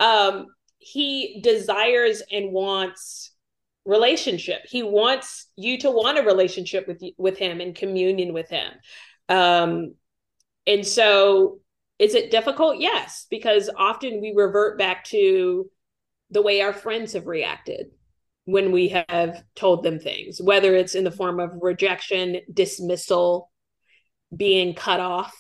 um 0.01 0.47
he 0.79 1.41
desires 1.43 2.23
and 2.33 2.53
wants 2.53 3.31
relationship. 3.89 4.61
He 4.69 4.83
wants 4.83 5.51
you 5.57 5.79
to 5.79 5.91
want 5.91 6.19
a 6.19 6.23
relationship 6.23 6.87
with 6.87 7.03
with 7.17 7.39
him 7.39 7.61
and 7.61 7.75
communion 7.75 8.33
with 8.33 8.49
him. 8.51 8.71
Um 9.29 9.95
and 10.67 10.87
so 10.87 11.61
is 11.99 12.15
it 12.15 12.31
difficult? 12.31 12.79
Yes, 12.79 13.27
because 13.29 13.71
often 13.77 14.21
we 14.21 14.33
revert 14.37 14.79
back 14.79 15.05
to 15.05 15.69
the 16.31 16.43
way 16.43 16.61
our 16.61 16.75
friends 16.75 17.15
have 17.15 17.27
reacted 17.27 17.87
when 18.45 18.73
we 18.73 18.89
have 18.89 19.43
told 19.57 19.83
them 19.83 19.99
things, 19.99 20.41
whether 20.41 20.75
it's 20.75 20.95
in 20.95 21.05
the 21.05 21.11
form 21.11 21.41
of 21.41 21.59
rejection, 21.61 22.41
dismissal, 22.53 23.51
being 24.35 24.75
cut 24.75 25.01
off, 25.01 25.35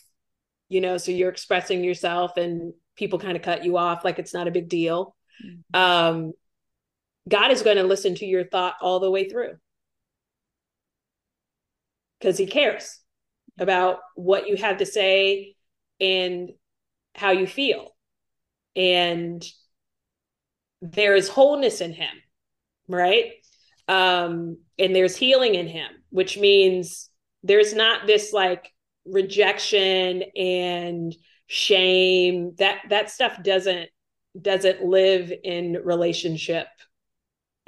you 0.68 0.80
know, 0.80 0.96
so 0.96 1.12
you're 1.12 1.30
expressing 1.30 1.84
yourself 1.84 2.36
and 2.36 2.72
people 2.96 3.18
kind 3.18 3.36
of 3.36 3.42
cut 3.42 3.64
you 3.64 3.76
off 3.76 4.04
like 4.04 4.18
it's 4.18 4.34
not 4.34 4.48
a 4.48 4.50
big 4.50 4.68
deal. 4.68 5.14
Mm-hmm. 5.44 5.80
Um, 5.80 6.32
God 7.28 7.50
is 7.50 7.62
going 7.62 7.76
to 7.76 7.82
listen 7.84 8.14
to 8.16 8.26
your 8.26 8.44
thought 8.44 8.74
all 8.80 9.00
the 9.00 9.10
way 9.10 9.28
through 9.28 9.54
because 12.18 12.38
he 12.38 12.46
cares 12.46 13.00
about 13.58 13.98
what 14.14 14.48
you 14.48 14.56
have 14.56 14.78
to 14.78 14.86
say 14.86 15.54
and 16.00 16.50
how 17.14 17.30
you 17.32 17.46
feel. 17.46 17.88
And 18.76 19.44
there 20.80 21.16
is 21.16 21.28
wholeness 21.28 21.80
in 21.80 21.92
him, 21.92 22.14
right? 22.86 23.32
Um, 23.88 24.58
and 24.78 24.94
there's 24.94 25.16
healing 25.16 25.54
in 25.54 25.66
him, 25.66 25.90
which 26.10 26.38
means 26.38 27.10
there's 27.42 27.74
not 27.74 28.06
this 28.06 28.32
like 28.32 28.72
rejection 29.04 30.22
and 30.36 31.14
shame 31.46 32.54
that 32.58 32.78
that 32.90 33.10
stuff 33.10 33.42
doesn't 33.42 33.88
doesn't 34.40 34.84
live 34.84 35.32
in 35.42 35.80
relationship 35.82 36.66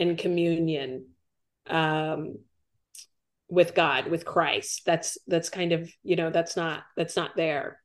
and 0.01 0.19
communion 0.19 1.07
um 1.69 2.37
with 3.49 3.75
God, 3.75 4.07
with 4.09 4.25
Christ. 4.25 4.83
That's 4.87 5.19
that's 5.27 5.49
kind 5.49 5.73
of, 5.73 5.93
you 6.03 6.17
know, 6.17 6.31
that's 6.31 6.57
not 6.57 6.85
that's 6.97 7.17
not 7.17 7.37
there. 7.37 7.81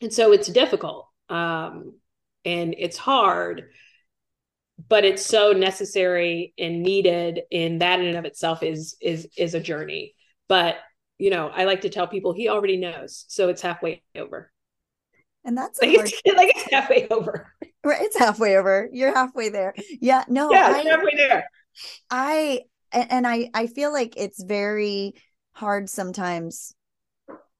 And 0.00 0.12
so 0.12 0.32
it's 0.32 0.48
difficult. 0.48 1.08
Um 1.28 1.94
and 2.44 2.74
it's 2.78 2.96
hard, 2.96 3.70
but 4.88 5.04
it's 5.04 5.24
so 5.24 5.52
necessary 5.52 6.52
and 6.58 6.82
needed 6.82 7.42
and 7.50 7.80
that 7.80 8.00
in 8.00 8.06
and 8.06 8.18
of 8.18 8.24
itself 8.24 8.62
is 8.62 8.96
is 9.00 9.28
is 9.36 9.54
a 9.54 9.60
journey. 9.60 10.14
But, 10.48 10.76
you 11.18 11.30
know, 11.30 11.48
I 11.48 11.64
like 11.64 11.80
to 11.82 11.88
tell 11.88 12.06
people 12.06 12.32
he 12.32 12.48
already 12.48 12.76
knows. 12.76 13.24
So 13.28 13.48
it's 13.48 13.62
halfway 13.62 14.02
over. 14.16 14.52
And 15.44 15.56
that's 15.56 15.80
like, 15.80 15.90
it's, 15.92 16.22
like 16.36 16.52
it's 16.54 16.70
halfway 16.72 17.08
over. 17.08 17.52
Right, 17.84 18.02
it's 18.02 18.18
halfway 18.18 18.56
over. 18.56 18.88
You're 18.92 19.14
halfway 19.14 19.48
there. 19.48 19.74
Yeah, 20.00 20.24
no. 20.28 20.50
Yeah, 20.50 20.66
I, 20.66 20.82
halfway 20.82 21.14
there. 21.16 21.48
I 22.10 22.60
and, 22.92 23.12
and 23.12 23.26
I 23.26 23.50
I 23.54 23.66
feel 23.66 23.92
like 23.92 24.14
it's 24.16 24.42
very 24.42 25.14
hard 25.52 25.88
sometimes 25.88 26.74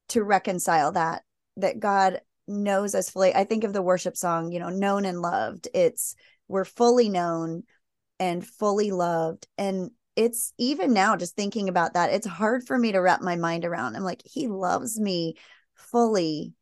to 0.08 0.22
reconcile 0.22 0.92
that 0.92 1.22
that 1.56 1.80
God 1.80 2.20
knows 2.48 2.94
us 2.94 3.10
fully. 3.10 3.34
I 3.34 3.44
think 3.44 3.64
of 3.64 3.72
the 3.72 3.82
worship 3.82 4.16
song, 4.16 4.52
you 4.52 4.60
know, 4.60 4.68
known 4.68 5.04
and 5.04 5.20
loved. 5.20 5.68
It's 5.74 6.14
we're 6.48 6.64
fully 6.64 7.08
known 7.08 7.64
and 8.18 8.46
fully 8.46 8.90
loved. 8.92 9.46
And 9.58 9.90
it's 10.14 10.52
even 10.58 10.92
now 10.92 11.16
just 11.16 11.36
thinking 11.36 11.68
about 11.68 11.94
that, 11.94 12.12
it's 12.12 12.26
hard 12.26 12.66
for 12.66 12.78
me 12.78 12.92
to 12.92 13.00
wrap 13.00 13.20
my 13.20 13.36
mind 13.36 13.64
around. 13.64 13.96
I'm 13.96 14.02
like, 14.02 14.22
he 14.24 14.48
loves 14.48 14.98
me 14.98 15.36
fully, 15.74 16.54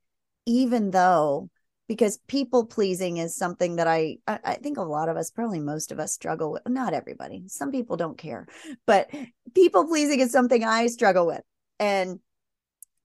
even 0.46 0.90
though 0.90 1.50
because 1.88 2.18
people 2.28 2.64
pleasing 2.64 3.18
is 3.18 3.36
something 3.36 3.76
that 3.76 3.86
I, 3.86 4.18
I 4.26 4.54
think 4.54 4.78
a 4.78 4.82
lot 4.82 5.08
of 5.08 5.16
us 5.16 5.30
probably 5.30 5.60
most 5.60 5.92
of 5.92 6.00
us 6.00 6.12
struggle 6.12 6.52
with. 6.52 6.62
Not 6.68 6.94
everybody 6.94 7.44
some 7.48 7.70
people 7.70 7.96
don't 7.96 8.18
care 8.18 8.46
but 8.86 9.10
people 9.54 9.86
pleasing 9.86 10.20
is 10.20 10.32
something 10.32 10.64
i 10.64 10.86
struggle 10.86 11.26
with. 11.26 11.42
And 11.78 12.20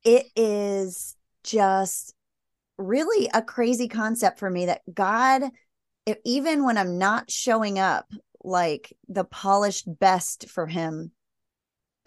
it 0.04 0.28
is 0.36 1.16
just 1.44 2.14
really 2.78 3.30
a 3.34 3.42
crazy 3.42 3.88
concept 3.88 4.40
for 4.40 4.50
me 4.50 4.68
that 4.68 4.82
god 4.94 5.44
if, 6.06 6.18
even 6.24 6.64
when 6.64 6.78
i'm 6.78 6.98
not 6.98 7.30
showing 7.30 7.78
up 7.78 8.06
like 8.42 8.96
the 9.10 9.26
polished 9.26 9.86
best 10.00 10.50
for 10.50 10.66
him 10.66 11.12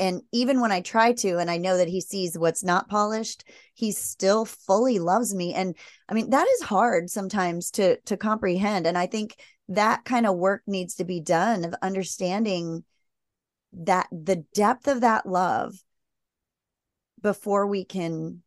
and 0.02 0.20
even 0.32 0.60
when 0.60 0.72
i 0.72 0.80
try 0.80 1.12
to 1.12 1.38
and 1.38 1.48
i 1.50 1.56
know 1.56 1.76
that 1.76 1.88
he 1.88 2.00
sees 2.00 2.36
what's 2.36 2.64
not 2.64 2.88
polished 2.88 3.44
he 3.74 3.92
still 3.92 4.44
fully 4.44 4.98
loves 4.98 5.34
me. 5.34 5.54
And 5.54 5.76
i 6.08 6.14
mean 6.14 6.30
that 6.30 6.46
is 6.46 6.62
hard 6.62 7.08
sometimes 7.08 7.70
to 7.72 7.98
to 8.02 8.16
comprehend. 8.16 8.86
And 8.86 8.98
i 8.98 9.06
think 9.06 9.36
that 9.68 10.04
kind 10.04 10.26
of 10.26 10.36
work 10.36 10.62
needs 10.66 10.96
to 10.96 11.04
be 11.04 11.20
done 11.20 11.64
of 11.64 11.74
understanding 11.80 12.84
that 13.72 14.08
the 14.10 14.44
depth 14.54 14.88
of 14.88 15.00
that 15.00 15.24
love 15.24 15.74
before 17.20 17.66
we 17.66 17.84
can 17.84 18.42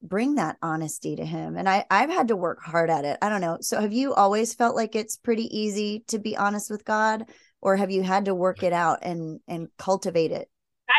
bring 0.00 0.36
that 0.36 0.58
honesty 0.62 1.16
to 1.16 1.24
him. 1.24 1.56
And 1.56 1.68
i 1.68 1.84
i've 1.90 2.10
had 2.10 2.28
to 2.28 2.36
work 2.36 2.62
hard 2.62 2.88
at 2.88 3.04
it. 3.04 3.18
I 3.20 3.28
don't 3.28 3.40
know. 3.40 3.58
So 3.60 3.80
have 3.80 3.92
you 3.92 4.14
always 4.14 4.54
felt 4.54 4.76
like 4.76 4.94
it's 4.94 5.16
pretty 5.16 5.46
easy 5.58 6.04
to 6.08 6.18
be 6.20 6.36
honest 6.36 6.70
with 6.70 6.84
god 6.84 7.28
or 7.60 7.76
have 7.76 7.90
you 7.90 8.02
had 8.02 8.26
to 8.26 8.34
work 8.34 8.62
it 8.62 8.72
out 8.72 9.00
and 9.02 9.40
and 9.48 9.68
cultivate 9.76 10.30
it 10.30 10.48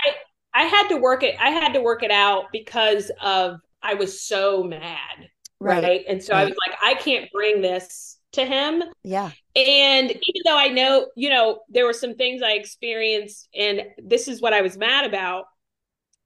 I 0.04 0.14
I 0.54 0.64
had 0.64 0.88
to 0.90 0.98
work 0.98 1.24
it. 1.24 1.36
I 1.40 1.50
had 1.50 1.74
to 1.74 1.82
work 1.82 2.04
it 2.04 2.12
out 2.12 2.46
because 2.52 3.12
of 3.22 3.60
I 3.82 3.94
was 3.96 4.22
so 4.22 4.64
mad, 4.64 5.30
right? 5.60 5.84
right? 5.84 6.06
And 6.08 6.24
so 6.24 6.34
right. 6.34 6.42
I 6.42 6.46
was 6.46 6.56
like, 6.68 6.78
I 6.84 6.94
can't 6.96 7.30
bring 7.32 7.62
this 7.62 8.18
to 8.34 8.46
him. 8.46 8.84
Yeah. 9.04 9.32
And 9.56 10.12
even 10.12 10.42
though 10.46 10.58
I 10.58 10.70
know, 10.70 11.08
you 11.16 11.30
know, 11.30 11.60
there 11.70 11.86
were 11.86 11.94
some 11.94 12.16
things 12.16 12.42
I 12.42 12.52
experienced, 12.52 13.50
and 13.56 13.82
this 13.98 14.28
is 14.28 14.42
what 14.42 14.54
I 14.54 14.62
was 14.62 14.78
mad 14.78 15.06
about. 15.06 15.46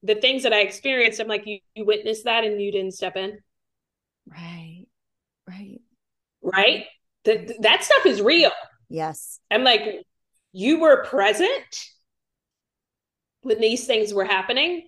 The 0.04 0.16
things 0.16 0.44
that 0.44 0.54
I 0.54 0.62
experienced, 0.62 1.20
I'm 1.20 1.28
like, 1.28 1.46
you, 1.46 1.60
you 1.76 1.86
witnessed 1.86 2.24
that 2.24 2.46
and 2.46 2.62
you 2.62 2.72
didn't 2.72 2.94
step 2.94 3.18
in. 3.18 3.40
Right. 4.28 4.86
Right. 5.48 5.82
Right. 6.42 6.86
That 7.26 7.62
that 7.62 7.84
stuff 7.84 8.06
is 8.06 8.22
real. 8.22 8.52
Yes. 8.90 9.40
I'm 9.52 9.64
like, 9.64 10.04
you 10.54 10.80
were 10.80 11.04
present 11.04 11.90
when 13.42 13.60
these 13.60 13.86
things 13.86 14.14
were 14.14 14.26
happening. 14.26 14.88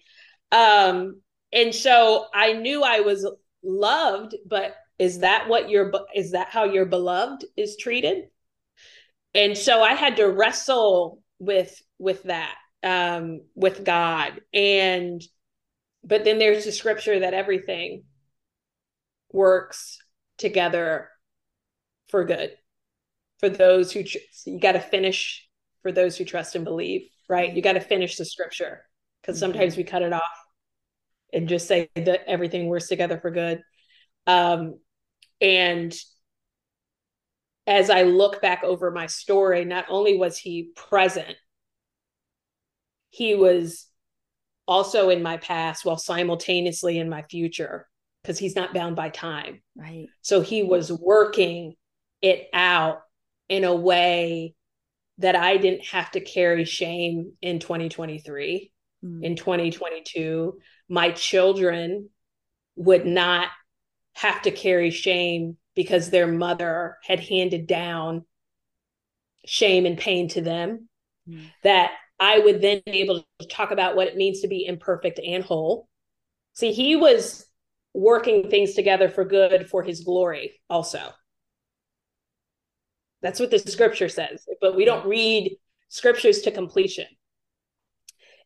Um, 0.51 1.21
and 1.53 1.73
so 1.73 2.25
I 2.33 2.53
knew 2.53 2.83
I 2.83 3.01
was 3.01 3.29
loved, 3.63 4.35
but 4.45 4.75
is 4.99 5.19
that 5.19 5.47
what 5.47 5.69
your 5.69 5.91
is 6.15 6.31
that 6.31 6.49
how 6.49 6.65
your 6.65 6.85
beloved 6.85 7.45
is 7.57 7.77
treated? 7.77 8.25
And 9.33 9.57
so 9.57 9.81
I 9.81 9.93
had 9.93 10.17
to 10.17 10.25
wrestle 10.25 11.21
with 11.39 11.81
with 11.97 12.23
that 12.23 12.55
um 12.83 13.41
with 13.55 13.83
God 13.83 14.41
and 14.53 15.21
but 16.03 16.23
then 16.23 16.39
there's 16.39 16.65
the 16.65 16.71
scripture 16.71 17.19
that 17.19 17.33
everything 17.33 18.03
works 19.31 19.99
together 20.37 21.09
for 22.09 22.25
good 22.25 22.51
for 23.39 23.49
those 23.49 23.91
who 23.91 24.03
you 24.45 24.59
got 24.59 24.73
to 24.73 24.79
finish 24.79 25.47
for 25.81 25.91
those 25.91 26.17
who 26.17 26.25
trust 26.25 26.55
and 26.55 26.65
believe 26.65 27.01
right? 27.31 27.55
You 27.55 27.61
got 27.61 27.73
to 27.73 27.79
finish 27.79 28.17
the 28.17 28.25
scripture 28.25 28.83
because 29.21 29.37
mm-hmm. 29.37 29.53
sometimes 29.53 29.77
we 29.77 29.85
cut 29.85 30.01
it 30.01 30.11
off 30.11 30.21
and 31.31 31.47
just 31.47 31.65
say 31.65 31.89
that 31.95 32.27
everything 32.27 32.67
works 32.67 32.89
together 32.89 33.17
for 33.17 33.31
good. 33.31 33.61
Um, 34.27 34.79
and 35.39 35.95
as 37.65 37.89
I 37.89 38.03
look 38.03 38.41
back 38.41 38.65
over 38.65 38.91
my 38.91 39.07
story, 39.07 39.63
not 39.63 39.85
only 39.87 40.17
was 40.17 40.37
he 40.37 40.71
present, 40.75 41.37
he 43.11 43.33
was 43.35 43.87
also 44.67 45.09
in 45.09 45.23
my 45.23 45.37
past 45.37 45.85
while 45.85 45.97
simultaneously 45.97 46.99
in 46.99 47.09
my 47.09 47.21
future 47.23 47.87
because 48.21 48.37
he's 48.37 48.57
not 48.57 48.73
bound 48.73 48.97
by 48.97 49.07
time. 49.07 49.61
Right. 49.75 50.07
So 50.21 50.41
he 50.41 50.63
was 50.63 50.91
working 50.91 51.75
it 52.21 52.49
out 52.53 53.03
in 53.47 53.63
a 53.63 53.73
way 53.73 54.53
that 55.17 55.35
I 55.35 55.57
didn't 55.57 55.85
have 55.87 56.11
to 56.11 56.21
carry 56.21 56.65
shame 56.65 57.33
in 57.41 57.59
2023. 57.59 58.71
Mm. 59.03 59.23
In 59.23 59.35
2022, 59.35 60.59
my 60.89 61.11
children 61.11 62.09
would 62.75 63.05
not 63.05 63.49
have 64.13 64.41
to 64.43 64.51
carry 64.51 64.91
shame 64.91 65.57
because 65.75 66.09
their 66.09 66.27
mother 66.27 66.97
had 67.03 67.19
handed 67.19 67.67
down 67.67 68.25
shame 69.45 69.85
and 69.85 69.97
pain 69.97 70.29
to 70.29 70.41
them. 70.41 70.89
Mm. 71.27 71.45
That 71.63 71.91
I 72.19 72.39
would 72.39 72.61
then 72.61 72.81
be 72.85 73.01
able 73.01 73.25
to 73.39 73.47
talk 73.47 73.71
about 73.71 73.95
what 73.95 74.07
it 74.07 74.17
means 74.17 74.41
to 74.41 74.47
be 74.47 74.65
imperfect 74.65 75.19
and 75.19 75.43
whole. 75.43 75.87
See, 76.53 76.71
he 76.71 76.95
was 76.95 77.45
working 77.93 78.49
things 78.49 78.73
together 78.73 79.09
for 79.09 79.25
good 79.25 79.69
for 79.69 79.83
his 79.83 80.03
glory 80.03 80.59
also. 80.69 81.13
That's 83.21 83.39
what 83.39 83.51
the 83.51 83.59
scripture 83.59 84.09
says, 84.09 84.45
but 84.59 84.75
we 84.75 84.85
don't 84.85 85.07
read 85.07 85.57
scriptures 85.89 86.41
to 86.41 86.51
completion. 86.51 87.05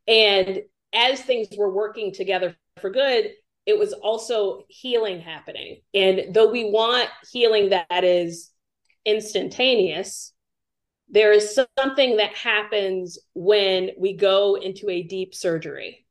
And 0.08 0.62
as 0.94 1.22
things 1.22 1.48
were 1.58 1.74
working 1.74 2.14
together 2.14 2.56
for 2.80 2.90
good, 2.90 3.32
it 3.66 3.80
was 3.80 3.94
also 3.94 4.64
healing 4.68 5.22
happening. 5.22 5.82
And 5.94 6.34
though 6.34 6.52
we 6.52 6.70
want 6.70 7.10
healing 7.32 7.70
that 7.70 8.04
is 8.04 8.52
instantaneous, 9.06 10.34
there 11.10 11.32
is 11.32 11.60
something 11.80 12.18
that 12.18 12.36
happens 12.36 13.18
when 13.34 13.92
we 13.98 14.14
go 14.14 14.56
into 14.56 14.90
a 14.90 15.04
deep 15.04 15.34
surgery. 15.34 16.06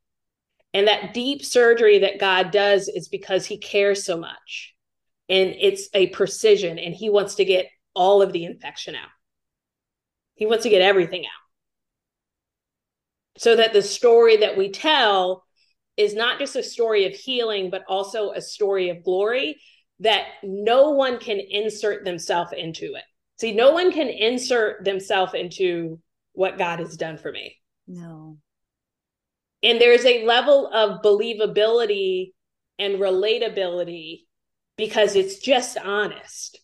And 0.73 0.87
that 0.87 1.13
deep 1.13 1.45
surgery 1.45 1.99
that 1.99 2.19
God 2.19 2.51
does 2.51 2.89
is 2.89 3.07
because 3.07 3.45
he 3.45 3.57
cares 3.57 4.03
so 4.03 4.17
much. 4.17 4.73
And 5.29 5.55
it's 5.59 5.89
a 5.93 6.07
precision, 6.07 6.77
and 6.77 6.93
he 6.93 7.09
wants 7.09 7.35
to 7.35 7.45
get 7.45 7.67
all 7.95 8.21
of 8.21 8.33
the 8.33 8.45
infection 8.45 8.95
out. 8.95 9.09
He 10.35 10.45
wants 10.45 10.63
to 10.63 10.69
get 10.69 10.81
everything 10.81 11.25
out. 11.25 11.31
So 13.37 13.55
that 13.55 13.73
the 13.73 13.81
story 13.81 14.37
that 14.37 14.57
we 14.57 14.71
tell 14.71 15.43
is 15.97 16.13
not 16.13 16.39
just 16.39 16.55
a 16.55 16.63
story 16.63 17.05
of 17.05 17.13
healing, 17.13 17.69
but 17.69 17.83
also 17.87 18.31
a 18.31 18.41
story 18.41 18.89
of 18.89 19.03
glory 19.03 19.59
that 19.99 20.25
no 20.43 20.91
one 20.91 21.19
can 21.19 21.39
insert 21.39 22.03
themselves 22.03 22.51
into 22.55 22.95
it. 22.95 23.03
See, 23.37 23.53
no 23.53 23.71
one 23.71 23.91
can 23.91 24.09
insert 24.09 24.83
themselves 24.83 25.33
into 25.33 25.99
what 26.33 26.57
God 26.57 26.79
has 26.79 26.97
done 26.97 27.17
for 27.17 27.31
me. 27.31 27.57
No. 27.87 28.37
And 29.63 29.79
there's 29.79 30.05
a 30.05 30.25
level 30.25 30.67
of 30.73 31.01
believability 31.01 32.33
and 32.77 32.95
relatability 32.95 34.21
because 34.77 35.15
it's 35.15 35.39
just 35.39 35.77
honest 35.77 36.59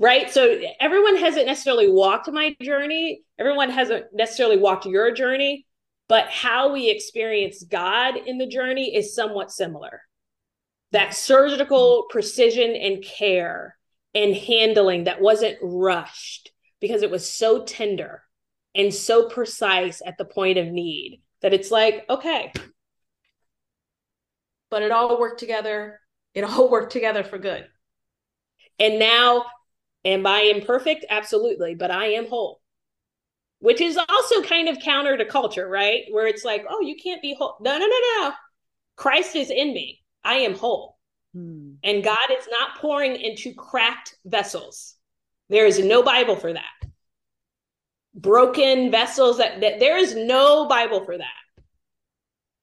right 0.00 0.30
so 0.30 0.60
everyone 0.80 1.16
hasn't 1.16 1.46
necessarily 1.46 1.88
walked 1.88 2.30
my 2.32 2.56
journey 2.60 3.22
everyone 3.38 3.70
hasn't 3.70 4.06
necessarily 4.12 4.56
walked 4.56 4.86
your 4.86 5.12
journey 5.12 5.64
but 6.08 6.26
how 6.28 6.72
we 6.72 6.90
experience 6.90 7.62
god 7.62 8.16
in 8.16 8.38
the 8.38 8.46
journey 8.46 8.96
is 8.96 9.14
somewhat 9.14 9.52
similar 9.52 10.02
that 10.92 11.14
surgical 11.14 12.06
precision 12.10 12.74
and 12.74 13.04
care 13.04 13.76
and 14.14 14.34
handling 14.34 15.04
that 15.04 15.20
wasn't 15.20 15.56
rushed 15.62 16.50
because 16.80 17.02
it 17.02 17.10
was 17.10 17.30
so 17.30 17.64
tender 17.64 18.22
and 18.74 18.92
so 18.92 19.28
precise 19.28 20.02
at 20.04 20.18
the 20.18 20.24
point 20.24 20.58
of 20.58 20.66
need 20.66 21.22
that 21.42 21.54
it's 21.54 21.70
like, 21.70 22.04
okay, 22.08 22.52
but 24.70 24.82
it 24.82 24.90
all 24.90 25.18
worked 25.18 25.40
together. 25.40 26.00
It 26.34 26.44
all 26.44 26.68
worked 26.70 26.92
together 26.92 27.24
for 27.24 27.38
good. 27.38 27.66
And 28.78 28.98
now, 28.98 29.46
am 30.04 30.26
I 30.26 30.52
imperfect? 30.54 31.04
Absolutely, 31.08 31.74
but 31.74 31.90
I 31.90 32.06
am 32.12 32.28
whole, 32.28 32.60
which 33.58 33.80
is 33.80 33.98
also 34.08 34.42
kind 34.42 34.68
of 34.68 34.78
counter 34.78 35.16
to 35.16 35.24
culture, 35.24 35.68
right? 35.68 36.04
Where 36.10 36.26
it's 36.26 36.44
like, 36.44 36.64
oh, 36.68 36.80
you 36.80 36.96
can't 36.96 37.22
be 37.22 37.34
whole. 37.34 37.56
No, 37.60 37.78
no, 37.78 37.86
no, 37.86 38.00
no. 38.20 38.32
Christ 38.96 39.36
is 39.36 39.50
in 39.50 39.72
me. 39.72 40.02
I 40.24 40.36
am 40.40 40.54
whole. 40.54 40.98
Hmm. 41.34 41.74
And 41.82 42.04
God 42.04 42.30
is 42.36 42.48
not 42.50 42.78
pouring 42.78 43.16
into 43.16 43.54
cracked 43.54 44.16
vessels. 44.24 44.96
There 45.48 45.66
is 45.66 45.78
no 45.78 46.02
Bible 46.02 46.36
for 46.36 46.52
that. 46.52 46.64
Broken 48.14 48.90
vessels 48.90 49.38
that, 49.38 49.60
that 49.60 49.80
there 49.80 49.96
is 49.96 50.14
no 50.14 50.66
Bible 50.68 51.04
for 51.04 51.16
that. 51.16 51.26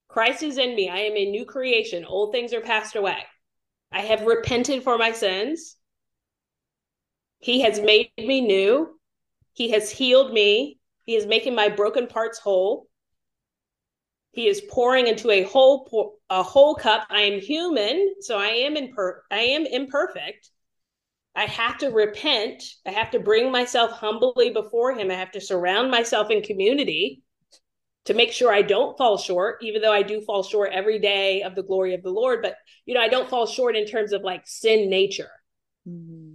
Christ 0.09 0.43
is 0.43 0.57
in 0.57 0.75
me. 0.75 0.89
I 0.89 0.99
am 0.99 1.15
a 1.15 1.29
new 1.29 1.45
creation. 1.45 2.03
Old 2.03 2.33
things 2.33 2.53
are 2.53 2.61
passed 2.61 2.95
away. 2.95 3.17
I 3.91 4.01
have 4.01 4.23
repented 4.23 4.83
for 4.83 4.97
my 4.97 5.11
sins. 5.11 5.76
He 7.39 7.61
has 7.61 7.79
made 7.79 8.11
me 8.17 8.41
new. 8.41 8.99
He 9.53 9.71
has 9.71 9.89
healed 9.89 10.33
me. 10.33 10.79
He 11.05 11.15
is 11.15 11.25
making 11.25 11.55
my 11.55 11.69
broken 11.69 12.07
parts 12.07 12.39
whole. 12.39 12.87
He 14.31 14.47
is 14.47 14.61
pouring 14.69 15.07
into 15.07 15.31
a 15.31 15.43
whole 15.43 16.19
a 16.29 16.43
whole 16.43 16.75
cup. 16.75 17.07
I 17.09 17.21
am 17.21 17.39
human, 17.39 18.15
so 18.21 18.37
I 18.37 18.47
am 18.47 18.75
imper- 18.75 19.21
I 19.31 19.39
am 19.39 19.65
imperfect. 19.65 20.49
I 21.35 21.45
have 21.45 21.77
to 21.79 21.89
repent. 21.89 22.63
I 22.85 22.91
have 22.91 23.11
to 23.11 23.19
bring 23.19 23.51
myself 23.51 23.91
humbly 23.91 24.49
before 24.51 24.93
him. 24.93 25.11
I 25.11 25.15
have 25.15 25.31
to 25.31 25.41
surround 25.41 25.91
myself 25.91 26.29
in 26.29 26.41
community 26.41 27.21
to 28.05 28.13
make 28.13 28.31
sure 28.31 28.51
I 28.51 28.61
don't 28.61 28.97
fall 28.97 29.17
short, 29.17 29.57
even 29.61 29.81
though 29.81 29.91
I 29.91 30.01
do 30.01 30.21
fall 30.21 30.41
short 30.41 30.71
every 30.71 30.97
day 30.97 31.43
of 31.43 31.55
the 31.55 31.63
glory 31.63 31.93
of 31.93 32.03
the 32.03 32.09
Lord. 32.09 32.41
But, 32.41 32.55
you 32.85 32.95
know, 32.95 33.01
I 33.01 33.07
don't 33.07 33.29
fall 33.29 33.45
short 33.45 33.75
in 33.75 33.85
terms 33.85 34.13
of 34.13 34.21
like 34.23 34.43
sin 34.45 34.89
nature. 34.89 35.29
Mm-hmm. 35.87 36.26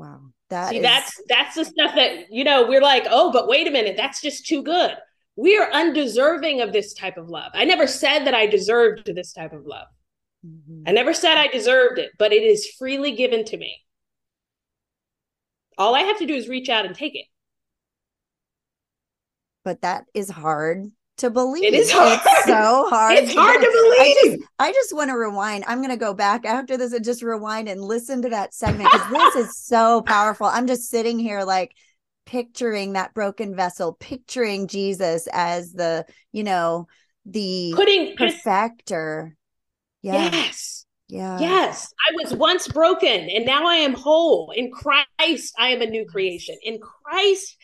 Wow. 0.00 0.20
That 0.48 0.70
See, 0.70 0.78
is... 0.78 0.82
that's 0.82 1.22
that's 1.28 1.54
the 1.54 1.64
stuff 1.64 1.94
that, 1.94 2.32
you 2.32 2.44
know, 2.44 2.66
we're 2.66 2.80
like, 2.80 3.06
oh, 3.08 3.30
but 3.32 3.48
wait 3.48 3.66
a 3.66 3.70
minute, 3.70 3.96
that's 3.96 4.20
just 4.20 4.46
too 4.46 4.62
good. 4.62 4.96
We 5.36 5.56
are 5.58 5.70
undeserving 5.72 6.60
of 6.60 6.72
this 6.72 6.92
type 6.92 7.16
of 7.16 7.28
love. 7.28 7.52
I 7.54 7.64
never 7.64 7.86
said 7.86 8.24
that 8.24 8.34
I 8.34 8.46
deserved 8.46 9.06
this 9.14 9.32
type 9.32 9.52
of 9.52 9.64
love. 9.64 9.86
Mm-hmm. 10.46 10.82
I 10.86 10.92
never 10.92 11.14
said 11.14 11.36
I 11.38 11.46
deserved 11.46 11.98
it, 11.98 12.10
but 12.18 12.32
it 12.32 12.42
is 12.42 12.66
freely 12.78 13.12
given 13.12 13.44
to 13.44 13.56
me. 13.56 13.76
All 15.78 15.94
I 15.94 16.00
have 16.00 16.18
to 16.18 16.26
do 16.26 16.34
is 16.34 16.48
reach 16.48 16.68
out 16.68 16.84
and 16.84 16.94
take 16.94 17.14
it 17.14 17.26
but 19.64 19.82
that 19.82 20.04
is 20.14 20.30
hard 20.30 20.90
to 21.20 21.30
believe. 21.30 21.64
It 21.64 21.74
is 21.74 21.90
hard. 21.90 22.20
It's 22.24 22.44
so 22.46 22.86
hard. 22.90 23.18
It's 23.18 23.34
hard 23.34 23.60
to 23.60 23.70
believe. 23.70 24.00
I 24.00 24.14
just, 24.24 24.50
I 24.58 24.72
just 24.72 24.94
want 24.94 25.10
to 25.10 25.14
rewind. 25.14 25.64
I'm 25.66 25.78
going 25.78 25.90
to 25.90 25.96
go 25.96 26.14
back 26.14 26.44
after 26.44 26.76
this 26.76 26.92
and 26.92 27.04
just 27.04 27.22
rewind 27.22 27.68
and 27.68 27.82
listen 27.82 28.22
to 28.22 28.30
that 28.30 28.54
segment 28.54 28.90
because 28.90 29.10
this 29.10 29.46
is 29.46 29.56
so 29.56 30.02
powerful. 30.06 30.46
I'm 30.46 30.66
just 30.66 30.88
sitting 30.88 31.18
here 31.18 31.44
like 31.44 31.74
picturing 32.26 32.94
that 32.94 33.14
broken 33.14 33.54
vessel, 33.54 33.96
picturing 34.00 34.66
Jesus 34.66 35.28
as 35.32 35.72
the, 35.72 36.06
you 36.32 36.44
know, 36.44 36.88
the 37.26 37.72
putting 37.76 38.16
perfecter. 38.16 39.36
Yeah. 40.02 40.30
Yes. 40.32 40.86
Yeah. 41.08 41.38
Yes. 41.38 41.92
I 42.08 42.14
was 42.14 42.32
once 42.32 42.68
broken 42.68 43.28
and 43.28 43.44
now 43.44 43.66
I 43.66 43.76
am 43.76 43.94
whole. 43.94 44.52
In 44.56 44.70
Christ, 44.70 45.54
I 45.58 45.68
am 45.68 45.82
a 45.82 45.86
new 45.86 46.06
creation. 46.06 46.56
In 46.62 46.78
Christ, 46.78 47.56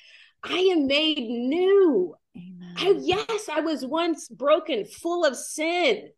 I 0.42 0.58
am 0.58 0.86
made 0.86 1.18
new. 1.18 2.14
Amen. 2.36 2.74
I, 2.76 2.94
yes, 3.00 3.48
I 3.48 3.60
was 3.60 3.84
once 3.84 4.28
broken, 4.28 4.84
full 4.84 5.24
of 5.24 5.36
sin. 5.36 6.10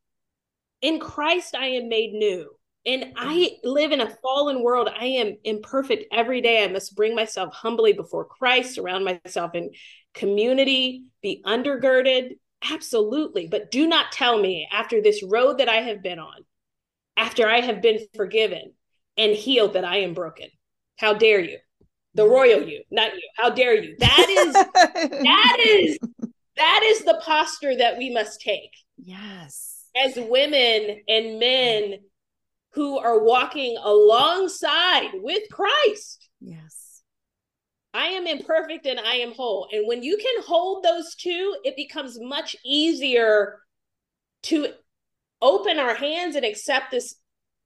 In 0.83 1.01
Christ, 1.01 1.55
I 1.55 1.67
am 1.69 1.89
made 1.89 2.13
new. 2.13 2.51
And 2.87 3.13
I 3.17 3.57
live 3.65 3.93
in 3.93 4.01
a 4.01 4.17
fallen 4.23 4.63
world. 4.63 4.89
I 4.89 5.05
am 5.05 5.37
imperfect 5.45 6.05
every 6.13 6.41
day. 6.41 6.65
I 6.65 6.69
must 6.69 6.97
bring 6.97 7.15
myself 7.15 7.53
humbly 7.53 7.93
before 7.93 8.25
Christ, 8.25 8.75
surround 8.75 9.05
myself 9.05 9.55
in 9.55 9.71
community, 10.15 11.05
be 11.23 11.43
undergirded. 11.45 12.39
Absolutely. 12.71 13.47
But 13.47 13.71
do 13.71 13.87
not 13.87 14.13
tell 14.13 14.41
me 14.41 14.69
after 14.73 15.03
this 15.03 15.23
road 15.23 15.59
that 15.59 15.69
I 15.69 15.83
have 15.83 16.03
been 16.03 16.19
on, 16.19 16.45
after 17.17 17.49
I 17.49 17.61
have 17.61 17.83
been 17.83 18.01
forgiven 18.15 18.73
and 19.17 19.33
healed, 19.33 19.75
that 19.75 19.85
I 19.85 19.99
am 19.99 20.15
broken. 20.15 20.49
How 20.97 21.15
dare 21.15 21.41
you? 21.41 21.59
The 22.19 22.29
royal 22.29 22.63
you, 22.63 22.83
not 22.91 23.15
you. 23.15 23.23
How 23.37 23.49
dare 23.51 23.81
you? 23.81 23.97
That 23.99 24.27
is 24.29 24.53
that 24.53 25.57
is 25.61 25.99
that 26.57 26.83
is 26.85 27.05
the 27.05 27.23
posture 27.25 27.77
that 27.77 27.97
we 27.97 28.11
must 28.11 28.41
take. 28.41 28.73
Yes. 28.97 29.85
As 29.97 30.17
women 30.17 31.01
and 31.09 31.39
men 31.39 32.01
who 32.73 32.99
are 32.99 33.23
walking 33.23 33.77
alongside 33.83 35.11
with 35.15 35.43
Christ. 35.51 36.29
Yes. 36.41 37.03
I 37.95 38.09
am 38.09 38.27
imperfect 38.27 38.87
and 38.87 39.01
I 39.01 39.15
am 39.15 39.33
whole. 39.33 39.69
And 39.73 39.87
when 39.87 40.03
you 40.03 40.17
can 40.19 40.43
hold 40.43 40.85
those 40.85 41.15
two, 41.15 41.57
it 41.65 41.77
becomes 41.77 42.19
much 42.21 42.55
easier 42.65 43.61
to 44.45 44.73
open 45.41 45.79
our 45.79 45.95
hands 45.95 46.37
and 46.37 46.45
accept 46.45 46.91
this 46.91 47.15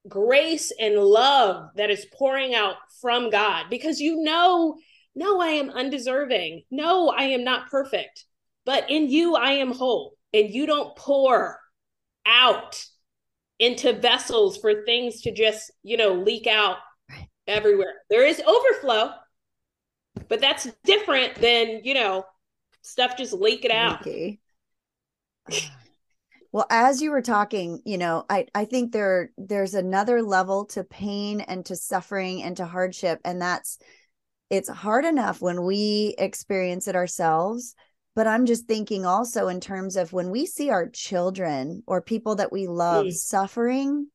grace 0.07 0.71
and 0.79 0.95
love 0.95 1.69
that 1.75 1.89
is 1.89 2.05
pouring 2.13 2.53
out 2.53 2.75
from 3.01 3.29
God 3.29 3.65
because 3.69 3.99
you 3.99 4.21
know, 4.21 4.77
no, 5.15 5.39
I 5.39 5.49
am 5.49 5.69
undeserving. 5.69 6.63
No, 6.71 7.09
I 7.09 7.23
am 7.23 7.43
not 7.43 7.69
perfect, 7.69 8.25
but 8.65 8.89
in 8.89 9.09
you, 9.09 9.35
I 9.35 9.53
am 9.53 9.71
whole. 9.71 10.15
And 10.33 10.49
you 10.49 10.65
don't 10.65 10.95
pour 10.95 11.59
out 12.25 12.83
into 13.59 13.93
vessels 13.93 14.57
for 14.57 14.83
things 14.83 15.21
to 15.21 15.31
just, 15.31 15.71
you 15.83 15.97
know, 15.97 16.13
leak 16.13 16.47
out 16.47 16.77
everywhere. 17.47 17.93
There 18.09 18.25
is 18.25 18.41
overflow, 18.41 19.11
but 20.27 20.41
that's 20.41 20.67
different 20.83 21.35
than, 21.35 21.81
you 21.83 21.93
know, 21.93 22.25
stuff 22.81 23.15
just 23.17 23.33
leaking 23.33 23.71
out. 23.71 24.01
Okay. 24.01 24.39
Well, 26.53 26.67
as 26.69 27.01
you 27.01 27.09
were 27.09 27.23
talking, 27.23 27.81
you 27.83 27.97
know, 27.97 28.25
I 28.29 28.45
I 28.53 28.65
think 28.65 28.93
there 28.93 29.31
there's 29.37 29.73
another 29.73 30.21
level 30.21 30.65
to 30.67 30.83
pain 30.83 31.41
and 31.41 31.65
to 31.65 31.75
suffering 31.75 32.43
and 32.43 32.55
to 32.57 32.65
hardship 32.65 33.19
and 33.25 33.41
that's 33.41 33.79
it's 34.51 34.69
hard 34.69 35.03
enough 35.03 35.41
when 35.41 35.63
we 35.63 36.13
experience 36.19 36.87
it 36.87 36.95
ourselves, 36.95 37.73
but 38.15 38.27
I'm 38.27 38.45
just 38.45 38.67
thinking 38.67 39.03
also 39.03 39.47
in 39.47 39.61
terms 39.61 39.95
of 39.95 40.13
when 40.13 40.29
we 40.29 40.45
see 40.45 40.69
our 40.69 40.87
children 40.89 41.81
or 41.87 42.03
people 42.03 42.35
that 42.35 42.51
we 42.51 42.67
love 42.67 43.07
mm. 43.07 43.13
suffering, 43.13 44.09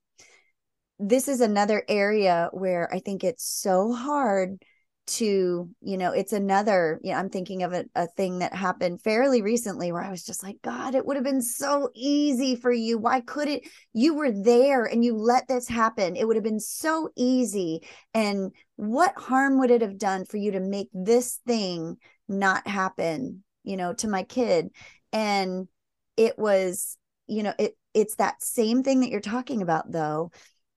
this 1.00 1.26
is 1.26 1.40
another 1.40 1.82
area 1.88 2.50
where 2.52 2.88
I 2.94 3.00
think 3.00 3.24
it's 3.24 3.44
so 3.44 3.92
hard 3.92 4.62
to 5.08 5.68
you 5.80 5.96
know 5.96 6.12
it's 6.12 6.32
another 6.32 7.00
you 7.02 7.12
know 7.12 7.18
i'm 7.18 7.30
thinking 7.30 7.62
of 7.62 7.72
a, 7.72 7.84
a 7.94 8.06
thing 8.06 8.38
that 8.38 8.54
happened 8.54 9.00
fairly 9.02 9.42
recently 9.42 9.90
where 9.90 10.02
i 10.02 10.10
was 10.10 10.24
just 10.24 10.42
like 10.42 10.56
god 10.62 10.94
it 10.94 11.06
would 11.06 11.16
have 11.16 11.24
been 11.24 11.42
so 11.42 11.90
easy 11.94 12.56
for 12.56 12.72
you. 12.72 12.98
Why 12.98 13.20
could 13.20 13.48
it 13.48 13.68
you 13.92 14.14
were 14.14 14.30
there 14.30 14.84
and 14.84 15.04
you 15.04 15.16
let 15.16 15.48
this 15.48 15.68
happen? 15.68 16.16
It 16.16 16.26
would 16.26 16.36
have 16.36 16.44
been 16.44 16.60
so 16.60 17.10
easy. 17.16 17.86
And 18.14 18.52
what 18.76 19.16
harm 19.16 19.58
would 19.58 19.70
it 19.70 19.82
have 19.82 19.98
done 19.98 20.24
for 20.24 20.36
you 20.36 20.52
to 20.52 20.60
make 20.60 20.88
this 20.92 21.40
thing 21.46 21.96
not 22.28 22.66
happen 22.66 23.42
you 23.64 23.76
know 23.76 23.94
to 23.94 24.08
my 24.08 24.22
kid? 24.22 24.70
And 25.12 25.68
it 26.16 26.38
was 26.38 26.96
you 27.26 27.42
know 27.42 27.54
it 27.58 27.76
it's 27.94 28.16
that 28.16 28.42
same 28.42 28.82
thing 28.82 29.00
that 29.00 29.10
you're 29.10 29.20
talking 29.20 29.62
about 29.62 29.90
though. 29.90 30.30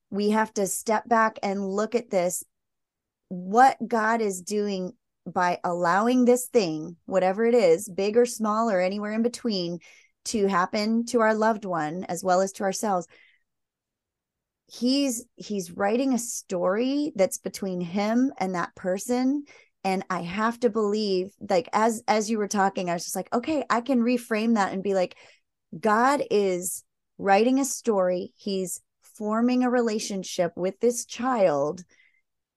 We 0.09 0.31
have 0.31 0.53
to 0.55 0.67
step 0.67 1.07
back 1.07 1.39
and 1.41 1.65
look 1.65 1.95
at 1.95 2.09
this 2.09 2.43
what 3.31 3.77
God 3.87 4.21
is 4.21 4.41
doing 4.41 4.93
by 5.25 5.59
allowing 5.63 6.25
this 6.25 6.47
thing, 6.47 6.97
whatever 7.05 7.45
it 7.45 7.55
is, 7.55 7.87
big 7.87 8.17
or 8.17 8.25
small 8.25 8.69
or 8.69 8.81
anywhere 8.81 9.13
in 9.13 9.21
between, 9.21 9.79
to 10.25 10.47
happen 10.47 11.05
to 11.07 11.21
our 11.21 11.33
loved 11.33 11.65
one 11.65 12.03
as 12.05 12.23
well 12.23 12.41
as 12.41 12.51
to 12.53 12.63
ourselves 12.63 13.07
he's 14.67 15.25
he's 15.35 15.71
writing 15.71 16.13
a 16.13 16.17
story 16.17 17.11
that's 17.15 17.39
between 17.39 17.81
him 17.81 18.31
and 18.37 18.55
that 18.55 18.73
person. 18.75 19.43
And 19.83 20.05
i 20.09 20.21
have 20.21 20.59
to 20.59 20.69
believe 20.69 21.33
like 21.49 21.67
as 21.73 22.03
as 22.07 22.29
you 22.29 22.37
were 22.37 22.47
talking 22.47 22.89
i 22.89 22.93
was 22.93 23.03
just 23.03 23.15
like 23.15 23.33
okay 23.33 23.65
i 23.67 23.81
can 23.81 23.99
reframe 24.01 24.53
that 24.53 24.71
and 24.71 24.83
be 24.83 24.93
like 24.93 25.17
god 25.77 26.21
is 26.29 26.83
writing 27.21 27.59
a 27.59 27.65
story. 27.65 28.33
He's 28.35 28.81
forming 29.01 29.63
a 29.63 29.69
relationship 29.69 30.53
with 30.55 30.79
this 30.79 31.05
child 31.05 31.83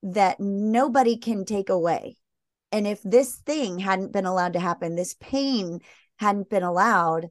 that 0.03 0.39
nobody 0.39 1.17
can 1.17 1.45
take 1.45 1.69
away. 1.69 2.17
And 2.71 2.85
if 2.85 3.01
this 3.03 3.35
thing 3.35 3.79
hadn't 3.79 4.11
been 4.11 4.25
allowed 4.25 4.53
to 4.53 4.59
happen, 4.59 4.95
this 4.95 5.15
pain 5.19 5.79
hadn't 6.17 6.49
been 6.49 6.63
allowed, 6.63 7.29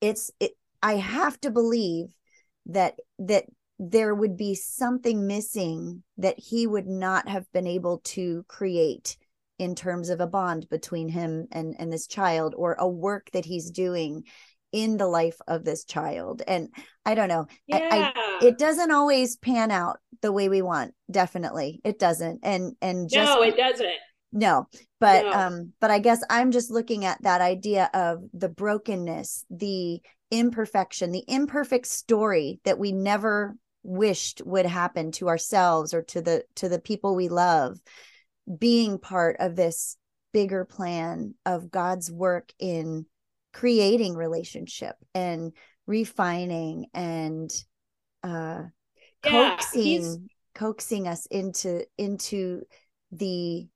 it's 0.00 0.30
it 0.40 0.52
I 0.82 0.94
have 0.94 1.40
to 1.40 1.50
believe 1.50 2.06
that 2.66 2.98
that 3.18 3.44
there 3.78 4.14
would 4.14 4.36
be 4.36 4.54
something 4.54 5.26
missing 5.26 6.02
that 6.16 6.38
he 6.38 6.66
would 6.66 6.86
not 6.86 7.28
have 7.28 7.50
been 7.52 7.66
able 7.66 7.98
to 7.98 8.44
create 8.48 9.16
in 9.58 9.74
terms 9.74 10.08
of 10.08 10.20
a 10.20 10.26
bond 10.26 10.68
between 10.68 11.08
him 11.08 11.46
and 11.52 11.76
and 11.78 11.92
this 11.92 12.06
child 12.06 12.54
or 12.56 12.74
a 12.74 12.88
work 12.88 13.30
that 13.32 13.44
he's 13.44 13.70
doing 13.70 14.24
in 14.72 14.96
the 14.96 15.06
life 15.06 15.38
of 15.46 15.64
this 15.64 15.84
child 15.84 16.42
and 16.46 16.68
i 17.06 17.14
don't 17.14 17.28
know 17.28 17.46
yeah. 17.66 17.88
I, 17.90 18.12
I, 18.14 18.46
it 18.46 18.58
doesn't 18.58 18.90
always 18.90 19.36
pan 19.36 19.70
out 19.70 19.98
the 20.20 20.32
way 20.32 20.48
we 20.48 20.62
want 20.62 20.94
definitely 21.10 21.80
it 21.84 21.98
doesn't 21.98 22.40
and 22.42 22.74
and 22.82 23.08
just 23.08 23.34
no 23.34 23.42
it 23.42 23.56
doesn't 23.56 23.88
no 24.32 24.66
but 25.00 25.24
No. 25.24 25.30
um 25.32 25.72
but 25.80 25.90
i 25.90 25.98
guess 25.98 26.22
i'm 26.28 26.50
just 26.50 26.70
looking 26.70 27.04
at 27.04 27.22
that 27.22 27.40
idea 27.40 27.90
of 27.94 28.22
the 28.34 28.48
brokenness 28.50 29.44
the 29.48 30.00
imperfection 30.30 31.12
the 31.12 31.24
imperfect 31.26 31.86
story 31.86 32.60
that 32.64 32.78
we 32.78 32.92
never 32.92 33.56
wished 33.82 34.42
would 34.44 34.66
happen 34.66 35.12
to 35.12 35.28
ourselves 35.28 35.94
or 35.94 36.02
to 36.02 36.20
the 36.20 36.44
to 36.56 36.68
the 36.68 36.78
people 36.78 37.16
we 37.16 37.28
love 37.28 37.78
being 38.58 38.98
part 38.98 39.36
of 39.40 39.56
this 39.56 39.96
bigger 40.34 40.66
plan 40.66 41.34
of 41.46 41.70
god's 41.70 42.12
work 42.12 42.52
in 42.58 43.06
creating 43.58 44.14
relationship 44.14 44.94
and 45.14 45.52
refining 45.86 46.86
and 46.94 47.50
uh 48.22 48.62
Yeah, 49.24 49.56
he's- 49.72 50.04
coaxing 50.04 50.30
coaxing 50.54 51.08
us 51.08 51.26
into 51.26 51.84
into 51.96 52.62
the 53.10 53.66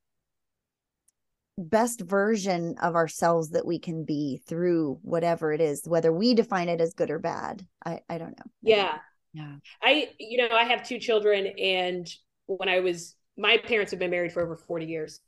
best 1.59 2.01
version 2.01 2.77
of 2.81 2.95
ourselves 2.95 3.51
that 3.51 3.67
we 3.67 3.79
can 3.79 4.05
be 4.05 4.41
through 4.47 4.99
whatever 5.03 5.53
it 5.53 5.61
is 5.61 5.83
whether 5.87 6.13
we 6.13 6.35
define 6.35 6.69
it 6.69 6.81
as 6.81 6.95
good 6.95 7.11
or 7.11 7.19
bad. 7.19 7.67
I 7.85 8.01
i 8.09 8.19
don't 8.19 8.39
know. 8.39 8.51
Yeah. 8.63 8.99
yeah. 9.33 9.57
I, 9.83 10.11
you 10.19 10.39
know, 10.39 10.55
I 10.55 10.65
have 10.65 10.87
two 10.87 10.99
children, 10.99 11.47
and 11.59 12.09
when 12.47 12.69
I 12.69 12.81
was, 12.81 13.17
my 13.37 13.57
parents 13.59 13.91
have 13.91 13.99
been 13.99 14.11
married 14.11 14.33
for 14.33 14.43
over 14.43 14.57
40 14.57 14.87
years. 14.87 15.21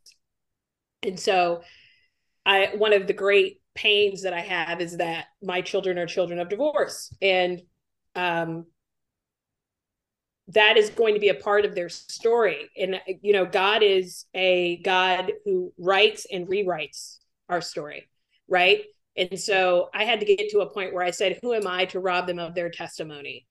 And 1.03 1.19
so, 1.19 1.63
I, 2.47 2.73
one 2.77 2.93
of 2.93 3.07
the 3.07 3.13
great 3.15 3.61
pains 3.75 4.23
that 4.23 4.33
I 4.33 4.41
have 4.41 4.81
is 4.81 4.99
that 4.99 5.27
my 5.43 5.61
children 5.61 5.99
are 5.99 6.07
children 6.07 6.39
of 6.39 6.49
divorce. 6.49 7.13
And, 7.21 7.63
um, 8.15 8.67
that 10.49 10.77
is 10.77 10.91
going 10.91 11.15
to 11.15 11.21
be 11.21 11.31
a 11.31 11.35
part 11.35 11.65
of 11.65 11.75
their 11.75 11.89
story. 11.89 12.69
And, 12.77 13.01
you 13.23 13.33
know, 13.33 13.47
God 13.47 13.83
is 13.83 14.27
a 14.35 14.77
God 14.83 15.33
who 15.45 15.73
writes 15.79 16.27
and 16.31 16.47
rewrites 16.47 17.17
our 17.49 17.63
story, 17.63 18.09
right? 18.47 18.83
And 19.17 19.41
so 19.41 19.89
I 19.95 20.05
had 20.05 20.21
to 20.21 20.27
get 20.27 20.51
to 20.51 20.61
a 20.61 20.71
point 20.71 20.93
where 20.93 21.05
I 21.05 21.13
said, 21.13 21.39
Who 21.41 21.55
am 21.55 21.67
I 21.67 21.87
to 21.87 22.01
rob 22.01 22.27
them 22.27 22.39
of 22.39 22.55
their 22.55 22.69
testimony? 22.69 23.47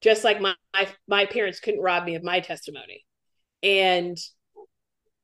just 0.00 0.24
like 0.24 0.40
my, 0.40 0.54
my 0.72 0.88
my 1.08 1.26
parents 1.26 1.60
couldn't 1.60 1.82
rob 1.82 2.04
me 2.04 2.14
of 2.14 2.22
my 2.22 2.40
testimony 2.40 3.04
and 3.62 4.16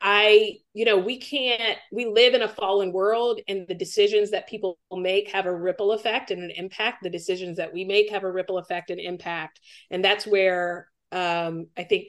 i 0.00 0.52
you 0.74 0.84
know 0.84 0.98
we 0.98 1.18
can't 1.18 1.78
we 1.90 2.04
live 2.06 2.34
in 2.34 2.42
a 2.42 2.48
fallen 2.48 2.92
world 2.92 3.40
and 3.48 3.66
the 3.66 3.74
decisions 3.74 4.30
that 4.30 4.48
people 4.48 4.78
make 4.92 5.30
have 5.30 5.46
a 5.46 5.54
ripple 5.54 5.92
effect 5.92 6.30
and 6.30 6.42
an 6.42 6.50
impact. 6.50 7.02
The 7.02 7.10
decisions 7.10 7.56
that 7.56 7.72
we 7.72 7.84
make 7.84 8.10
have 8.10 8.24
a 8.24 8.30
ripple 8.30 8.58
effect 8.58 8.90
and 8.90 9.00
impact. 9.00 9.60
And 9.90 10.04
that's 10.04 10.26
where 10.26 10.88
um 11.12 11.68
i 11.76 11.84
think 11.84 12.08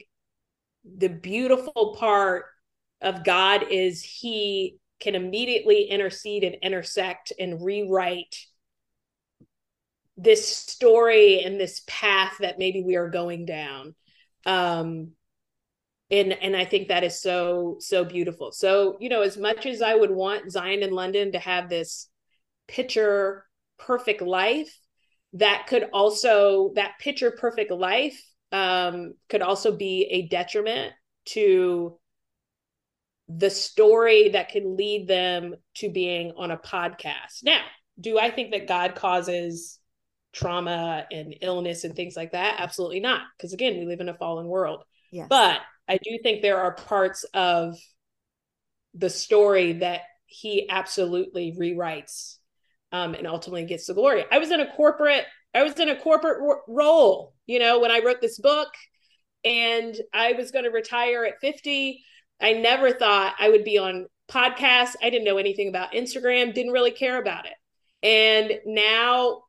the 0.84 1.08
beautiful 1.08 1.96
part 1.98 2.46
of 3.00 3.24
god 3.24 3.66
is 3.70 4.02
he 4.02 4.76
can 5.00 5.14
immediately 5.14 5.84
intercede 5.84 6.42
and 6.42 6.56
intersect 6.62 7.32
and 7.38 7.64
rewrite 7.64 8.36
this 10.16 10.48
story 10.48 11.44
and 11.44 11.60
this 11.60 11.82
path 11.86 12.34
that 12.40 12.58
maybe 12.58 12.82
we 12.82 12.96
are 12.96 13.08
going 13.08 13.46
down. 13.46 13.94
Um 14.44 15.12
and 16.10 16.32
and 16.32 16.56
i 16.56 16.64
think 16.64 16.88
that 16.88 17.04
is 17.04 17.20
so 17.20 17.76
so 17.80 18.04
beautiful 18.04 18.52
so 18.52 18.96
you 19.00 19.08
know 19.08 19.22
as 19.22 19.36
much 19.36 19.66
as 19.66 19.82
i 19.82 19.94
would 19.94 20.10
want 20.10 20.50
zion 20.50 20.82
and 20.82 20.92
london 20.92 21.32
to 21.32 21.38
have 21.38 21.68
this 21.68 22.08
picture 22.66 23.44
perfect 23.78 24.22
life 24.22 24.78
that 25.34 25.66
could 25.66 25.84
also 25.92 26.72
that 26.74 26.92
picture 26.98 27.30
perfect 27.30 27.70
life 27.70 28.20
um 28.52 29.14
could 29.28 29.42
also 29.42 29.76
be 29.76 30.06
a 30.10 30.26
detriment 30.28 30.92
to 31.26 31.98
the 33.28 33.50
story 33.50 34.30
that 34.30 34.48
can 34.48 34.76
lead 34.76 35.06
them 35.06 35.54
to 35.74 35.90
being 35.90 36.32
on 36.36 36.50
a 36.50 36.56
podcast 36.56 37.42
now 37.42 37.60
do 38.00 38.18
i 38.18 38.30
think 38.30 38.52
that 38.52 38.66
god 38.66 38.94
causes 38.94 39.78
trauma 40.32 41.06
and 41.10 41.34
illness 41.40 41.84
and 41.84 41.94
things 41.94 42.16
like 42.16 42.32
that? 42.32 42.56
Absolutely 42.58 43.00
not. 43.00 43.22
Because 43.36 43.52
again, 43.52 43.78
we 43.78 43.86
live 43.86 44.00
in 44.00 44.08
a 44.08 44.14
fallen 44.14 44.46
world. 44.46 44.84
yes 45.10 45.26
But 45.28 45.60
I 45.88 45.98
do 45.98 46.18
think 46.22 46.42
there 46.42 46.60
are 46.60 46.74
parts 46.74 47.24
of 47.34 47.76
the 48.94 49.10
story 49.10 49.74
that 49.74 50.02
he 50.26 50.68
absolutely 50.68 51.56
rewrites 51.58 52.36
um, 52.92 53.14
and 53.14 53.26
ultimately 53.26 53.64
gets 53.64 53.86
the 53.86 53.94
glory. 53.94 54.24
I 54.30 54.38
was 54.38 54.50
in 54.50 54.60
a 54.60 54.70
corporate, 54.72 55.24
I 55.54 55.62
was 55.62 55.78
in 55.78 55.88
a 55.88 55.96
corporate 55.96 56.40
ro- 56.40 56.60
role, 56.68 57.34
you 57.46 57.58
know, 57.58 57.80
when 57.80 57.90
I 57.90 58.00
wrote 58.04 58.20
this 58.20 58.38
book 58.38 58.68
and 59.44 59.96
I 60.12 60.32
was 60.32 60.50
going 60.50 60.64
to 60.64 60.70
retire 60.70 61.24
at 61.24 61.40
50. 61.40 62.02
I 62.40 62.52
never 62.52 62.92
thought 62.92 63.34
I 63.38 63.48
would 63.48 63.64
be 63.64 63.78
on 63.78 64.06
podcasts. 64.30 64.94
I 65.02 65.10
didn't 65.10 65.24
know 65.24 65.38
anything 65.38 65.68
about 65.68 65.92
Instagram, 65.92 66.54
didn't 66.54 66.72
really 66.72 66.90
care 66.90 67.20
about 67.20 67.46
it. 67.46 67.54
And 68.02 68.60
now 68.66 69.42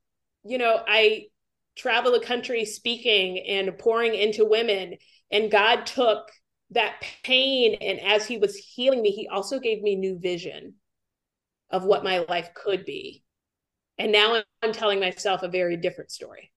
you 0.44 0.58
know, 0.58 0.82
I 0.88 1.26
travel 1.78 2.12
the 2.12 2.20
country 2.20 2.66
speaking 2.66 3.40
and 3.48 3.78
pouring 3.78 4.16
into 4.16 4.46
women. 4.46 4.96
And 5.32 5.52
God 5.52 5.86
took 5.86 6.30
that 6.72 7.02
pain. 7.24 7.76
And 7.82 8.00
as 8.00 8.26
He 8.26 8.38
was 8.38 8.56
healing 8.56 9.02
me, 9.02 9.12
He 9.12 9.28
also 9.28 9.60
gave 9.60 9.82
me 9.82 9.96
new 9.96 10.18
vision 10.20 10.76
of 11.70 11.84
what 11.84 12.04
my 12.04 12.20
life 12.30 12.50
could 12.54 12.86
be. 12.86 13.24
And 13.98 14.12
now 14.12 14.42
I'm 14.62 14.74
telling 14.74 15.00
myself 15.00 15.44
a 15.44 15.50
very 15.50 15.78
different 15.78 16.12
story. 16.12 16.52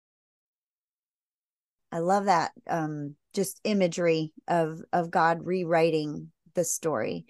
i 1.93 1.99
love 1.99 2.25
that 2.25 2.53
um 2.69 3.15
just 3.35 3.61
imagery 3.65 4.33
of 4.49 4.81
of 4.93 5.11
god 5.11 5.45
rewriting 5.45 6.31
the 6.55 6.65
story 6.65 7.27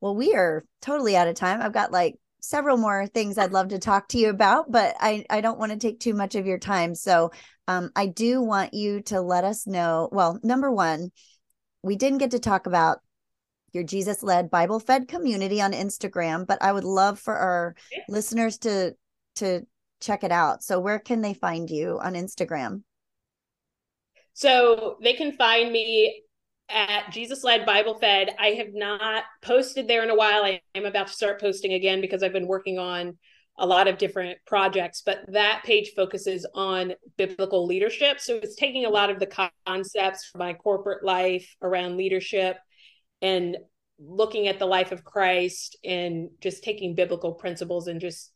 well 0.00 0.14
we 0.14 0.34
are 0.34 0.64
totally 0.80 1.16
out 1.16 1.28
of 1.28 1.34
time 1.34 1.60
i've 1.62 1.72
got 1.72 1.92
like 1.92 2.16
several 2.42 2.76
more 2.76 3.06
things 3.06 3.38
I'd 3.38 3.52
love 3.52 3.68
to 3.68 3.78
talk 3.78 4.08
to 4.08 4.18
you 4.18 4.30
about, 4.30 4.70
but 4.70 4.96
I, 5.00 5.24
I 5.30 5.40
don't 5.40 5.58
want 5.58 5.72
to 5.72 5.78
take 5.78 6.00
too 6.00 6.14
much 6.14 6.34
of 6.34 6.46
your 6.46 6.58
time. 6.58 6.94
So 6.94 7.30
um, 7.68 7.90
I 7.94 8.06
do 8.06 8.42
want 8.42 8.74
you 8.74 9.02
to 9.02 9.20
let 9.20 9.44
us 9.44 9.66
know. 9.66 10.08
Well, 10.12 10.38
number 10.42 10.70
one, 10.70 11.10
we 11.82 11.96
didn't 11.96 12.18
get 12.18 12.32
to 12.32 12.38
talk 12.38 12.66
about 12.66 12.98
your 13.72 13.84
Jesus 13.84 14.22
led 14.22 14.50
Bible 14.50 14.80
fed 14.80 15.06
community 15.08 15.60
on 15.60 15.72
Instagram, 15.72 16.46
but 16.46 16.62
I 16.62 16.72
would 16.72 16.84
love 16.84 17.18
for 17.20 17.36
our 17.36 17.76
Yeah. 17.92 18.02
listeners 18.08 18.58
to 18.58 18.94
to 19.36 19.66
check 20.00 20.24
it 20.24 20.32
out. 20.32 20.62
So 20.62 20.80
where 20.80 20.98
can 20.98 21.20
they 21.20 21.34
find 21.34 21.70
you 21.70 21.98
on 22.02 22.14
Instagram? 22.14 22.82
So 24.32 24.96
they 25.02 25.12
can 25.12 25.32
find 25.32 25.70
me 25.70 26.22
at 26.72 27.10
Jesus 27.12 27.44
Led 27.44 27.66
Bible 27.66 27.94
Fed. 27.98 28.34
I 28.38 28.48
have 28.48 28.72
not 28.72 29.24
posted 29.42 29.88
there 29.88 30.02
in 30.02 30.10
a 30.10 30.14
while. 30.14 30.44
I 30.44 30.60
am 30.74 30.84
about 30.84 31.08
to 31.08 31.12
start 31.12 31.40
posting 31.40 31.72
again 31.72 32.00
because 32.00 32.22
I've 32.22 32.32
been 32.32 32.46
working 32.46 32.78
on 32.78 33.18
a 33.58 33.66
lot 33.66 33.88
of 33.88 33.98
different 33.98 34.38
projects, 34.46 35.02
but 35.04 35.18
that 35.28 35.62
page 35.64 35.92
focuses 35.94 36.46
on 36.54 36.94
biblical 37.18 37.66
leadership. 37.66 38.18
So 38.18 38.36
it's 38.36 38.56
taking 38.56 38.86
a 38.86 38.90
lot 38.90 39.10
of 39.10 39.18
the 39.18 39.50
concepts 39.66 40.24
from 40.24 40.38
my 40.38 40.54
corporate 40.54 41.04
life 41.04 41.54
around 41.60 41.98
leadership 41.98 42.56
and 43.20 43.58
looking 43.98 44.48
at 44.48 44.58
the 44.58 44.66
life 44.66 44.92
of 44.92 45.04
Christ 45.04 45.76
and 45.84 46.30
just 46.40 46.64
taking 46.64 46.94
biblical 46.94 47.34
principles 47.34 47.86
and 47.86 48.00
just 48.00 48.32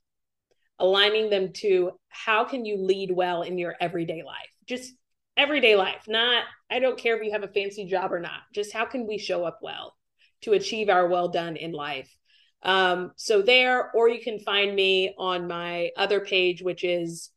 aligning 0.78 1.30
them 1.30 1.52
to 1.54 1.92
how 2.08 2.44
can 2.44 2.66
you 2.66 2.76
lead 2.76 3.10
well 3.10 3.42
in 3.42 3.56
your 3.56 3.74
everyday 3.80 4.22
life? 4.22 4.50
Just 4.66 4.92
everyday 5.36 5.76
life, 5.76 6.04
not 6.08 6.44
I 6.70 6.78
don't 6.78 6.98
care 6.98 7.16
if 7.16 7.24
you 7.24 7.32
have 7.32 7.42
a 7.42 7.48
fancy 7.48 7.84
job 7.86 8.12
or 8.12 8.20
not. 8.20 8.40
Just 8.52 8.72
how 8.72 8.84
can 8.84 9.06
we 9.06 9.18
show 9.18 9.44
up 9.44 9.60
well 9.62 9.94
to 10.42 10.52
achieve 10.52 10.88
our 10.88 11.08
well 11.08 11.28
done 11.28 11.56
in 11.56 11.72
life? 11.72 12.14
Um, 12.62 13.12
so 13.16 13.42
there, 13.42 13.90
or 13.92 14.08
you 14.08 14.22
can 14.22 14.38
find 14.38 14.74
me 14.74 15.14
on 15.18 15.46
my 15.46 15.90
other 15.96 16.20
page, 16.20 16.62
which 16.62 16.82
is 16.82 17.30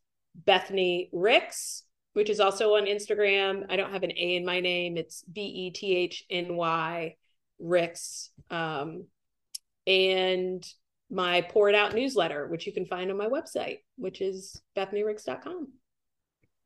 Bethny 0.48 1.10
Ricks, 1.12 1.84
which 2.14 2.30
is 2.30 2.40
also 2.40 2.76
on 2.76 2.86
Instagram. 2.86 3.66
I 3.70 3.76
don't 3.76 3.92
have 3.92 4.04
an 4.04 4.12
A 4.12 4.36
in 4.36 4.46
my 4.46 4.60
name. 4.60 4.98
It's 4.98 5.24
B 5.24 5.42
E 5.42 5.72
T 5.72 5.96
H 5.96 6.24
N 6.30 6.56
Y 6.56 7.16
Ricks. 7.60 8.32
Um, 8.50 9.06
and 9.86 10.66
my 11.10 11.42
Pour 11.42 11.70
It 11.70 11.76
Out 11.76 11.94
newsletter, 11.94 12.48
which 12.48 12.66
you 12.66 12.74
can 12.74 12.86
find 12.86 13.12
on 13.12 13.18
my 13.18 13.28
website, 13.28 13.80
which 13.98 14.22
is 14.22 14.62
bethnyricks.com. 14.76 15.68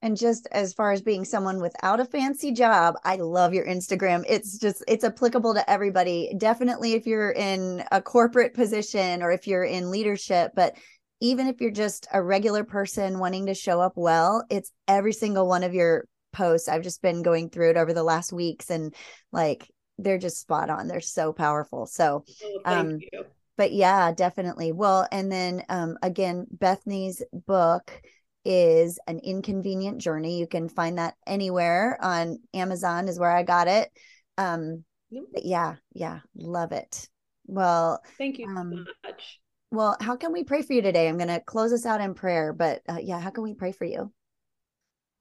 And 0.02 0.18
just 0.18 0.48
as 0.52 0.74
far 0.74 0.92
as 0.92 1.02
being 1.02 1.26
someone 1.26 1.62
without 1.62 2.00
a 2.00 2.06
fancy 2.06 2.52
job, 2.52 2.96
I 3.04 3.18
love 3.18 3.54
your 3.54 3.66
Instagram. 3.66 4.24
It's 4.28 4.58
just, 4.58 4.84
it's 4.88 5.04
applicable 5.04 5.54
to 5.54 5.70
everybody. 5.70 6.34
Definitely 6.38 6.94
if 6.94 7.06
you're 7.06 7.32
in 7.32 7.84
a 7.92 8.02
corporate 8.02 8.54
position 8.54 9.22
or 9.22 9.32
if 9.32 9.46
you're 9.46 9.64
in 9.64 9.92
leadership, 9.92 10.54
but 10.56 10.76
even 11.20 11.46
if 11.46 11.62
you're 11.62 11.70
just 11.70 12.08
a 12.12 12.22
regular 12.22 12.64
person 12.64 13.20
wanting 13.20 13.46
to 13.46 13.54
show 13.54 13.80
up 13.80 13.94
well, 13.96 14.44
it's 14.50 14.72
every 14.88 15.14
single 15.14 15.48
one 15.48 15.64
of 15.64 15.74
your 15.74 16.06
posts. 16.34 16.68
I've 16.68 16.82
just 16.82 17.04
been 17.04 17.22
going 17.22 17.50
through 17.50 17.72
it 17.72 17.78
over 17.78 17.94
the 17.94 18.04
last 18.04 18.34
weeks 18.34 18.72
and 18.72 18.96
like 19.32 19.70
they're 20.00 20.18
just 20.18 20.40
spot 20.40 20.72
on. 20.72 20.88
They're 20.88 21.00
so 21.00 21.32
powerful. 21.32 21.86
So, 21.86 22.26
oh, 22.44 22.62
um, 22.66 22.98
you. 23.00 23.26
but 23.56 23.72
yeah, 23.72 24.12
definitely. 24.12 24.72
Well, 24.72 25.08
and 25.12 25.32
then 25.32 25.64
um, 25.70 25.98
again, 26.02 26.48
Bethny's 26.50 27.22
book 27.32 28.02
is 28.46 29.00
an 29.08 29.20
inconvenient 29.20 30.00
journey. 30.00 30.40
You 30.40 30.48
can 30.48 30.70
find 30.70 30.98
that 30.98 31.16
anywhere 31.28 31.98
on 32.02 32.40
Amazon 32.54 33.08
is 33.08 33.20
where 33.20 33.32
I 33.32 33.44
got 33.44 33.68
it. 33.68 33.90
Um, 34.38 34.84
yeah, 35.10 35.76
yeah, 35.94 36.20
love 36.36 36.72
it. 36.72 37.10
Well, 37.46 38.02
thank 38.18 38.40
you 38.40 38.48
um, 38.48 38.86
so 38.86 39.10
much. 39.10 39.40
Well, 39.72 39.98
how 40.00 40.16
can 40.16 40.34
we 40.34 40.44
pray 40.44 40.62
for 40.62 40.74
you 40.74 40.82
today? 40.82 41.08
I'm 41.08 41.18
going 41.18 41.28
to 41.30 41.40
close 41.40 41.72
us 41.72 41.86
out 41.86 42.02
in 42.02 42.14
prayer, 42.14 42.54
but 42.54 42.82
uh, 42.90 42.98
yeah, 43.02 43.20
how 43.20 43.30
can 43.30 43.44
we 43.44 43.54
pray 43.54 43.72
for 43.72 43.86
you? 43.86 44.12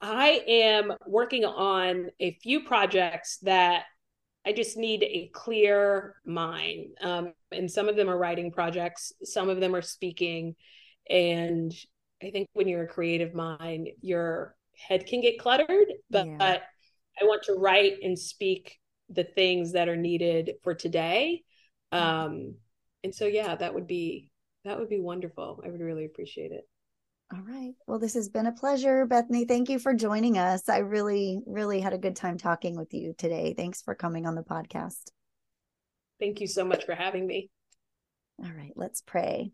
I 0.01 0.41
am 0.47 0.93
working 1.05 1.45
on 1.45 2.09
a 2.19 2.37
few 2.41 2.63
projects 2.63 3.37
that 3.43 3.83
I 4.45 4.53
just 4.53 4.75
need 4.75 5.03
a 5.03 5.29
clear 5.33 6.15
mind. 6.25 6.87
Um, 7.01 7.33
and 7.51 7.69
some 7.69 7.87
of 7.87 7.95
them 7.95 8.09
are 8.09 8.17
writing 8.17 8.51
projects, 8.51 9.13
some 9.23 9.49
of 9.49 9.59
them 9.59 9.75
are 9.75 9.81
speaking. 9.81 10.55
And 11.09 11.73
I 12.21 12.31
think 12.31 12.47
when 12.53 12.67
you're 12.67 12.83
a 12.83 12.87
creative 12.87 13.33
mind, 13.33 13.89
your 14.01 14.55
head 14.75 15.07
can 15.07 15.21
get 15.21 15.39
cluttered, 15.39 15.87
but, 16.09 16.27
yeah. 16.27 16.35
but 16.37 16.63
I 17.21 17.25
want 17.25 17.43
to 17.43 17.53
write 17.53 17.97
and 18.03 18.17
speak 18.17 18.79
the 19.09 19.23
things 19.23 19.73
that 19.73 19.89
are 19.89 19.97
needed 19.97 20.53
for 20.63 20.73
today. 20.73 21.43
Um, 21.91 22.55
and 23.03 23.13
so, 23.13 23.25
yeah, 23.25 23.55
that 23.55 23.73
would 23.73 23.87
be 23.87 24.29
that 24.63 24.79
would 24.79 24.89
be 24.89 24.99
wonderful. 24.99 25.61
I 25.65 25.69
would 25.69 25.81
really 25.81 26.05
appreciate 26.05 26.51
it. 26.51 26.67
All 27.33 27.41
right. 27.47 27.73
Well, 27.87 27.99
this 27.99 28.13
has 28.13 28.29
been 28.29 28.45
a 28.45 28.51
pleasure, 28.51 29.07
Bethny. 29.07 29.47
Thank 29.47 29.69
you 29.69 29.79
for 29.79 29.93
joining 29.93 30.37
us. 30.37 30.67
I 30.67 30.79
really, 30.79 31.39
really 31.45 31.79
had 31.79 31.93
a 31.93 31.97
good 31.97 32.15
time 32.15 32.37
talking 32.37 32.75
with 32.75 32.93
you 32.93 33.15
today. 33.17 33.53
Thanks 33.55 33.81
for 33.81 33.95
coming 33.95 34.27
on 34.27 34.35
the 34.35 34.43
podcast. 34.43 35.11
Thank 36.19 36.41
you 36.41 36.47
so 36.47 36.65
much 36.65 36.85
for 36.85 36.93
having 36.93 37.25
me. 37.25 37.49
All 38.43 38.51
right, 38.51 38.73
let's 38.75 39.01
pray. 39.01 39.53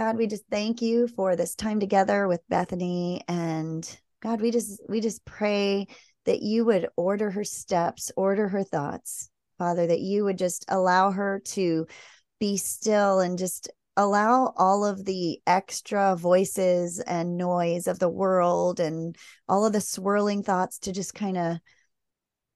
God, 0.00 0.16
we 0.16 0.26
just 0.26 0.44
thank 0.50 0.80
you 0.80 1.08
for 1.08 1.36
this 1.36 1.54
time 1.54 1.78
together 1.78 2.26
with 2.26 2.40
Bethny 2.50 3.20
and 3.28 3.86
God, 4.22 4.40
we 4.40 4.50
just 4.50 4.80
we 4.88 5.02
just 5.02 5.22
pray 5.26 5.88
that 6.24 6.40
you 6.40 6.64
would 6.64 6.88
order 6.96 7.30
her 7.30 7.44
steps, 7.44 8.10
order 8.16 8.48
her 8.48 8.64
thoughts. 8.64 9.28
Father, 9.58 9.86
that 9.86 10.00
you 10.00 10.24
would 10.24 10.38
just 10.38 10.64
allow 10.68 11.10
her 11.10 11.42
to 11.48 11.86
be 12.38 12.56
still 12.56 13.20
and 13.20 13.36
just 13.36 13.70
allow 13.94 14.54
all 14.56 14.86
of 14.86 15.04
the 15.04 15.38
extra 15.46 16.16
voices 16.16 17.00
and 17.00 17.36
noise 17.36 17.86
of 17.86 17.98
the 17.98 18.08
world 18.08 18.80
and 18.80 19.16
all 19.50 19.66
of 19.66 19.74
the 19.74 19.82
swirling 19.82 20.42
thoughts 20.42 20.78
to 20.78 20.92
just 20.92 21.12
kind 21.12 21.36
of 21.36 21.56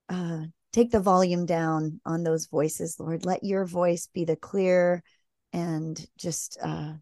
uh, 0.09 0.45
take 0.73 0.91
the 0.91 0.99
volume 0.99 1.45
down 1.45 2.01
on 2.07 2.23
those 2.23 2.47
voices, 2.47 2.99
Lord. 2.99 3.27
Let 3.27 3.45
your 3.45 3.67
voice 3.67 4.09
be 4.15 4.25
the 4.25 4.35
clear 4.35 5.03
and 5.53 6.03
just 6.17 6.57
uh, 6.63 6.95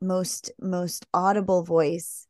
most 0.00 0.50
most 0.60 1.06
audible 1.12 1.62
voice 1.62 2.26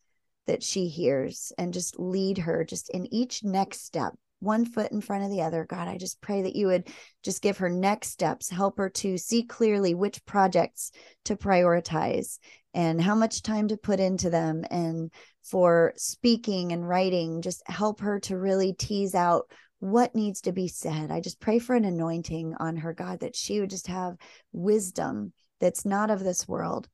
that 0.46 0.62
she 0.62 0.88
hears, 0.88 1.52
and 1.58 1.72
just 1.72 1.98
lead 1.98 2.38
her 2.38 2.64
just 2.64 2.90
in 2.90 3.12
each 3.12 3.44
next 3.44 3.84
step 3.84 4.14
one 4.40 4.64
foot 4.64 4.90
in 4.90 5.00
front 5.00 5.22
of 5.22 5.30
the 5.30 5.42
other. 5.42 5.64
God, 5.64 5.86
I 5.86 5.98
just 5.98 6.20
pray 6.20 6.42
that 6.42 6.56
you 6.56 6.66
would 6.66 6.88
just 7.22 7.42
give 7.42 7.58
her 7.58 7.68
next 7.68 8.08
steps, 8.08 8.50
help 8.50 8.78
her 8.78 8.88
to 8.88 9.16
see 9.18 9.44
clearly 9.44 9.94
which 9.94 10.24
projects 10.24 10.90
to 11.26 11.36
prioritize 11.36 12.38
and 12.74 13.00
how 13.00 13.14
much 13.14 13.42
time 13.42 13.68
to 13.68 13.76
put 13.76 14.00
into 14.00 14.30
them. 14.30 14.64
And 14.70 15.12
for 15.42 15.92
speaking 15.96 16.72
and 16.72 16.88
writing, 16.88 17.42
just 17.42 17.62
help 17.66 18.00
her 18.00 18.18
to 18.20 18.38
really 18.38 18.72
tease 18.72 19.14
out 19.14 19.50
what 19.78 20.14
needs 20.14 20.42
to 20.42 20.52
be 20.52 20.68
said. 20.68 21.10
I 21.10 21.20
just 21.20 21.40
pray 21.40 21.58
for 21.58 21.74
an 21.74 21.84
anointing 21.84 22.54
on 22.58 22.76
her, 22.78 22.92
God, 22.92 23.20
that 23.20 23.36
she 23.36 23.60
would 23.60 23.70
just 23.70 23.86
have 23.86 24.16
wisdom 24.52 25.32
that's 25.60 25.84
not 25.84 26.10
of 26.10 26.24
this 26.24 26.48
world 26.48 26.88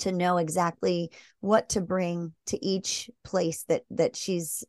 to 0.00 0.12
know 0.12 0.38
exactly 0.38 1.10
what 1.40 1.70
to 1.70 1.80
bring 1.80 2.32
to 2.46 2.64
each 2.64 3.10
place 3.22 3.64
that 3.64 3.82
that 3.90 4.16
she's 4.16 4.64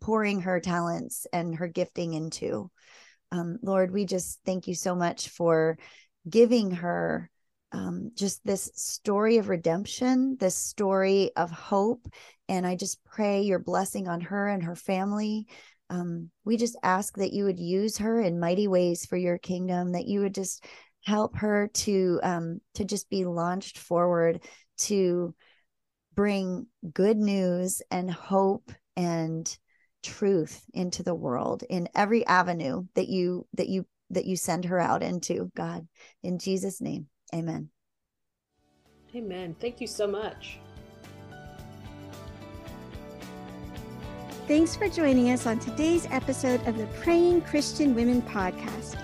pouring 0.00 0.42
her 0.42 0.60
talents 0.60 1.26
and 1.32 1.56
her 1.56 1.68
gifting 1.68 2.14
into. 2.14 2.70
Um, 3.32 3.58
Lord, 3.62 3.90
we 3.90 4.04
just 4.04 4.38
thank 4.44 4.68
you 4.68 4.74
so 4.74 4.94
much 4.94 5.28
for 5.30 5.78
giving 6.28 6.70
her 6.70 7.30
um, 7.72 8.12
just 8.14 8.44
this 8.44 8.70
story 8.74 9.38
of 9.38 9.48
redemption, 9.48 10.36
this 10.38 10.54
story 10.54 11.32
of 11.36 11.50
hope. 11.50 12.06
And 12.48 12.66
I 12.66 12.76
just 12.76 13.02
pray 13.04 13.42
your 13.42 13.58
blessing 13.58 14.06
on 14.06 14.20
her 14.20 14.48
and 14.48 14.62
her 14.62 14.76
family. 14.76 15.48
Um, 15.90 16.30
we 16.44 16.56
just 16.56 16.76
ask 16.82 17.16
that 17.16 17.32
you 17.32 17.44
would 17.44 17.58
use 17.58 17.98
her 17.98 18.20
in 18.20 18.38
mighty 18.38 18.68
ways 18.68 19.04
for 19.06 19.16
your 19.16 19.38
kingdom, 19.38 19.92
that 19.92 20.06
you 20.06 20.20
would 20.20 20.34
just 20.34 20.64
help 21.04 21.36
her 21.36 21.68
to 21.74 22.20
um, 22.22 22.60
to 22.74 22.84
just 22.84 23.08
be 23.10 23.24
launched 23.24 23.78
forward 23.78 24.42
to 24.78 25.34
bring 26.14 26.66
good 26.92 27.16
news 27.16 27.82
and 27.90 28.10
hope 28.10 28.72
and 28.96 29.56
truth 30.02 30.64
into 30.72 31.02
the 31.02 31.14
world 31.14 31.64
in 31.68 31.88
every 31.94 32.26
avenue 32.26 32.84
that 32.94 33.08
you 33.08 33.46
that 33.54 33.68
you 33.68 33.86
that 34.10 34.24
you 34.24 34.36
send 34.36 34.64
her 34.66 34.78
out 34.78 35.02
into 35.02 35.50
god. 35.56 35.86
In 36.22 36.38
jesus 36.38 36.80
name 36.80 37.06
amen. 37.34 37.68
Amen. 39.14 39.54
Thank 39.60 39.80
you 39.80 39.86
so 39.86 40.08
much. 40.08 40.58
Thanks 44.48 44.74
for 44.74 44.88
joining 44.88 45.30
us 45.30 45.46
on 45.46 45.58
today's 45.60 46.06
episode 46.10 46.66
of 46.66 46.76
the 46.76 46.86
praying 47.00 47.42
christian 47.42 47.94
women 47.94 48.20
podcast 48.22 49.03